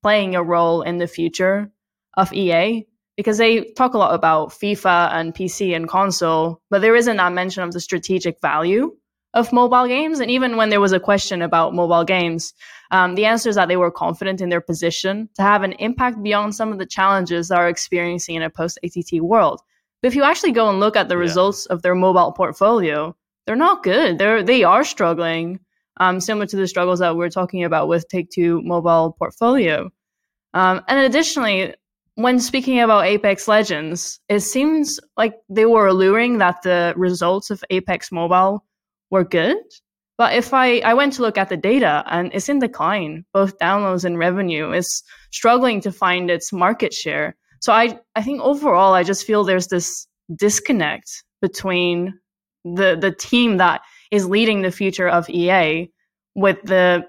playing 0.03 0.35
a 0.35 0.43
role 0.43 0.83
in 0.83 0.99
the 0.99 1.07
future 1.07 1.70
of 2.16 2.33
EA? 2.33 2.87
Because 3.16 3.39
they 3.39 3.73
talk 3.73 3.95
a 3.95 3.99
lot 3.99 4.14
about 4.14 4.51
FIFA 4.51 5.12
and 5.12 5.35
PC 5.35 5.75
and 5.75 5.89
console, 5.89 6.61
but 6.70 6.81
there 6.81 6.97
isn't 6.97 7.16
that 7.16 7.33
mention 7.33 7.62
of 7.62 7.73
the 7.73 7.81
strategic 7.81 8.41
value 8.41 8.97
of 9.35 9.53
mobile 9.53 9.87
games. 9.87 10.20
And 10.20 10.31
even 10.31 10.57
when 10.57 10.70
there 10.70 10.81
was 10.81 10.93
a 10.93 11.01
question 11.01 11.43
about 11.43 11.75
mobile 11.75 12.05
games, 12.05 12.55
um, 12.91 13.14
the 13.14 13.25
answer 13.25 13.49
is 13.49 13.57
that 13.57 13.68
they 13.68 13.77
were 13.77 13.91
confident 13.91 14.41
in 14.41 14.49
their 14.49 14.61
position 14.61 15.29
to 15.37 15.43
have 15.43 15.62
an 15.62 15.73
impact 15.73 16.23
beyond 16.23 16.55
some 16.55 16.73
of 16.73 16.79
the 16.79 16.87
challenges 16.87 17.49
they 17.49 17.57
are 17.57 17.68
experiencing 17.68 18.35
in 18.37 18.43
a 18.43 18.51
post 18.51 18.79
ATT 18.85 19.20
world. 19.20 19.62
But 20.03 20.09
if 20.09 20.15
you 20.15 20.25
actually 20.25 20.53
go 20.53 20.69
and 20.69 20.81
look 20.81 20.97
at 20.97 21.09
the 21.09 21.15
yeah. 21.15 21.21
results 21.21 21.67
of 21.67 21.83
their 21.83 21.95
mobile 21.95 22.33
portfolio, 22.33 23.17
they're 23.47 23.57
not 23.57 23.83
good. 23.83 24.19
They're 24.19 24.43
they 24.43 24.65
are 24.65 24.85
struggling, 24.85 25.61
um, 25.99 26.21
similar 26.21 26.47
to 26.47 26.57
the 26.57 26.67
struggles 26.67 26.99
that 26.99 27.17
we're 27.17 27.31
talking 27.31 27.65
about 27.65 27.89
with 27.89 28.09
Take 28.09 28.31
Two 28.31 28.61
mobile 28.63 29.17
portfolio. 29.19 29.91
Um, 30.55 30.83
and 30.89 31.01
additionally, 31.01 31.75
when 32.17 32.41
speaking 32.41 32.81
about 32.81 33.07
Apex 33.07 33.49
Legends, 33.49 34.21
it 34.29 34.41
seems 34.41 35.01
like 35.17 35.35
they 35.49 35.65
were 35.65 35.87
alluring 35.87 36.39
that 36.39 36.63
the 36.63 36.93
results 36.97 37.51
of 37.51 37.65
Apex 37.71 38.13
Mobile 38.13 38.65
were 39.11 39.25
good. 39.25 39.57
But 40.19 40.35
if 40.35 40.53
I, 40.53 40.81
I 40.81 40.95
went 40.95 41.15
to 41.15 41.23
look 41.23 41.39
at 41.39 41.49
the 41.49 41.57
data 41.57 42.05
and 42.07 42.31
it's 42.35 42.49
in 42.49 42.59
decline, 42.59 43.25
both 43.33 43.59
downloads 43.59 44.05
and 44.05 44.19
revenue, 44.19 44.71
it's 44.71 45.03
struggling 45.31 45.81
to 45.81 45.91
find 45.91 46.31
its 46.31 46.53
market 46.53 46.93
share. 46.93 47.35
So 47.63 47.73
I, 47.73 48.01
I 48.17 48.23
think 48.23 48.41
overall, 48.41 48.93
I 48.93 49.05
just 49.05 49.25
feel 49.25 49.45
there's 49.45 49.69
this 49.69 50.09
disconnect 50.35 51.23
between 51.41 52.19
the 52.65 52.97
the 53.01 53.13
team 53.13 53.59
that 53.59 53.83
is 54.11 54.27
leading 54.27 54.63
the 54.63 54.73
future 54.73 55.09
of 55.09 55.31
EA 55.31 55.91
with 56.35 56.61
the 56.63 57.07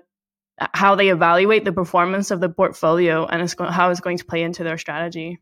how 0.74 0.93
they 0.93 1.10
evaluate 1.10 1.66
the 1.66 1.74
performance 1.74 2.30
of 2.30 2.39
the 2.39 2.49
portfolio 2.49 3.26
and 3.26 3.41
it's 3.41 3.56
go- 3.56 3.66
how 3.66 3.89
it's 3.89 3.99
going 3.99 4.18
to 4.18 4.26
play 4.26 4.43
into 4.43 4.64
their 4.64 4.78
strategy. 4.78 5.39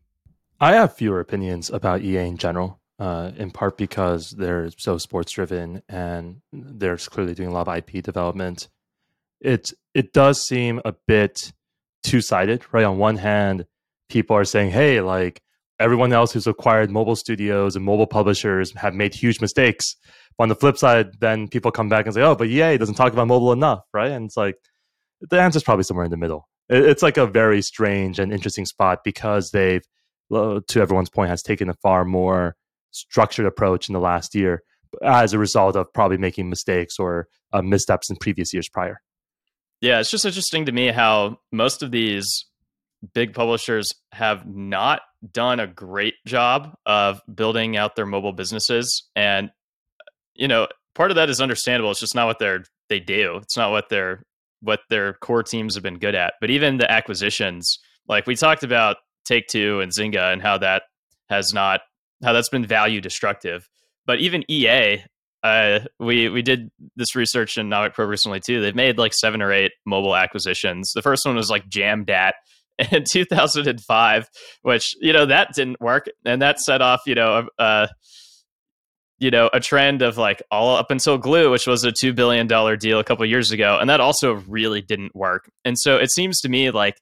I 0.60 0.72
have 0.72 0.94
fewer 0.94 1.20
opinions 1.20 1.68
about 1.68 2.00
EA 2.00 2.26
in 2.26 2.38
general, 2.38 2.80
uh, 2.98 3.32
in 3.36 3.50
part 3.50 3.76
because 3.76 4.30
they're 4.30 4.70
so 4.78 4.96
sports 4.96 5.32
driven 5.32 5.82
and 5.90 6.40
they're 6.52 6.96
clearly 6.96 7.34
doing 7.34 7.50
a 7.50 7.52
lot 7.52 7.68
of 7.68 7.76
IP 7.76 8.02
development. 8.02 8.68
It 9.42 9.72
it 9.92 10.14
does 10.14 10.42
seem 10.42 10.80
a 10.86 10.94
bit 11.06 11.52
two 12.02 12.22
sided, 12.22 12.64
right? 12.72 12.84
On 12.84 12.96
one 12.96 13.16
hand, 13.16 13.66
people 14.08 14.36
are 14.36 14.44
saying, 14.44 14.70
"Hey, 14.70 15.00
like 15.00 15.40
everyone 15.80 16.12
else 16.12 16.32
who's 16.32 16.46
acquired 16.46 16.90
mobile 16.90 17.16
studios 17.16 17.76
and 17.76 17.84
mobile 17.84 18.06
publishers 18.06 18.72
have 18.76 18.94
made 18.94 19.14
huge 19.14 19.40
mistakes." 19.40 19.96
But 20.36 20.44
on 20.44 20.48
the 20.48 20.54
flip 20.54 20.78
side, 20.78 21.20
then 21.20 21.48
people 21.48 21.70
come 21.70 21.88
back 21.88 22.06
and 22.06 22.14
say, 22.14 22.22
"Oh, 22.22 22.34
but 22.34 22.48
EA 22.48 22.78
doesn't 22.78 22.94
talk 22.94 23.12
about 23.12 23.28
mobile 23.28 23.52
enough," 23.52 23.84
right? 23.92 24.10
And 24.10 24.26
it's 24.26 24.36
like 24.36 24.56
the 25.20 25.40
answer 25.40 25.56
is 25.56 25.64
probably 25.64 25.84
somewhere 25.84 26.04
in 26.04 26.10
the 26.10 26.16
middle. 26.16 26.48
It's 26.68 27.02
like 27.02 27.16
a 27.16 27.26
very 27.26 27.62
strange 27.62 28.18
and 28.18 28.32
interesting 28.32 28.64
spot 28.64 29.00
because 29.04 29.50
they've, 29.50 29.84
to 30.30 30.62
everyone's 30.76 31.10
point, 31.10 31.30
has 31.30 31.42
taken 31.42 31.68
a 31.68 31.74
far 31.74 32.04
more 32.04 32.56
structured 32.92 33.46
approach 33.46 33.88
in 33.88 33.92
the 33.92 34.00
last 34.00 34.34
year 34.34 34.62
as 35.02 35.32
a 35.32 35.38
result 35.38 35.76
of 35.76 35.92
probably 35.92 36.18
making 36.18 36.48
mistakes 36.48 36.98
or 36.98 37.28
uh, 37.52 37.62
missteps 37.62 38.10
in 38.10 38.16
previous 38.16 38.52
years 38.52 38.68
prior. 38.68 39.00
Yeah, 39.80 40.00
it's 40.00 40.10
just 40.10 40.24
interesting 40.24 40.66
to 40.66 40.72
me 40.72 40.88
how 40.88 41.38
most 41.50 41.82
of 41.82 41.90
these 41.90 42.46
big 43.14 43.34
publishers 43.34 43.88
have 44.12 44.46
not 44.46 45.00
done 45.30 45.60
a 45.60 45.66
great 45.66 46.14
job 46.26 46.74
of 46.86 47.20
building 47.32 47.76
out 47.76 47.96
their 47.96 48.06
mobile 48.06 48.32
businesses 48.32 49.08
and 49.16 49.50
you 50.34 50.48
know 50.48 50.66
part 50.94 51.10
of 51.10 51.16
that 51.16 51.30
is 51.30 51.40
understandable 51.40 51.90
it's 51.90 52.00
just 52.00 52.14
not 52.14 52.26
what 52.26 52.38
they're 52.38 52.64
they 52.88 53.00
do 53.00 53.36
it's 53.36 53.56
not 53.56 53.70
what 53.70 53.88
they're 53.88 54.22
what 54.62 54.80
their 54.88 55.14
core 55.14 55.42
teams 55.42 55.74
have 55.74 55.82
been 55.82 55.98
good 55.98 56.14
at. 56.14 56.34
But 56.40 56.50
even 56.50 56.78
the 56.78 56.90
acquisitions, 56.90 57.78
like 58.08 58.26
we 58.26 58.36
talked 58.36 58.62
about 58.62 58.96
Take 59.24 59.48
Two 59.48 59.80
and 59.80 59.92
Zynga 59.92 60.32
and 60.32 60.40
how 60.40 60.58
that 60.58 60.84
has 61.28 61.52
not 61.52 61.80
how 62.24 62.32
that's 62.32 62.48
been 62.48 62.64
value 62.64 63.00
destructive. 63.00 63.68
But 64.06 64.20
even 64.20 64.44
EA, 64.50 65.04
uh, 65.42 65.80
we 65.98 66.28
we 66.28 66.42
did 66.42 66.70
this 66.96 67.14
research 67.14 67.58
in 67.58 67.68
Naavik 67.68 67.94
Pro 67.94 68.06
recently 68.06 68.40
too. 68.40 68.60
They've 68.60 68.74
made 68.74 68.98
like 68.98 69.12
seven 69.14 69.42
or 69.42 69.52
eight 69.52 69.72
mobile 69.84 70.16
acquisitions. 70.16 70.92
The 70.94 71.02
first 71.02 71.26
one 71.26 71.36
was 71.36 71.50
like 71.50 71.68
Jamdat 71.68 72.32
in 72.90 73.04
2005, 73.04 74.28
which 74.62 74.94
you 75.00 75.12
know 75.12 75.26
that 75.26 75.54
didn't 75.54 75.80
work, 75.80 76.06
and 76.24 76.42
that 76.42 76.60
set 76.60 76.82
off 76.82 77.02
you 77.06 77.14
know 77.14 77.48
uh, 77.58 77.86
you 79.22 79.30
know 79.30 79.48
a 79.52 79.60
trend 79.60 80.02
of 80.02 80.18
like 80.18 80.42
all 80.50 80.76
up 80.76 80.90
until 80.90 81.16
Glu 81.16 81.50
which 81.50 81.66
was 81.66 81.84
a 81.84 81.92
$2 81.92 82.14
billion 82.14 82.46
deal 82.78 82.98
a 82.98 83.04
couple 83.04 83.24
years 83.24 83.52
ago 83.52 83.78
and 83.80 83.88
that 83.88 84.00
also 84.00 84.34
really 84.48 84.82
didn't 84.82 85.14
work. 85.14 85.48
And 85.64 85.78
so 85.78 85.96
it 85.96 86.10
seems 86.10 86.40
to 86.40 86.48
me 86.48 86.70
like 86.72 86.96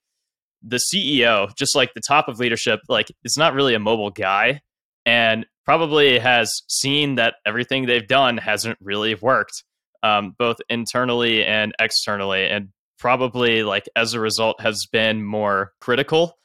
the 0.63 0.79
ceo 0.93 1.49
just 1.57 1.75
like 1.75 1.95
the 1.95 2.03
top 2.07 2.29
of 2.29 2.39
leadership 2.39 2.81
like 2.89 3.11
it's 3.25 3.39
not 3.39 3.55
really 3.55 3.75
a 3.75 3.79
mobile 3.79 4.11
guy 4.11 4.61
and 5.07 5.47
probably 5.65 6.19
has 6.19 6.53
seen 6.69 7.15
that 7.15 7.37
everything 7.47 7.87
they've 7.87 8.07
done 8.07 8.37
hasn't 8.37 8.77
really 8.81 9.15
worked 9.15 9.65
um, 10.03 10.35
both 10.39 10.57
internally 10.69 11.45
and 11.45 11.73
externally 11.81 12.47
and 12.47 12.69
probably 13.01 13.63
like 13.63 13.89
as 13.97 14.15
a 14.15 14.21
result 14.21 14.61
has 14.61 14.87
been 14.93 15.25
more 15.25 15.73
critical 15.81 16.37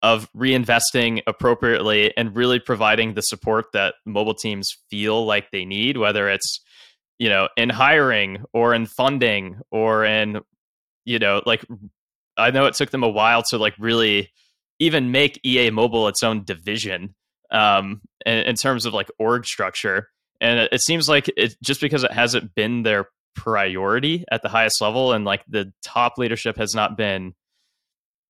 of 0.00 0.30
reinvesting 0.32 1.20
appropriately 1.26 2.16
and 2.16 2.36
really 2.36 2.60
providing 2.60 3.14
the 3.14 3.20
support 3.20 3.66
that 3.72 3.94
mobile 4.06 4.34
teams 4.34 4.70
feel 4.88 5.26
like 5.26 5.50
they 5.50 5.64
need, 5.64 5.96
whether 5.96 6.28
it's 6.28 6.60
you 7.18 7.28
know 7.28 7.48
in 7.56 7.68
hiring 7.68 8.44
or 8.52 8.72
in 8.72 8.86
funding 8.86 9.58
or 9.72 10.04
in 10.04 10.40
you 11.04 11.18
know 11.18 11.42
like 11.44 11.64
I 12.36 12.52
know 12.52 12.66
it 12.66 12.74
took 12.74 12.90
them 12.90 13.02
a 13.02 13.08
while 13.08 13.42
to 13.50 13.58
like 13.58 13.74
really 13.78 14.30
even 14.78 15.10
make 15.10 15.40
EA 15.44 15.70
Mobile 15.70 16.06
its 16.06 16.22
own 16.22 16.44
division 16.44 17.14
um, 17.50 18.00
in, 18.24 18.38
in 18.38 18.54
terms 18.54 18.86
of 18.86 18.94
like 18.94 19.10
org 19.18 19.44
structure. 19.44 20.08
And 20.40 20.60
it, 20.60 20.72
it 20.74 20.80
seems 20.82 21.08
like 21.08 21.28
it 21.36 21.56
just 21.62 21.80
because 21.80 22.04
it 22.04 22.12
hasn't 22.12 22.54
been 22.54 22.84
their 22.84 23.08
priority 23.38 24.24
at 24.32 24.42
the 24.42 24.48
highest 24.48 24.80
level 24.80 25.12
and 25.12 25.24
like 25.24 25.44
the 25.46 25.72
top 25.80 26.18
leadership 26.18 26.56
has 26.56 26.74
not 26.74 26.96
been 26.96 27.32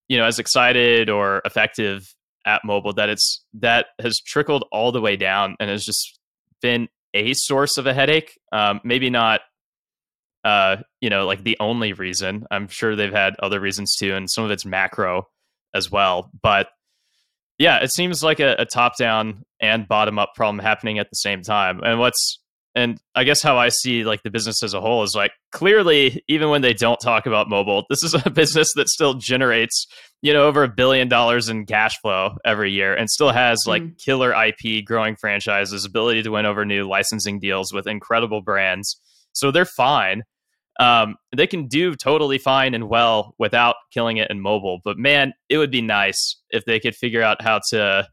you 0.06 0.18
know 0.18 0.24
as 0.24 0.38
excited 0.38 1.08
or 1.08 1.40
effective 1.46 2.14
at 2.44 2.62
mobile 2.62 2.92
that 2.92 3.08
it's 3.08 3.42
that 3.54 3.86
has 3.98 4.20
trickled 4.20 4.66
all 4.70 4.92
the 4.92 5.00
way 5.00 5.16
down 5.16 5.56
and 5.58 5.70
has 5.70 5.82
just 5.82 6.18
been 6.60 6.88
a 7.14 7.32
source 7.32 7.78
of 7.78 7.86
a 7.86 7.94
headache. 7.94 8.38
Um, 8.52 8.80
maybe 8.84 9.08
not 9.08 9.40
uh, 10.44 10.76
you 11.00 11.08
know 11.08 11.26
like 11.26 11.42
the 11.42 11.56
only 11.58 11.94
reason. 11.94 12.44
I'm 12.50 12.68
sure 12.68 12.94
they've 12.94 13.10
had 13.10 13.34
other 13.42 13.60
reasons 13.60 13.96
too 13.96 14.14
and 14.14 14.30
some 14.30 14.44
of 14.44 14.50
it's 14.50 14.66
macro 14.66 15.26
as 15.74 15.90
well 15.90 16.30
but 16.42 16.68
yeah 17.58 17.76
it 17.78 17.92
seems 17.92 18.22
like 18.22 18.40
a, 18.40 18.56
a 18.58 18.64
top 18.64 18.96
down 18.96 19.44
and 19.60 19.86
bottom 19.86 20.18
up 20.18 20.32
problem 20.34 20.58
happening 20.58 20.98
at 20.98 21.08
the 21.10 21.16
same 21.16 21.42
time. 21.42 21.80
And 21.82 21.98
what's 21.98 22.40
and 22.74 23.00
I 23.14 23.24
guess 23.24 23.42
how 23.42 23.56
I 23.56 23.70
see 23.70 24.04
like 24.04 24.22
the 24.22 24.30
business 24.30 24.62
as 24.62 24.74
a 24.74 24.80
whole 24.80 25.02
is 25.02 25.14
like 25.14 25.32
clearly, 25.52 26.22
even 26.28 26.50
when 26.50 26.62
they 26.62 26.74
don't 26.74 27.00
talk 27.00 27.26
about 27.26 27.48
mobile, 27.48 27.84
this 27.88 28.02
is 28.02 28.14
a 28.14 28.30
business 28.34 28.68
that 28.76 28.88
still 28.88 29.14
generates, 29.14 29.86
you 30.22 30.32
know, 30.32 30.46
over 30.46 30.62
a 30.62 30.68
billion 30.68 31.08
dollars 31.08 31.48
in 31.48 31.66
cash 31.66 31.98
flow 32.00 32.36
every 32.44 32.70
year 32.70 32.94
and 32.94 33.10
still 33.10 33.30
has 33.30 33.58
like 33.66 33.82
mm. 33.82 33.98
killer 33.98 34.32
IP, 34.32 34.84
growing 34.84 35.16
franchises, 35.16 35.84
ability 35.84 36.22
to 36.22 36.30
win 36.30 36.46
over 36.46 36.64
new 36.64 36.86
licensing 36.86 37.40
deals 37.40 37.72
with 37.72 37.86
incredible 37.86 38.42
brands. 38.42 39.00
So 39.32 39.50
they're 39.50 39.64
fine. 39.64 40.22
Um, 40.78 41.16
they 41.34 41.48
can 41.48 41.66
do 41.66 41.96
totally 41.96 42.38
fine 42.38 42.74
and 42.74 42.88
well 42.88 43.34
without 43.38 43.76
killing 43.92 44.18
it 44.18 44.30
in 44.30 44.40
mobile. 44.40 44.78
But 44.84 44.96
man, 44.96 45.32
it 45.48 45.58
would 45.58 45.72
be 45.72 45.82
nice 45.82 46.36
if 46.50 46.64
they 46.64 46.78
could 46.78 46.94
figure 46.94 47.22
out 47.22 47.42
how 47.42 47.60
to 47.70 48.06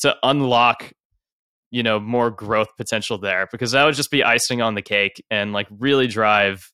to 0.00 0.16
unlock 0.22 0.92
you 1.70 1.82
know 1.82 2.00
more 2.00 2.30
growth 2.30 2.68
potential 2.76 3.18
there 3.18 3.48
because 3.50 3.72
that 3.72 3.84
would 3.84 3.94
just 3.94 4.10
be 4.10 4.24
icing 4.24 4.60
on 4.62 4.74
the 4.74 4.82
cake 4.82 5.24
and 5.30 5.52
like 5.52 5.68
really 5.78 6.06
drive 6.06 6.70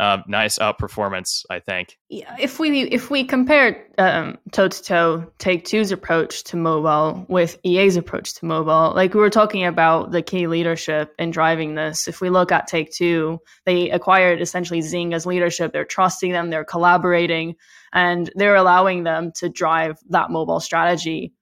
uh, 0.00 0.18
nice 0.28 0.58
outperformance. 0.58 1.44
I 1.50 1.58
think. 1.60 1.98
Yeah, 2.08 2.36
if 2.38 2.60
we 2.60 2.82
if 2.82 3.10
we 3.10 3.24
compare 3.24 3.86
um, 3.98 4.38
toe 4.52 4.68
to 4.68 4.82
toe 4.82 5.32
Take 5.38 5.64
Two's 5.64 5.90
approach 5.90 6.44
to 6.44 6.56
mobile 6.56 7.26
with 7.28 7.58
EA's 7.64 7.96
approach 7.96 8.34
to 8.34 8.46
mobile, 8.46 8.92
like 8.94 9.14
we 9.14 9.20
were 9.20 9.30
talking 9.30 9.64
about 9.64 10.12
the 10.12 10.22
key 10.22 10.46
leadership 10.46 11.14
in 11.18 11.30
driving 11.30 11.74
this. 11.74 12.06
If 12.06 12.20
we 12.20 12.30
look 12.30 12.52
at 12.52 12.68
Take 12.68 12.92
Two, 12.92 13.40
they 13.66 13.90
acquired 13.90 14.40
essentially 14.40 14.80
Zynga's 14.80 15.26
leadership. 15.26 15.72
They're 15.72 15.84
trusting 15.84 16.30
them. 16.30 16.50
They're 16.50 16.64
collaborating, 16.64 17.56
and 17.92 18.30
they're 18.36 18.56
allowing 18.56 19.02
them 19.02 19.32
to 19.36 19.48
drive 19.48 19.96
that 20.10 20.30
mobile 20.30 20.60
strategy. 20.60 21.32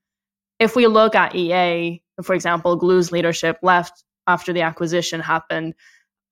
If 0.59 0.75
we 0.75 0.87
look 0.87 1.13
at 1.13 1.35
EA, 1.35 2.01
for 2.23 2.33
example, 2.33 2.75
Glu's 2.75 3.11
leadership 3.11 3.57
left 3.61 4.03
after 4.27 4.53
the 4.53 4.61
acquisition 4.61 5.19
happened. 5.19 5.73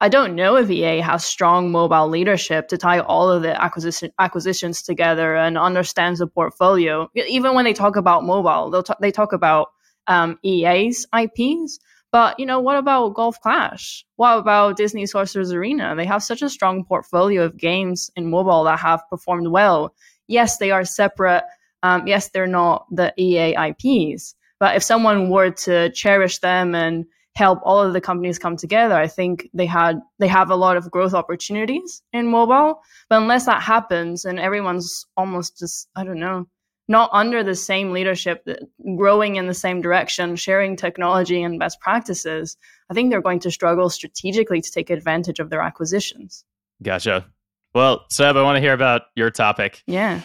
I 0.01 0.09
don't 0.09 0.35
know 0.35 0.57
if 0.57 0.69
EA 0.69 0.99
has 0.99 1.25
strong 1.25 1.71
mobile 1.71 2.09
leadership 2.09 2.67
to 2.67 2.77
tie 2.77 2.99
all 2.99 3.29
of 3.31 3.43
the 3.43 3.59
acquisition 3.61 4.11
acquisitions 4.19 4.81
together 4.81 5.35
and 5.35 5.57
understands 5.57 6.19
the 6.19 6.27
portfolio. 6.27 7.09
Even 7.15 7.55
when 7.55 7.65
they 7.65 7.73
talk 7.73 7.95
about 7.95 8.25
mobile, 8.25 8.83
t- 8.83 8.93
they 8.99 9.11
talk 9.11 9.31
about 9.31 9.69
um, 10.07 10.37
EA's 10.43 11.07
IPs, 11.17 11.79
But 12.11 12.39
you 12.39 12.45
know, 12.45 12.59
what 12.59 12.77
about 12.77 13.13
Golf 13.15 13.39
Clash? 13.41 14.05
What 14.17 14.37
about 14.37 14.77
Disney 14.77 15.05
Sorcerer's 15.05 15.51
Arena? 15.53 15.95
They 15.95 16.05
have 16.05 16.23
such 16.23 16.41
a 16.41 16.49
strong 16.49 16.83
portfolio 16.85 17.43
of 17.43 17.57
games 17.57 18.11
in 18.15 18.29
mobile 18.29 18.63
that 18.65 18.79
have 18.79 19.01
performed 19.09 19.47
well. 19.47 19.93
Yes, 20.27 20.57
they 20.57 20.71
are 20.71 20.85
separate. 20.85 21.43
Um, 21.83 22.07
yes, 22.07 22.29
they're 22.29 22.47
not 22.47 22.85
the 22.91 23.13
EA 23.17 23.55
IPs. 23.69 24.35
But 24.59 24.75
if 24.75 24.83
someone 24.83 25.29
were 25.29 25.51
to 25.51 25.89
cherish 25.91 26.39
them 26.39 26.75
and 26.75 27.05
help 27.35 27.59
all 27.63 27.81
of 27.81 27.93
the 27.93 28.01
companies 28.01 28.39
come 28.39 28.55
together, 28.55 28.95
I 28.95 29.07
think 29.07 29.49
they 29.53 29.65
had 29.65 29.99
they 30.19 30.27
have 30.27 30.49
a 30.49 30.55
lot 30.55 30.77
of 30.77 30.89
growth 30.89 31.13
opportunities 31.13 32.01
in 32.13 32.27
mobile. 32.27 32.81
But 33.09 33.21
unless 33.21 33.45
that 33.45 33.61
happens 33.61 34.25
and 34.25 34.39
everyone's 34.39 35.05
almost 35.17 35.59
just 35.59 35.89
I 35.95 36.03
don't 36.03 36.19
know 36.19 36.47
not 36.87 37.09
under 37.13 37.43
the 37.43 37.55
same 37.55 37.91
leadership, 37.91 38.47
growing 38.95 39.37
in 39.37 39.47
the 39.47 39.53
same 39.53 39.81
direction, 39.81 40.35
sharing 40.35 40.75
technology 40.75 41.41
and 41.41 41.59
best 41.59 41.79
practices, 41.79 42.57
I 42.89 42.93
think 42.93 43.09
they're 43.09 43.21
going 43.21 43.39
to 43.39 43.51
struggle 43.51 43.89
strategically 43.89 44.61
to 44.61 44.71
take 44.71 44.89
advantage 44.89 45.39
of 45.39 45.49
their 45.49 45.61
acquisitions. 45.61 46.45
Gotcha. 46.83 47.25
Well, 47.73 48.05
Seb, 48.11 48.37
I 48.37 48.43
want 48.43 48.57
to 48.57 48.61
hear 48.61 48.73
about 48.73 49.03
your 49.15 49.31
topic. 49.31 49.83
Yeah. 49.87 50.21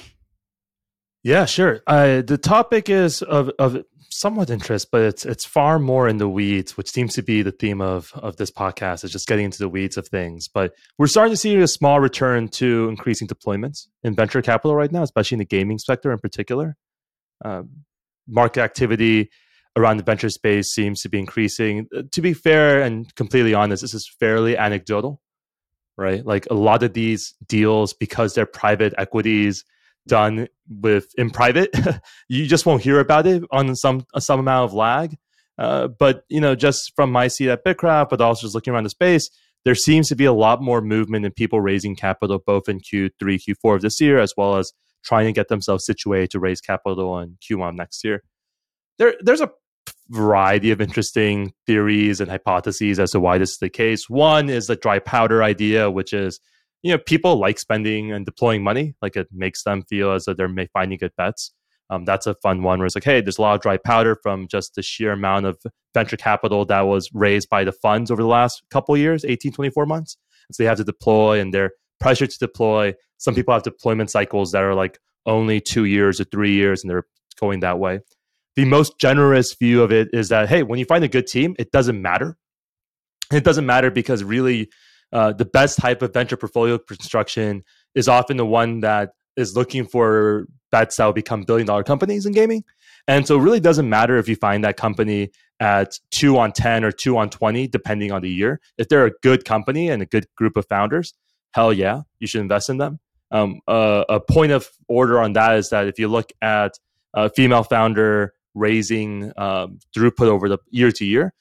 Yeah, 1.23 1.47
sure. 1.47 1.81
Uh, 1.87 2.23
the 2.23 2.39
topic 2.39 2.89
is 2.89 3.23
of, 3.23 3.51
of 3.59 3.83
somewhat 4.11 4.51
interest, 4.51 4.89
but 4.91 5.03
it's 5.03 5.25
it's 5.25 5.45
far 5.47 5.79
more 5.79 6.09
in 6.09 6.19
the 6.19 6.29
weeds, 6.29 6.77
which 6.77 6.91
seems 6.91 7.15
to 7.15 7.23
be 7.23 7.43
the 7.43 7.53
theme 7.53 7.81
of 7.81 8.13
of 8.15 8.37
this 8.37 8.51
podcast 8.51 9.05
is 9.05 9.13
just 9.13 9.27
getting 9.27 9.45
into 9.45 9.59
the 9.59 9.69
weeds 9.69 9.97
of 9.97 10.09
things. 10.09 10.49
But 10.49 10.73
we're 10.99 11.07
starting 11.07 11.33
to 11.33 11.37
see 11.37 11.57
a 11.57 11.69
small 11.69 12.01
return 12.01 12.49
to 12.49 12.89
increasing 12.89 13.29
deployments 13.29 13.87
in 14.03 14.15
venture 14.15 14.43
capital 14.43 14.75
right 14.75 14.93
now, 14.93 15.03
especially 15.03 15.37
in 15.37 15.41
the 15.41 15.45
gaming 15.45 15.79
sector 15.79 16.13
in 16.13 16.19
particular. 16.19 16.77
Um, 17.45 17.85
market 18.29 18.63
activity 18.63 19.31
around 19.77 19.97
the 19.97 20.03
venture 20.03 20.31
space 20.31 20.73
seems 20.73 21.01
to 21.03 21.09
be 21.09 21.19
increasing. 21.19 21.87
Uh, 21.97 22.03
to 22.13 22.21
be 22.21 22.35
fair 22.35 22.83
and 22.83 23.15
completely 23.15 23.55
honest, 23.55 23.83
this 23.83 23.95
is 23.95 24.09
fairly 24.21 24.57
anecdotal, 24.57 25.21
right? 25.97 26.27
Like 26.27 26.47
a 26.51 26.55
lot 26.55 26.83
of 26.83 26.93
these 26.93 27.35
deals, 27.47 27.93
because 27.93 28.35
they're 28.35 28.47
private 28.47 28.93
equities 28.99 29.65
done 30.07 30.49
with 30.69 31.07
in 31.17 31.31
private, 31.31 31.71
you 32.29 32.47
just 32.47 32.67
won't 32.67 32.83
hear 32.83 33.01
about 33.01 33.27
it 33.27 33.43
on 33.51 33.75
some 33.77 34.05
some 34.19 34.41
amount 34.41 34.71
of 34.71 34.75
lag. 34.75 35.17
Uh, 35.59 35.89
but 35.89 36.25
you 36.29 36.41
know, 36.41 36.55
just 36.55 36.93
from 36.97 37.13
my 37.13 37.29
seat 37.29 37.51
at 37.51 37.65
BITKRAFT, 37.65 38.09
but 38.09 38.21
also 38.21 38.47
just 38.47 38.55
looking 38.55 38.73
around 38.73 38.85
the 38.85 38.91
space, 38.91 39.29
there 39.65 39.75
seems 39.75 40.09
to 40.09 40.17
be 40.17 40.25
a 40.25 40.33
lot 40.33 40.63
more 40.63 40.81
movement 40.81 41.27
in 41.27 41.33
people 41.33 41.61
raising 41.61 41.95
capital, 41.95 42.39
both 42.39 42.69
in 42.69 42.81
Q3, 42.81 43.13
Q4 43.21 43.77
of 43.77 43.83
this 43.83 44.01
year, 44.01 44.19
as 44.19 44.33
well 44.37 44.57
as 44.57 44.73
trying 45.05 45.27
to 45.27 45.33
get 45.33 45.49
themselves 45.49 45.85
situated 45.85 46.31
to 46.31 46.41
raise 46.41 46.61
capital 46.61 47.19
in 47.19 47.37
Q1 47.43 47.77
next 47.77 48.05
year. 48.05 48.23
There, 48.99 49.15
there's 49.21 49.41
a 49.41 49.51
variety 50.09 50.71
of 50.71 50.81
interesting 50.81 51.53
theories 51.67 52.21
and 52.21 52.31
hypotheses 52.31 52.99
as 52.99 53.13
to 53.13 53.21
why 53.21 53.39
this 53.39 53.53
is 53.53 53.59
the 53.59 53.71
case. 53.71 54.09
One 54.09 54.49
is 54.49 54.67
the 54.67 54.77
dry 54.77 54.99
powder 54.99 55.43
idea, 55.43 55.91
which 55.91 56.13
is 56.13 56.41
you 56.83 56.93
know, 56.93 56.99
people 56.99 57.37
like 57.37 57.59
spending 57.59 58.13
and 58.13 58.25
deploying 58.25 58.63
money. 58.63 58.95
Like 59.03 59.17
it 59.17 59.29
makes 59.33 59.63
them 59.65 59.83
feel 59.83 60.13
as 60.13 60.25
though 60.25 60.35
they're 60.35 60.53
finding 60.73 60.99
good 60.99 61.13
bets. 61.17 61.53
Um, 61.91 62.05
that's 62.05 62.27
a 62.27 62.35
fun 62.35 62.63
one 62.63 62.79
where 62.79 62.87
it's 62.87 62.95
like, 62.95 63.05
hey, 63.05 63.21
there's 63.21 63.39
a 63.39 63.43
lot 63.43 63.57
of 63.57 63.63
dry 63.63 63.77
powder 63.77 64.17
from 64.23 64.47
just 64.47 64.77
the 64.77 64.83
sheer 64.83 65.13
amount 65.13 65.47
of 65.47 65.59
venture 65.93 66.17
capital 66.17 66.65
that 66.67 66.83
was 66.83 67.11
raised 67.13 67.49
by 67.51 67.65
the 67.65 67.73
funds 67.73 68.11
over 68.13 68.23
the 68.23 68.29
last 68.29 68.63
couple 68.71 68.97
years, 68.97 69.25
18, 69.25 69.53
24 69.53 69.87
months. 69.87 70.17
And 70.49 70.55
so 70.55 70.63
they 70.63 70.69
have 70.69 70.79
to 70.79 70.85
deploy 70.85 71.41
and 71.41 71.53
they're 71.53 71.73
pressured 71.99 72.31
to 72.31 72.39
deploy. 72.39 72.95
Some 73.19 73.35
people 73.35 73.53
have 73.53 73.65
deployment 73.65 74.11
cycles 74.11 74.53
that 74.53 74.63
are 74.63 74.75
like 74.75 74.99
only 75.27 75.61
two 75.61 75.85
years 75.85 76.21
or 76.21 76.25
three 76.25 76.53
years 76.53 76.83
and 76.83 76.91
they're 76.91 77.07
going 77.41 77.61
that 77.61 77.81
way. 77.81 78.01
The 78.55 78.65
most 78.65 78.99
generous 79.01 79.55
view 79.55 79.83
of 79.83 79.91
it 79.91 80.09
is 80.13 80.29
that, 80.29 80.49
hey, 80.49 80.63
when 80.63 80.79
you 80.79 80.85
find 80.85 81.03
a 81.03 81.09
good 81.09 81.27
team, 81.27 81.57
it 81.59 81.73
doesn't 81.73 82.01
matter. 82.01 82.37
It 83.33 83.45
doesn't 83.45 83.67
matter 83.67 83.91
because 83.91 84.23
really 84.23 84.71
uh, 85.13 85.33
the 85.33 85.45
best 85.45 85.79
type 85.79 86.03
of 86.03 86.13
venture 86.13 86.37
portfolio 86.37 86.79
construction 86.79 87.65
is 87.95 88.09
often 88.09 88.37
the 88.37 88.47
one 88.47 88.81
that 88.81 89.11
is 89.37 89.57
looking 89.57 89.87
for 89.87 90.47
bets 90.71 90.97
that 90.97 91.07
will 91.07 91.13
become 91.13 91.43
billion 91.43 91.67
dollar 91.67 91.83
companies 91.83 92.27
in 92.27 92.33
gaming. 92.33 92.65
And 93.09 93.27
so 93.27 93.39
it 93.39 93.43
really 93.43 93.61
doesn't 93.61 93.89
matter 93.89 94.19
if 94.19 94.29
you 94.29 94.37
find 94.37 94.65
that 94.65 94.77
company 94.77 95.31
at 95.59 95.99
two 96.11 96.39
on 96.39 96.53
10 96.53 96.85
or 96.85 96.93
two 96.93 97.17
on 97.19 97.29
20, 97.29 97.67
depending 97.69 98.13
on 98.13 98.23
the 98.23 98.31
year. 98.31 98.61
If 98.79 98.89
they're 98.89 99.07
a 99.07 99.13
good 99.23 99.45
company 99.45 99.89
and 99.89 100.03
a 100.03 100.07
good 100.07 100.27
group 100.37 100.57
of 100.57 100.67
founders, 100.69 101.15
hell 101.53 101.73
yeah, 101.73 102.03
you 102.19 102.27
should 102.27 102.41
invest 102.41 102.69
in 102.69 102.79
them. 102.79 103.01
Um, 103.31 103.61
uh, 103.69 104.05
a 104.09 104.21
point 104.21 104.53
of 104.53 104.69
order 104.89 105.21
on 105.21 105.35
that 105.35 105.57
is 105.57 105.71
that 105.71 105.87
if 105.87 105.99
you 105.99 106.09
look 106.09 106.33
at 106.43 106.73
a 107.15 107.31
female 107.31 107.63
founder 107.63 108.35
raising 108.55 109.33
um, 109.37 109.79
throughput 109.97 110.27
over 110.27 110.49
the 110.49 110.59
year 110.71 110.91
to 110.93 111.05
year, 111.05 111.33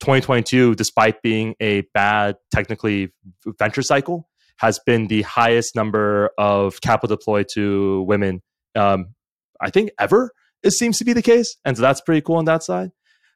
2022, 0.00 0.74
despite 0.74 1.22
being 1.22 1.54
a 1.60 1.82
bad 1.94 2.36
technically 2.52 3.12
venture 3.58 3.82
cycle, 3.82 4.28
has 4.58 4.78
been 4.84 5.06
the 5.06 5.22
highest 5.22 5.74
number 5.74 6.30
of 6.38 6.80
capital 6.80 7.16
deployed 7.16 7.46
to 7.54 8.02
women, 8.02 8.42
um, 8.74 9.14
I 9.60 9.70
think, 9.70 9.90
ever. 9.98 10.32
It 10.62 10.72
seems 10.72 10.98
to 10.98 11.04
be 11.04 11.12
the 11.12 11.22
case. 11.22 11.56
And 11.64 11.76
so 11.76 11.82
that's 11.82 12.00
pretty 12.00 12.20
cool 12.20 12.36
on 12.36 12.44
that 12.46 12.62
side. 12.62 12.90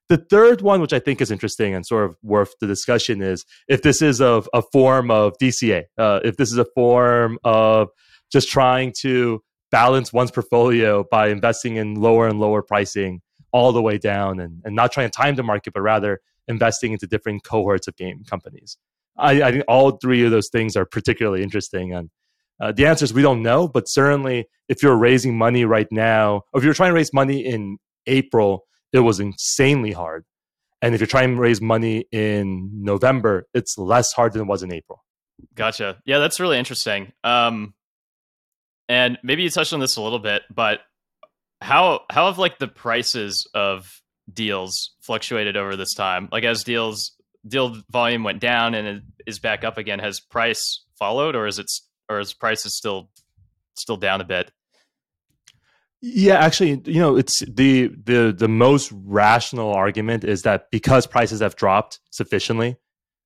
The 0.08 0.18
third 0.18 0.60
one, 0.60 0.80
which 0.80 0.92
I 0.92 0.98
think 0.98 1.20
is 1.20 1.30
interesting 1.30 1.74
and 1.74 1.86
sort 1.86 2.04
of 2.04 2.16
worth 2.22 2.54
the 2.60 2.66
discussion, 2.66 3.22
is 3.22 3.44
if 3.68 3.82
this 3.82 4.02
is 4.02 4.20
a, 4.20 4.42
a 4.52 4.62
form 4.72 5.10
of 5.10 5.34
DCA, 5.40 5.84
uh, 5.96 6.20
if 6.24 6.36
this 6.36 6.50
is 6.50 6.58
a 6.58 6.66
form 6.74 7.38
of 7.44 7.88
just 8.30 8.50
trying 8.50 8.92
to 9.02 9.40
balance 9.70 10.12
one's 10.12 10.30
portfolio 10.30 11.04
by 11.10 11.28
investing 11.28 11.76
in 11.76 11.94
lower 11.94 12.26
and 12.26 12.40
lower 12.40 12.62
pricing 12.62 13.20
all 13.52 13.72
the 13.72 13.82
way 13.82 13.96
down 13.96 14.40
and, 14.40 14.60
and 14.64 14.74
not 14.74 14.92
trying 14.92 15.08
to 15.08 15.16
time 15.16 15.36
the 15.36 15.42
market, 15.42 15.72
but 15.72 15.82
rather 15.82 16.20
investing 16.49 16.93
into 16.93 17.07
different 17.07 17.45
cohorts 17.45 17.88
of 17.88 17.97
game 17.97 18.24
companies. 18.24 18.76
I, 19.16 19.43
I 19.43 19.53
think 19.53 19.64
all 19.68 19.93
three 19.93 20.24
of 20.24 20.30
those 20.30 20.49
things 20.51 20.76
are 20.76 20.84
particularly 20.84 21.43
interesting. 21.43 21.93
And 21.93 22.11
uh, 22.61 22.72
the 22.72 22.86
answer 22.86 23.05
is 23.05 23.12
we 23.12 23.22
don't 23.22 23.43
know, 23.43 23.68
but 23.68 23.88
certainly 23.88 24.47
if 24.68 24.82
you're 24.82 24.97
raising 24.97 25.36
money 25.36 25.64
right 25.64 25.88
now, 25.90 26.43
or 26.53 26.59
if 26.59 26.64
you're 26.64 26.74
trying 26.74 26.90
to 26.90 26.95
raise 26.95 27.12
money 27.12 27.45
in 27.45 27.78
April, 28.07 28.64
it 28.93 29.01
was 29.01 29.20
insanely 29.20 29.93
hard. 29.93 30.24
And 30.80 30.95
if 30.95 31.01
you're 31.01 31.07
trying 31.07 31.34
to 31.34 31.40
raise 31.40 31.61
money 31.61 32.07
in 32.11 32.70
November, 32.72 33.47
it's 33.55 33.78
less 33.78 34.12
hard 34.12 34.32
than 34.32 34.43
it 34.43 34.49
was 34.49 34.62
in 34.62 34.72
April. 34.72 35.05
Gotcha. 35.55 35.99
Yeah, 36.05 36.18
that's 36.18 36.40
really 36.40 36.59
interesting. 36.59 37.12
Um, 37.22 37.74
and 38.88 39.18
maybe 39.22 39.43
you 39.45 39.51
touched 39.51 39.72
on 39.72 39.80
this 39.80 39.97
a 39.97 40.03
little 40.03 40.18
bit, 40.18 40.43
but 40.53 40.80
how 41.61 42.01
how 42.11 42.26
have 42.26 42.38
like 42.38 42.59
the 42.59 42.68
prices 42.68 43.49
of 43.55 44.01
deals 44.32 44.94
fluctuated 45.00 45.56
over 45.56 45.76
this 45.76 45.94
time? 45.94 46.28
Like 46.30 46.44
as 46.44 46.64
deals 46.64 47.12
deal 47.46 47.76
volume 47.90 48.22
went 48.22 48.40
down 48.40 48.74
and 48.74 48.86
it 48.86 49.02
is 49.26 49.38
back 49.38 49.64
up 49.64 49.78
again, 49.78 49.98
has 49.98 50.20
price 50.20 50.84
followed, 50.98 51.34
or 51.34 51.46
is 51.46 51.58
it 51.58 51.66
or 52.08 52.20
is 52.20 52.32
prices 52.32 52.76
still 52.76 53.10
still 53.74 53.96
down 53.96 54.20
a 54.20 54.24
bit? 54.24 54.52
Yeah, 56.04 56.34
actually, 56.34 56.82
you 56.84 57.00
know, 57.00 57.16
it's 57.16 57.40
the 57.48 57.88
the 58.04 58.34
the 58.36 58.48
most 58.48 58.92
rational 58.92 59.72
argument 59.72 60.24
is 60.24 60.42
that 60.42 60.70
because 60.70 61.06
prices 61.06 61.40
have 61.40 61.54
dropped 61.54 62.00
sufficiently, 62.10 62.76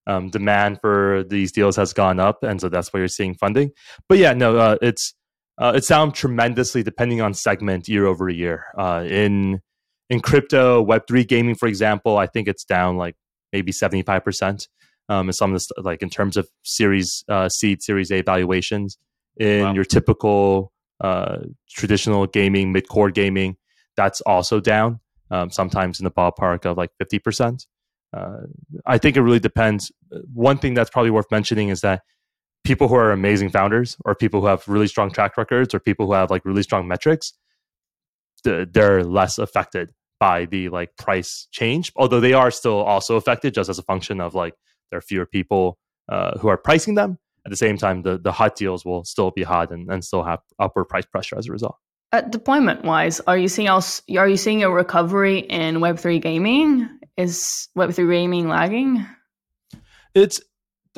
um, 0.07 0.29
demand 0.29 0.81
for 0.83 1.25
these 1.29 1.53
deals 1.53 1.77
has 1.77 1.95
gone 1.95 2.21
up, 2.21 2.43
and 2.43 2.61
so 2.61 2.69
that's 2.69 2.93
why 2.93 2.99
you're 2.99 3.09
seeing 3.09 3.35
funding. 3.35 3.71
But 4.09 4.19
yeah, 4.19 4.35
no, 4.35 4.59
uh, 4.59 4.77
it's 4.83 5.15
uh, 5.59 5.73
it's 5.75 5.89
down 5.89 6.13
tremendously 6.13 6.83
depending 6.83 7.23
on 7.23 7.33
segment 7.33 7.89
year 7.89 8.05
over 8.05 8.29
year. 8.29 8.67
Uh, 8.77 9.05
in 9.09 9.63
in 10.09 10.21
crypto, 10.21 10.85
Web3 10.85 11.27
gaming, 11.27 11.55
for 11.55 11.67
example, 11.67 12.19
I 12.19 12.27
think 12.27 12.49
it's 12.49 12.65
down 12.65 12.97
like 12.97 13.17
maybe 13.53 13.73
75%. 13.73 14.69
Um, 15.09 15.29
in 15.29 15.33
some 15.33 15.51
of 15.51 15.55
this, 15.55 15.69
like 15.79 16.03
in 16.03 16.11
terms 16.11 16.37
of 16.37 16.49
series 16.65 17.25
uh, 17.29 17.49
seed, 17.49 17.83
series 17.83 18.11
A 18.11 18.23
valuations. 18.23 18.99
In 19.37 19.63
wow. 19.65 19.75
your 19.75 19.85
typical 19.85 20.73
uh, 21.01 21.39
traditional 21.69 22.27
gaming, 22.27 22.73
mid 22.73 22.89
core 22.89 23.11
gaming, 23.11 23.57
that's 23.97 24.21
also 24.23 24.61
down, 24.61 25.01
um, 25.31 25.51
sometimes 25.51 26.01
in 26.01 26.05
the 26.05 26.11
ballpark 26.11 26.65
of 26.65 26.77
like 26.77 26.91
50%. 27.01 27.67
Uh, 28.17 28.37
I 28.87 28.97
think 28.99 29.17
it 29.17 29.21
really 29.21 29.39
depends. 29.39 29.93
One 30.33 30.59
thing 30.59 30.75
that's 30.75 30.91
probably 30.91 31.11
worth 31.11 31.31
mentioning 31.31 31.69
is 31.69 31.83
that 31.83 32.03
people 32.65 32.89
who 32.89 32.97
are 32.97 33.13
amazing 33.13 33.51
founders 33.51 33.97
or 34.05 34.15
people 34.15 34.41
who 34.41 34.47
have 34.47 34.67
really 34.67 34.89
strong 34.89 35.11
track 35.11 35.37
records 35.37 35.75
or 35.75 35.81
people 35.81 36.07
who 36.07 36.15
have 36.15 36.31
like 36.31 36.45
really 36.45 36.63
strong 36.63 36.89
metrics 36.89 37.33
they're 38.45 39.03
less 39.05 39.39
affected 39.39 39.91
by 40.19 40.47
the 40.47 40.69
like 40.71 40.97
price 40.97 41.47
change 41.53 41.93
although 41.97 42.21
they 42.21 42.33
are 42.33 42.51
still 42.51 42.79
also 42.83 43.17
affected 43.17 43.53
just 43.53 43.69
as 43.69 43.79
a 43.79 43.83
function 43.83 44.21
of 44.21 44.35
like 44.35 44.55
there 44.91 44.99
are 44.99 45.03
fewer 45.03 45.27
people 45.27 45.79
uh, 46.09 46.39
who 46.39 46.49
are 46.49 46.57
pricing 46.57 46.95
them. 46.95 47.19
At 47.45 47.51
the 47.51 47.57
same 47.57 47.77
time 47.77 48.03
the, 48.03 48.19
the 48.19 48.33
hot 48.33 48.57
deals 48.57 48.85
will 48.85 49.05
still 49.05 49.31
be 49.31 49.43
hot 49.43 49.71
and, 49.71 49.91
and 49.91 50.05
still 50.05 50.25
have 50.25 50.41
upward 50.59 50.89
price 50.89 51.07
pressure 51.07 51.39
as 51.39 51.49
a 51.49 51.53
result. 51.53 51.77
At 52.13 52.33
deployment 52.33 52.85
wise 52.85 53.21
are 53.21 53.39
you 53.39 53.49
seeing 53.49 53.69
else 53.69 54.03
are 54.17 54.29
you 54.29 54.37
seeing 54.37 54.65
a 54.65 54.71
recovery 54.71 55.41
in 55.41 55.77
web3 55.77 56.21
gaming? 56.21 56.89
Is 57.17 57.69
web3 57.77 58.11
gaming 58.11 58.49
lagging? 58.49 59.07
It's 60.15 60.41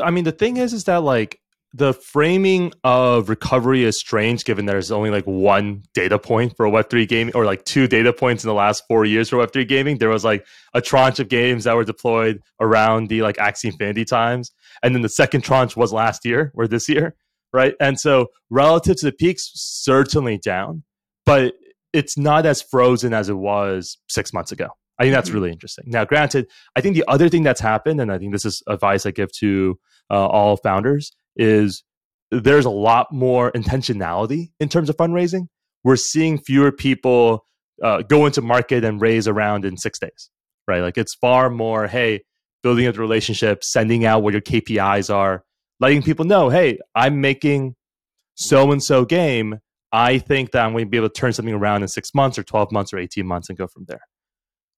i 0.01 0.11
mean 0.11 0.25
the 0.25 0.33
thing 0.33 0.57
is 0.57 0.73
is 0.73 0.85
that 0.85 1.03
like 1.03 1.41
the 1.75 1.93
framing 1.93 2.73
of 2.83 3.29
recovery 3.29 3.85
is 3.85 3.99
strange 3.99 4.45
given 4.45 4.64
there's 4.64 4.91
only 4.91 5.11
like 5.11 5.25
one 5.25 5.83
data 5.93 6.19
point 6.19 6.57
for 6.57 6.66
Web3 6.66 7.07
gaming 7.07 7.37
or 7.37 7.45
like 7.45 7.64
two 7.64 7.87
data 7.87 8.12
points 8.12 8.43
in 8.43 8.49
the 8.49 8.55
last 8.55 8.85
four 8.89 9.05
years 9.05 9.29
for 9.29 9.37
Web3 9.37 9.69
gaming. 9.69 9.99
There 9.99 10.09
was 10.09 10.25
like 10.25 10.47
a 10.73 10.81
tranche 10.81 11.19
of 11.19 11.29
games 11.29 11.64
that 11.64 11.77
were 11.77 11.85
deployed 11.85 12.43
around 12.59 13.09
the 13.09 13.21
like 13.23 13.37
Axie 13.37 13.66
Infinity 13.66 14.07
times. 14.07 14.51
And 14.83 14.95
then 14.95 15.03
the 15.03 15.11
second 15.11 15.43
tranche 15.43 15.77
was 15.77 15.93
last 15.93 16.25
year 16.25 16.53
or 16.55 16.66
this 16.66 16.89
year, 16.89 17.14
right? 17.53 17.75
And 17.81 18.01
so 18.01 18.29
relative 18.49 18.97
to 18.97 19.07
the 19.07 19.12
peaks, 19.12 19.51
certainly 19.55 20.39
down, 20.39 20.85
but 21.27 21.53
it's 21.93 22.16
not 22.16 22.47
as 22.47 22.62
frozen 22.62 23.12
as 23.12 23.29
it 23.29 23.37
was 23.37 23.99
six 24.09 24.33
months 24.33 24.53
ago. 24.53 24.69
I 24.99 25.05
think 25.05 25.14
that's 25.14 25.29
mm-hmm. 25.29 25.39
really 25.39 25.53
interesting. 25.53 25.85
Now, 25.89 26.05
granted, 26.05 26.49
I 26.75 26.81
think 26.81 26.97
the 26.97 27.05
other 27.07 27.29
thing 27.29 27.43
that's 27.43 27.61
happened, 27.61 28.01
and 28.01 28.11
I 28.11 28.19
think 28.19 28.33
this 28.33 28.45
is 28.45 28.62
advice 28.66 29.07
I 29.07 29.11
give 29.11 29.31
to 29.33 29.79
uh, 30.11 30.27
all 30.27 30.57
founders, 30.57 31.12
is 31.39 31.82
there's 32.30 32.66
a 32.66 32.70
lot 32.70 33.12
more 33.12 33.51
intentionality 33.53 34.51
in 34.61 34.68
terms 34.68 34.91
of 34.91 34.97
fundraising. 34.97 35.47
We're 35.84 35.97
seeing 35.97 36.39
fewer 36.39 36.72
people 36.72 37.45
uh, 37.82 38.03
go 38.03 38.26
into 38.26 38.43
market 38.43 38.84
and 38.84 39.01
raise 39.01 39.28
around 39.28 39.64
in 39.64 39.76
six 39.76 39.99
days, 39.99 40.30
right? 40.66 40.82
Like 40.82 40.99
it's 40.99 41.14
far 41.14 41.49
more, 41.49 41.86
hey, 41.86 42.24
building 42.62 42.86
up 42.86 42.97
the 42.97 43.01
relationship, 43.01 43.62
sending 43.62 44.05
out 44.05 44.22
what 44.22 44.34
your 44.34 44.43
KPIs 44.43 45.14
are, 45.14 45.45
letting 45.80 46.03
people 46.03 46.24
know, 46.24 46.49
hey, 46.49 46.78
I'm 46.95 47.20
making 47.20 47.76
so 48.34 48.72
and 48.72 48.82
so 48.82 49.05
game. 49.05 49.61
I 49.91 50.18
think 50.18 50.51
that 50.51 50.66
I'm 50.66 50.72
going 50.72 50.84
to 50.84 50.91
be 50.91 50.99
able 50.99 51.09
to 51.09 51.18
turn 51.18 51.32
something 51.32 51.55
around 51.55 51.82
in 51.82 51.89
six 51.89 52.14
months 52.14 52.39
or 52.39 52.43
12 52.43 52.72
months 52.72 52.93
or 52.93 52.99
18 52.99 53.26
months 53.26 53.49
and 53.49 53.57
go 53.57 53.66
from 53.66 53.84
there. 53.89 54.03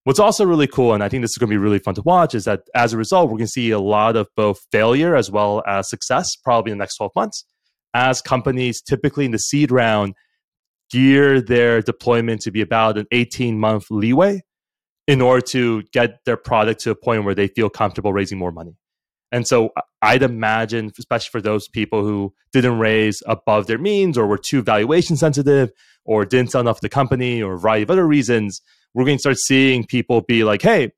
What's 0.04 0.18
also 0.18 0.46
really 0.46 0.66
cool, 0.66 0.94
and 0.94 1.04
I 1.04 1.08
think 1.08 1.22
this 1.22 1.32
is 1.32 1.36
going 1.36 1.50
to 1.50 1.54
be 1.54 1.58
really 1.58 1.78
fun 1.78 1.94
to 1.94 2.02
watch, 2.02 2.34
is 2.34 2.44
that 2.44 2.62
as 2.74 2.94
a 2.94 2.96
result, 2.96 3.28
we're 3.28 3.36
going 3.36 3.46
to 3.46 3.52
see 3.52 3.70
a 3.70 3.78
lot 3.78 4.16
of 4.16 4.28
both 4.34 4.58
failure 4.72 5.14
as 5.14 5.30
well 5.30 5.62
as 5.66 5.90
success 5.90 6.36
probably 6.36 6.72
in 6.72 6.78
the 6.78 6.82
next 6.82 6.96
12 6.96 7.12
months 7.14 7.44
as 7.94 8.22
companies 8.22 8.80
typically 8.80 9.24
in 9.24 9.30
the 9.30 9.38
seed 9.38 9.70
round 9.70 10.14
gear 10.90 11.40
their 11.40 11.80
deployment 11.82 12.40
to 12.42 12.50
be 12.50 12.60
about 12.60 12.98
an 12.98 13.06
18 13.12 13.58
month 13.58 13.86
leeway 13.90 14.40
in 15.06 15.20
order 15.20 15.40
to 15.40 15.82
get 15.92 16.24
their 16.24 16.36
product 16.36 16.80
to 16.80 16.90
a 16.90 16.94
point 16.94 17.24
where 17.24 17.34
they 17.34 17.48
feel 17.48 17.68
comfortable 17.68 18.12
raising 18.12 18.38
more 18.38 18.52
money. 18.52 18.76
And 19.32 19.46
so 19.46 19.70
I'd 20.02 20.22
imagine, 20.22 20.90
especially 20.98 21.30
for 21.30 21.40
those 21.40 21.68
people 21.68 22.02
who 22.02 22.34
didn't 22.52 22.78
raise 22.78 23.22
above 23.26 23.66
their 23.66 23.78
means 23.78 24.18
or 24.18 24.26
were 24.26 24.38
too 24.38 24.62
valuation 24.62 25.16
sensitive 25.16 25.70
or 26.04 26.24
didn't 26.24 26.50
sell 26.50 26.60
enough 26.60 26.78
to 26.78 26.82
the 26.82 26.88
company 26.88 27.40
or 27.40 27.54
a 27.54 27.58
variety 27.58 27.84
of 27.84 27.90
other 27.90 28.06
reasons, 28.06 28.60
we're 28.94 29.04
going 29.04 29.16
to 29.16 29.20
start 29.20 29.38
seeing 29.38 29.84
people 29.84 30.20
be 30.22 30.44
like, 30.44 30.62
hey, 30.62 30.92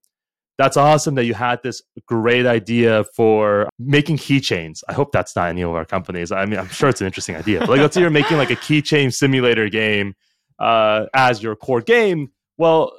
that's 0.58 0.76
awesome 0.76 1.14
that 1.16 1.24
you 1.24 1.34
had 1.34 1.62
this 1.62 1.82
great 2.06 2.46
idea 2.46 3.04
for 3.16 3.68
making 3.78 4.18
keychains. 4.18 4.80
I 4.88 4.92
hope 4.92 5.12
that's 5.12 5.34
not 5.34 5.48
any 5.48 5.62
of 5.62 5.70
our 5.70 5.84
companies. 5.84 6.30
I 6.30 6.44
mean, 6.44 6.58
I'm 6.58 6.68
sure 6.68 6.88
it's 6.88 7.00
an 7.00 7.06
interesting 7.06 7.36
idea. 7.36 7.60
But 7.60 7.70
like, 7.70 7.80
let's 7.80 7.94
say 7.94 8.00
you're 8.00 8.10
making 8.10 8.36
like 8.36 8.50
a 8.50 8.56
keychain 8.56 9.12
simulator 9.12 9.68
game 9.68 10.14
uh, 10.58 11.06
as 11.14 11.42
your 11.42 11.56
core 11.56 11.80
game. 11.80 12.32
Well, 12.58 12.92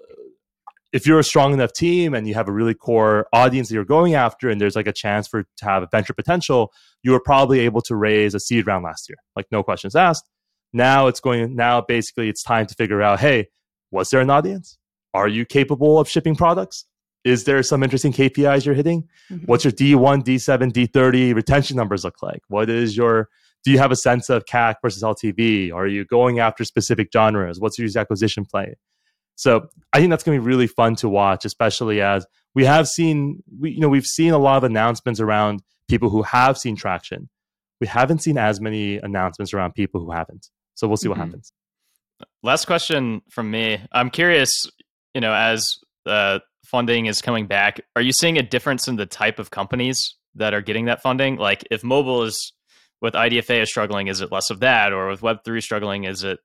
if 0.92 1.08
you're 1.08 1.20
a 1.20 1.24
strong 1.24 1.54
enough 1.54 1.74
team 1.74 2.14
and 2.14 2.28
you 2.28 2.34
have 2.36 2.48
a 2.48 2.52
really 2.52 2.74
core 2.74 3.28
audience 3.34 3.70
that 3.70 3.76
you're 3.76 3.86
going 3.86 4.14
after, 4.14 4.50
and 4.50 4.60
there's 4.60 4.76
like 4.76 4.88
a 4.88 4.94
chance 4.94 5.28
for 5.28 5.44
to 5.44 5.66
have 5.66 5.84
a 5.84 5.88
venture 5.92 6.14
potential, 6.14 6.72
you 7.02 7.12
were 7.12 7.20
probably 7.20 7.62
able 7.62 7.82
to 7.82 7.96
raise 7.96 8.36
a 8.36 8.40
seed 8.40 8.68
round 8.68 8.84
last 8.84 9.10
year, 9.10 9.18
like 9.36 9.48
no 9.52 9.64
questions 9.64 9.96
asked. 9.96 10.30
Now 10.72 11.08
it's 11.08 11.20
going. 11.20 11.56
Now 11.56 11.82
basically, 11.82 12.30
it's 12.30 12.44
time 12.44 12.66
to 12.68 12.76
figure 12.76 13.02
out, 13.02 13.20
hey, 13.20 13.48
was 13.92 14.10
there 14.10 14.22
an 14.22 14.30
audience? 14.30 14.78
Are 15.14 15.28
you 15.28 15.46
capable 15.46 16.00
of 16.00 16.10
shipping 16.10 16.36
products? 16.36 16.86
Is 17.24 17.46
there 17.46 17.64
some 17.64 17.84
interesting 17.84 18.12
KPIs 18.12 18.66
you're 18.66 18.76
hitting? 18.76 19.08
Mm-hmm. 19.32 19.46
What's 19.46 19.64
your 19.64 19.72
D1, 19.72 20.24
D7, 20.24 20.72
D30 20.72 21.34
retention 21.34 21.78
numbers 21.78 22.04
look 22.04 22.22
like? 22.22 22.42
What 22.48 22.70
is 22.70 22.98
your 22.98 23.30
do 23.64 23.72
you 23.72 23.78
have 23.78 23.92
a 23.92 23.96
sense 23.96 24.30
of 24.30 24.44
CAC 24.46 24.76
versus 24.82 25.04
LTV? 25.04 25.74
Are 25.74 25.88
you 25.88 26.04
going 26.04 26.40
after 26.40 26.66
specific 26.66 27.10
genres? 27.14 27.62
What's 27.62 27.80
your 27.80 27.88
acquisition 27.96 28.44
play? 28.46 28.76
So 29.36 29.68
I 29.94 30.00
think 30.00 30.10
that's 30.10 30.24
going 30.24 30.38
to 30.38 30.42
be 30.42 30.48
really 30.48 30.68
fun 30.68 30.96
to 30.98 31.10
watch, 31.10 31.46
especially 31.46 32.02
as 32.02 32.26
we 32.56 32.66
have 32.66 32.88
seen, 32.88 33.42
we, 33.60 33.72
you 33.72 33.80
know, 33.80 33.90
we've 33.90 34.06
seen 34.06 34.32
a 34.32 34.38
lot 34.38 34.58
of 34.58 34.64
announcements 34.64 35.20
around 35.20 35.62
people 35.88 36.10
who 36.10 36.22
have 36.24 36.58
seen 36.58 36.76
traction. 36.76 37.30
We 37.80 37.88
haven't 37.88 38.20
seen 38.20 38.38
as 38.38 38.62
many 38.62 38.98
announcements 38.98 39.54
around 39.54 39.74
people 39.74 40.02
who 40.02 40.12
haven't. 40.12 40.50
So 40.76 40.88
we'll 40.88 40.98
see 40.98 41.08
mm-hmm. 41.08 41.20
what 41.20 41.26
happens. 41.26 41.52
Last 42.42 42.66
question 42.66 43.22
from 43.30 43.50
me. 43.50 43.80
I'm 43.92 44.10
curious, 44.10 44.70
you 45.14 45.22
know, 45.22 45.34
as 45.34 45.78
uh, 46.06 46.40
funding 46.66 47.06
is 47.06 47.22
coming 47.22 47.48
back, 47.48 47.82
are 47.96 48.02
you 48.02 48.12
seeing 48.12 48.38
a 48.38 48.44
difference 48.44 48.88
in 48.88 48.96
the 48.96 49.06
type 49.06 49.40
of 49.40 49.52
companies 49.52 50.16
that 50.36 50.54
are 50.54 50.62
getting 50.62 50.86
that 50.86 51.02
funding? 51.02 51.38
Like 51.38 51.64
if 51.72 51.84
mobile 51.84 52.24
is 52.24 52.54
with 53.02 53.14
IDFA 53.14 53.62
is 53.62 53.70
struggling, 53.70 54.08
is 54.08 54.22
it 54.22 54.32
less 54.32 54.50
of 54.50 54.62
that? 54.62 54.94
Or 54.94 55.10
with 55.10 55.22
Web3 55.22 55.62
struggling, 55.62 56.06
is 56.06 56.24
it 56.24 56.40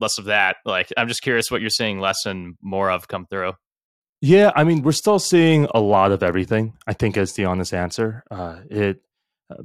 less 0.00 0.18
of 0.18 0.26
that? 0.26 0.56
Like 0.64 0.92
I'm 0.96 1.08
just 1.08 1.22
curious 1.22 1.50
what 1.50 1.60
you're 1.60 1.70
seeing 1.70 2.00
less 2.00 2.24
and 2.26 2.56
more 2.62 2.90
of 2.90 3.08
come 3.08 3.26
through. 3.26 3.52
Yeah, 4.20 4.52
I 4.56 4.64
mean, 4.64 4.80
we're 4.82 4.92
still 4.92 5.18
seeing 5.18 5.68
a 5.74 5.80
lot 5.80 6.10
of 6.10 6.22
everything. 6.22 6.78
I 6.86 6.94
think 6.94 7.18
is 7.18 7.34
the 7.34 7.44
honest 7.44 7.74
answer. 7.74 8.24
Uh, 8.30 8.60
it 8.70 9.02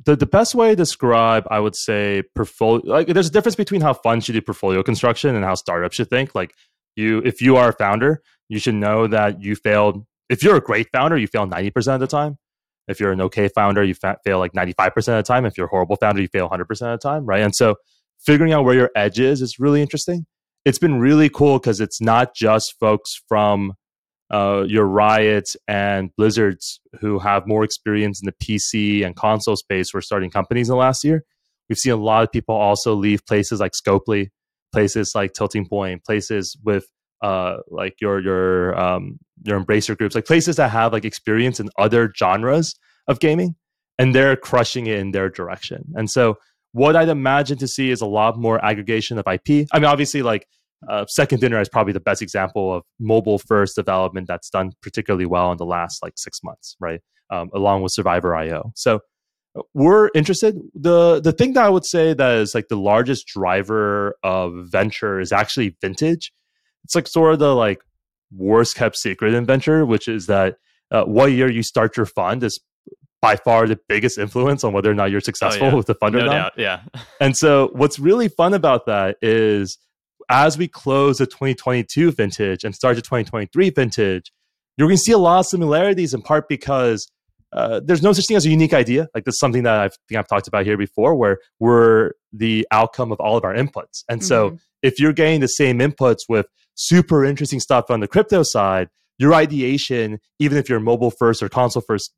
the 0.04 0.16
the 0.16 0.26
best 0.26 0.56
way 0.56 0.72
to 0.72 0.76
describe, 0.76 1.48
I 1.50 1.60
would 1.60 1.76
say, 1.76 2.24
portfolio. 2.36 2.86
Like, 2.86 3.08
there's 3.08 3.30
a 3.30 3.32
difference 3.32 3.56
between 3.56 3.80
how 3.80 3.94
funds 3.94 4.26
should 4.26 4.34
do 4.34 4.42
portfolio 4.42 4.84
construction 4.84 5.36
and 5.36 5.46
how 5.46 5.56
startups 5.56 5.96
should 5.96 6.10
think. 6.10 6.36
Like, 6.36 6.54
you, 6.96 7.20
if 7.20 7.42
you 7.42 7.56
are 7.56 7.70
a 7.70 7.74
founder, 7.74 8.22
you 8.50 8.60
should 8.60 8.76
know 8.76 9.08
that 9.08 9.42
you 9.42 9.56
failed. 9.56 10.06
If 10.30 10.44
you're 10.44 10.58
a 10.58 10.62
great 10.62 10.88
founder, 10.92 11.18
you 11.18 11.28
fail 11.28 11.48
90% 11.48 11.94
of 11.94 12.00
the 12.02 12.08
time. 12.08 12.38
If 12.88 13.00
you're 13.00 13.12
an 13.12 13.22
okay 13.22 13.48
founder, 13.48 13.84
you 13.84 13.94
fa- 13.94 14.18
fail 14.26 14.40
like 14.40 14.54
95% 14.54 14.98
of 14.98 15.04
the 15.04 15.24
time. 15.24 15.46
If 15.46 15.58
you're 15.58 15.68
a 15.68 15.70
horrible 15.70 15.96
founder, 15.96 16.22
you 16.22 16.28
fail 16.28 16.50
100% 16.50 16.62
of 16.70 16.78
the 16.78 16.98
time, 16.98 17.26
right? 17.26 17.42
And 17.42 17.56
so 17.56 17.76
figuring 18.20 18.52
out 18.52 18.66
where 18.66 18.76
your 18.76 18.90
edge 18.96 19.20
is 19.20 19.42
is 19.42 19.60
really 19.60 19.82
interesting. 19.82 20.26
It's 20.66 20.80
been 20.80 21.00
really 21.00 21.30
cool 21.30 21.60
because 21.60 21.80
it's 21.80 22.02
not 22.02 22.36
just 22.36 22.76
folks 22.80 23.22
from 23.28 23.74
uh, 24.32 24.66
your 24.68 24.86
Riots 24.86 25.56
and 25.68 26.10
Blizzards 26.18 26.80
who 27.00 27.20
have 27.20 27.48
more 27.48 27.64
experience 27.64 28.22
in 28.22 28.26
the 28.26 28.34
PC 28.44 29.06
and 29.06 29.16
console 29.16 29.56
space 29.56 29.92
who 29.92 30.00
are 30.00 30.02
starting 30.02 30.30
companies 30.30 30.70
in 30.70 30.74
the 30.74 30.80
last 30.80 31.04
year. 31.04 31.24
We've 31.70 31.78
seen 31.78 31.94
a 31.94 31.98
lot 31.98 32.24
of 32.24 32.32
people 32.32 32.56
also 32.56 32.94
leave 32.96 33.26
places 33.26 33.60
like 33.60 33.74
Scopely, 33.74 34.30
places 34.72 35.14
like 35.16 35.34
Tilting 35.34 35.68
Point, 35.68 36.04
places 36.04 36.58
with 36.64 36.86
uh, 37.22 37.58
like 37.70 37.96
your 38.02 38.22
your 38.22 38.80
um, 38.80 39.20
your 39.44 39.60
embracer 39.60 39.98
groups, 39.98 40.16
like 40.16 40.26
places 40.26 40.56
that 40.58 40.72
have 40.72 40.94
like 40.94 41.06
experience 41.06 41.60
in 41.60 41.70
other 41.78 42.12
genres 42.18 42.76
of 43.08 43.20
gaming, 43.20 43.56
and 43.98 44.14
they're 44.14 44.36
crushing 44.36 44.88
it 44.88 45.00
in 45.00 45.12
their 45.12 45.30
direction. 45.30 45.84
And 45.96 46.10
so, 46.10 46.38
what 46.72 46.96
I'd 46.96 47.10
imagine 47.10 47.58
to 47.60 47.68
see 47.68 47.92
is 47.92 48.02
a 48.02 48.06
lot 48.06 48.38
more 48.38 48.64
aggregation 48.64 49.18
of 49.18 49.26
IP. 49.28 49.68
I 49.72 49.80
mean, 49.80 49.86
obviously, 49.86 50.22
like 50.22 50.48
uh, 50.88 51.06
Second 51.08 51.42
Dinner 51.42 51.60
is 51.60 51.70
probably 51.70 51.94
the 51.94 52.00
best 52.00 52.22
example 52.22 52.74
of 52.74 52.84
mobile 53.00 53.40
first 53.40 53.76
development 53.76 54.28
that's 54.28 54.50
done 54.50 54.72
particularly 54.82 55.26
well 55.26 55.52
in 55.52 55.58
the 55.58 55.66
last 55.66 56.02
like 56.02 56.14
six 56.16 56.44
months, 56.44 56.76
right? 56.80 57.02
Um, 57.32 57.50
along 57.54 57.84
with 57.84 57.92
Survivor 57.92 58.36
IO. 58.36 58.72
So 58.76 59.02
we're 59.74 60.10
interested. 60.16 60.56
the 60.74 61.20
The 61.22 61.32
thing 61.32 61.54
that 61.54 61.66
I 61.66 61.70
would 61.70 61.86
say 61.86 62.14
that 62.14 62.36
is 62.38 62.56
like 62.56 62.68
the 62.70 62.78
largest 62.78 63.28
driver 63.28 64.16
of 64.24 64.54
venture 64.72 65.20
is 65.20 65.32
actually 65.32 65.76
vintage 65.82 66.32
it's 66.84 66.96
like 66.96 67.08
sort 67.08 67.34
of 67.34 67.40
the 67.40 67.56
like 67.56 67.82
worst 68.36 68.76
kept 68.76 68.98
secret 68.98 69.34
in 69.34 69.46
venture, 69.46 69.86
which 69.86 70.08
is 70.08 70.28
that 70.28 70.58
uh, 70.92 71.04
what 71.04 71.32
year 71.32 71.50
you 71.50 71.64
start 71.64 71.98
your 71.98 72.06
fund 72.06 72.44
is 72.44 72.60
by 73.22 73.36
far 73.36 73.68
the 73.68 73.80
biggest 73.88 74.18
influence 74.18 74.64
on 74.64 74.74
whether 74.74 74.90
or 74.90 74.94
not 74.94 75.12
you're 75.12 75.20
successful 75.20 75.68
oh, 75.68 75.70
yeah. 75.70 75.76
with 75.76 75.88
the 75.88 75.96
fund 75.96 76.16
no 76.16 76.22
or 76.22 76.26
not. 76.26 76.32
Doubt, 76.32 76.54
yeah. 76.58 76.82
and 77.22 77.36
so 77.36 77.70
what's 77.74 78.00
really 78.00 78.28
fun 78.28 78.54
about 78.54 78.86
that 78.86 79.18
is 79.22 79.78
as 80.30 80.58
we 80.58 80.68
close 80.68 81.18
the 81.18 81.26
2022 81.26 82.12
vintage 82.12 82.64
and 82.64 82.74
start 82.74 82.96
the 82.96 83.02
2023 83.02 83.72
vintage, 83.72 84.32
you're 84.78 84.88
going 84.88 84.98
to 84.98 85.04
see 85.04 85.12
a 85.12 85.18
lot 85.18 85.40
of 85.40 85.46
similarities 85.48 86.14
in 86.14 86.22
part 86.22 86.48
because 86.48 87.12
uh, 87.52 87.82
there's 87.84 88.04
no 88.04 88.14
such 88.14 88.28
thing 88.28 88.38
as 88.38 88.46
a 88.46 88.50
unique 88.50 88.74
idea. 88.74 89.08
Like 89.14 89.26
this 89.26 89.36
is 89.36 89.40
something 89.40 89.64
that 89.64 89.80
I 89.80 89.90
think 90.08 90.20
I've 90.20 90.28
talked 90.28 90.48
about 90.48 90.66
here 90.66 90.78
before, 90.78 91.16
where 91.16 91.40
we're 91.60 92.12
the 92.32 92.68
outcome 92.72 93.12
of 93.12 93.20
all 93.20 93.38
of 93.38 93.44
our 93.44 93.54
inputs. 93.54 94.04
And 94.08 94.22
mm-hmm. 94.22 94.28
so 94.28 94.58
if 94.84 95.00
you're 95.00 95.14
getting 95.14 95.42
the 95.42 95.48
same 95.48 95.80
inputs 95.80 96.20
with 96.30 96.46
super 96.80 97.26
interesting 97.26 97.60
stuff 97.60 97.90
on 97.90 98.00
the 98.00 98.08
crypto 98.08 98.42
side, 98.42 98.88
your 99.18 99.34
ideation, 99.34 100.20
even 100.40 100.58
if 100.58 100.70
you're 100.70 100.80
mobile 100.80 101.12
first 101.12 101.44
or 101.44 101.50
console 101.50 101.84
first 101.86 102.14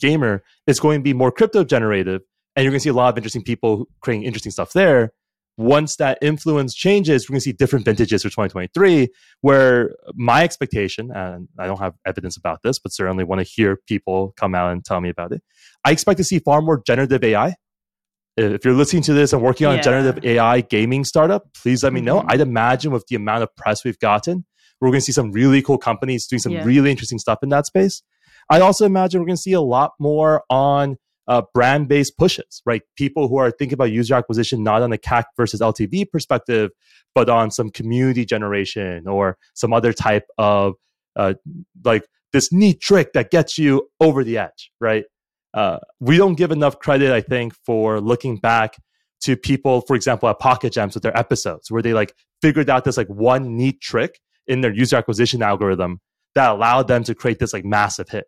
gamer, 0.00 0.42
is 0.66 0.80
going 0.80 1.00
to 1.00 1.02
be 1.02 1.12
more 1.12 1.30
crypto 1.30 1.62
generative. 1.64 2.22
And 2.54 2.64
you're 2.64 2.72
going 2.72 2.80
to 2.80 2.82
see 2.82 2.88
a 2.88 2.94
lot 2.94 3.12
of 3.12 3.18
interesting 3.18 3.42
people 3.42 3.86
creating 4.00 4.24
interesting 4.26 4.52
stuff 4.52 4.72
there. 4.72 5.12
Once 5.58 5.96
that 5.96 6.18
influence 6.22 6.74
changes, 6.74 7.28
we're 7.28 7.34
going 7.34 7.40
to 7.40 7.44
see 7.44 7.52
different 7.52 7.84
vintages 7.84 8.22
for 8.22 8.28
2023. 8.28 9.08
Where 9.42 9.94
my 10.14 10.42
expectation, 10.42 11.10
and 11.14 11.48
I 11.58 11.66
don't 11.66 11.78
have 11.78 11.94
evidence 12.06 12.38
about 12.38 12.60
this, 12.62 12.78
but 12.78 12.92
certainly 12.92 13.24
want 13.24 13.40
to 13.40 13.46
hear 13.46 13.78
people 13.86 14.32
come 14.38 14.54
out 14.54 14.72
and 14.72 14.82
tell 14.82 15.00
me 15.02 15.10
about 15.10 15.32
it. 15.32 15.42
I 15.84 15.92
expect 15.92 16.16
to 16.18 16.24
see 16.24 16.38
far 16.38 16.62
more 16.62 16.82
generative 16.86 17.22
AI 17.22 17.56
if 18.36 18.64
you're 18.64 18.74
listening 18.74 19.02
to 19.04 19.14
this 19.14 19.32
and 19.32 19.42
working 19.42 19.66
on 19.66 19.74
yeah. 19.74 19.80
a 19.80 19.82
generative 19.82 20.24
AI 20.24 20.60
gaming 20.60 21.04
startup, 21.04 21.52
please 21.54 21.82
let 21.82 21.92
me 21.92 22.00
know. 22.00 22.20
Mm-hmm. 22.20 22.30
I'd 22.30 22.40
imagine 22.40 22.92
with 22.92 23.06
the 23.08 23.16
amount 23.16 23.42
of 23.42 23.54
press 23.56 23.84
we've 23.84 23.98
gotten, 23.98 24.44
we're 24.80 24.88
going 24.88 25.00
to 25.00 25.04
see 25.04 25.12
some 25.12 25.32
really 25.32 25.62
cool 25.62 25.78
companies 25.78 26.26
doing 26.26 26.40
some 26.40 26.52
yeah. 26.52 26.64
really 26.64 26.90
interesting 26.90 27.18
stuff 27.18 27.38
in 27.42 27.48
that 27.48 27.66
space. 27.66 28.02
I 28.50 28.60
also 28.60 28.84
imagine 28.84 29.20
we're 29.20 29.26
going 29.26 29.36
to 29.36 29.42
see 29.42 29.54
a 29.54 29.60
lot 29.60 29.92
more 29.98 30.44
on 30.50 30.96
uh, 31.28 31.42
brand 31.54 31.88
based 31.88 32.16
pushes, 32.18 32.62
right? 32.64 32.82
People 32.96 33.28
who 33.28 33.38
are 33.38 33.50
thinking 33.50 33.74
about 33.74 33.90
user 33.90 34.14
acquisition 34.14 34.62
not 34.62 34.82
on 34.82 34.92
a 34.92 34.98
CAC 34.98 35.24
versus 35.36 35.60
LTV 35.60 36.10
perspective, 36.10 36.70
but 37.14 37.28
on 37.28 37.50
some 37.50 37.70
community 37.70 38.24
generation 38.24 39.08
or 39.08 39.36
some 39.54 39.72
other 39.72 39.92
type 39.92 40.24
of 40.38 40.74
uh, 41.16 41.34
like 41.84 42.06
this 42.32 42.52
neat 42.52 42.80
trick 42.80 43.12
that 43.14 43.30
gets 43.30 43.58
you 43.58 43.88
over 44.00 44.22
the 44.22 44.38
edge, 44.38 44.70
right? 44.80 45.04
Uh, 45.56 45.78
we 46.00 46.18
don't 46.18 46.34
give 46.34 46.52
enough 46.52 46.78
credit, 46.78 47.10
I 47.10 47.22
think, 47.22 47.54
for 47.64 47.98
looking 47.98 48.36
back 48.36 48.76
to 49.22 49.36
people, 49.36 49.80
for 49.80 49.96
example, 49.96 50.28
at 50.28 50.38
Pocket 50.38 50.74
Gems 50.74 50.92
with 50.94 51.02
their 51.02 51.16
episodes, 51.16 51.70
where 51.70 51.80
they 51.80 51.94
like 51.94 52.14
figured 52.42 52.68
out 52.68 52.84
this 52.84 52.98
like 52.98 53.08
one 53.08 53.56
neat 53.56 53.80
trick 53.80 54.20
in 54.46 54.60
their 54.60 54.72
user 54.72 54.96
acquisition 54.96 55.42
algorithm 55.42 56.00
that 56.34 56.50
allowed 56.50 56.88
them 56.88 57.02
to 57.04 57.14
create 57.14 57.38
this 57.38 57.54
like 57.54 57.64
massive 57.64 58.10
hit. 58.10 58.26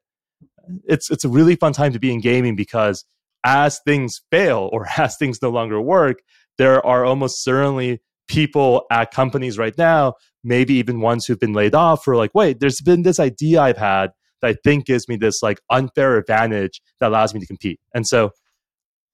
It's 0.84 1.10
it's 1.10 1.24
a 1.24 1.28
really 1.28 1.54
fun 1.54 1.74
time 1.74 1.92
to 1.92 1.98
be 1.98 2.12
in 2.12 2.20
gaming 2.20 2.56
because 2.56 3.04
as 3.44 3.78
things 3.84 4.22
fail 4.30 4.70
or 4.72 4.86
as 4.96 5.18
things 5.18 5.42
no 5.42 5.50
longer 5.50 5.80
work, 5.82 6.20
there 6.56 6.84
are 6.84 7.04
almost 7.04 7.44
certainly 7.44 8.00
people 8.26 8.86
at 8.90 9.10
companies 9.10 9.58
right 9.58 9.76
now, 9.76 10.14
maybe 10.42 10.74
even 10.74 11.02
ones 11.02 11.26
who've 11.26 11.38
been 11.38 11.52
laid 11.52 11.74
off, 11.74 12.06
who 12.06 12.12
are 12.12 12.16
like, 12.16 12.34
wait, 12.34 12.58
there's 12.60 12.80
been 12.80 13.02
this 13.02 13.20
idea 13.20 13.60
I've 13.60 13.76
had 13.76 14.12
that 14.40 14.48
I 14.48 14.56
think 14.64 14.86
gives 14.86 15.08
me 15.08 15.16
this 15.16 15.42
like 15.42 15.60
unfair 15.70 16.16
advantage 16.16 16.80
that 17.00 17.08
allows 17.08 17.34
me 17.34 17.40
to 17.40 17.46
compete. 17.46 17.80
And 17.94 18.06
so 18.06 18.30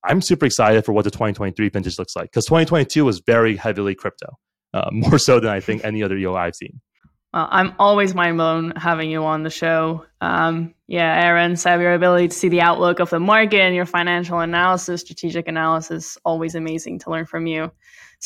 I'm 0.04 0.20
super 0.20 0.46
excited 0.46 0.84
for 0.84 0.92
what 0.92 1.04
the 1.04 1.10
2023 1.10 1.68
vintage 1.70 1.98
looks 1.98 2.14
like 2.14 2.26
because 2.26 2.44
2022 2.46 3.04
was 3.04 3.22
very 3.26 3.56
heavily 3.56 3.94
crypto, 3.94 4.36
uh, 4.72 4.88
more 4.92 5.18
so 5.18 5.40
than 5.40 5.50
I 5.50 5.60
think 5.60 5.84
any 5.84 6.02
other 6.02 6.16
year 6.16 6.32
I've 6.32 6.54
seen. 6.54 6.80
Well, 7.32 7.48
I'm 7.50 7.74
always 7.80 8.14
mind 8.14 8.36
blown 8.36 8.72
having 8.76 9.10
you 9.10 9.24
on 9.24 9.42
the 9.42 9.50
show. 9.50 10.06
Um, 10.20 10.72
yeah, 10.86 11.20
Aaron, 11.24 11.56
Seb, 11.56 11.80
your 11.80 11.94
ability 11.94 12.28
to 12.28 12.34
see 12.34 12.48
the 12.48 12.60
outlook 12.60 13.00
of 13.00 13.10
the 13.10 13.18
market 13.18 13.60
and 13.60 13.74
your 13.74 13.86
financial 13.86 14.38
analysis, 14.38 15.00
strategic 15.00 15.48
analysis, 15.48 16.16
always 16.24 16.54
amazing 16.54 17.00
to 17.00 17.10
learn 17.10 17.26
from 17.26 17.48
you. 17.48 17.72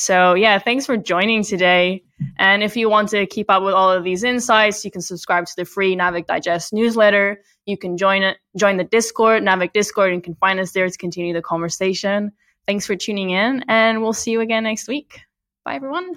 So, 0.01 0.34
yeah, 0.34 0.61
thanks 0.61 0.86
for 0.86 0.96
joining 0.96 1.42
today. 1.42 2.05
And 2.38 2.62
if 2.62 2.76
you 2.76 2.88
want 2.88 3.09
to 3.09 3.26
keep 3.26 3.51
up 3.51 3.64
with 3.64 3.74
all 3.74 3.90
of 3.90 4.05
these 4.05 4.22
insights, 4.22 4.84
you 4.84 4.92
can 4.92 5.01
subscribe 5.03 5.46
to 5.46 5.53
the 5.57 5.64
free 5.64 5.96
Naavik 5.96 6.28
Digest 6.28 6.72
newsletter. 6.72 7.42
You 7.66 7.76
can 7.76 7.96
join 7.96 8.22
it, 8.22 8.38
join 8.57 8.76
the 8.76 8.84
Discord, 8.84 9.42
Naavik 9.42 9.72
Discord, 9.72 10.12
and 10.12 10.22
can 10.22 10.36
find 10.36 10.61
us 10.61 10.70
there 10.70 10.88
to 10.88 10.99
continue 10.99 11.34
the 11.34 11.42
conversation. 11.42 12.30
Thanks 12.68 12.86
for 12.86 12.94
tuning 12.94 13.30
in, 13.30 13.64
and 13.66 14.01
we'll 14.01 14.12
see 14.12 14.30
you 14.30 14.40
again 14.40 14.62
next 14.62 14.86
week. 14.86 15.22
Bye, 15.64 15.74
everyone. 15.74 16.14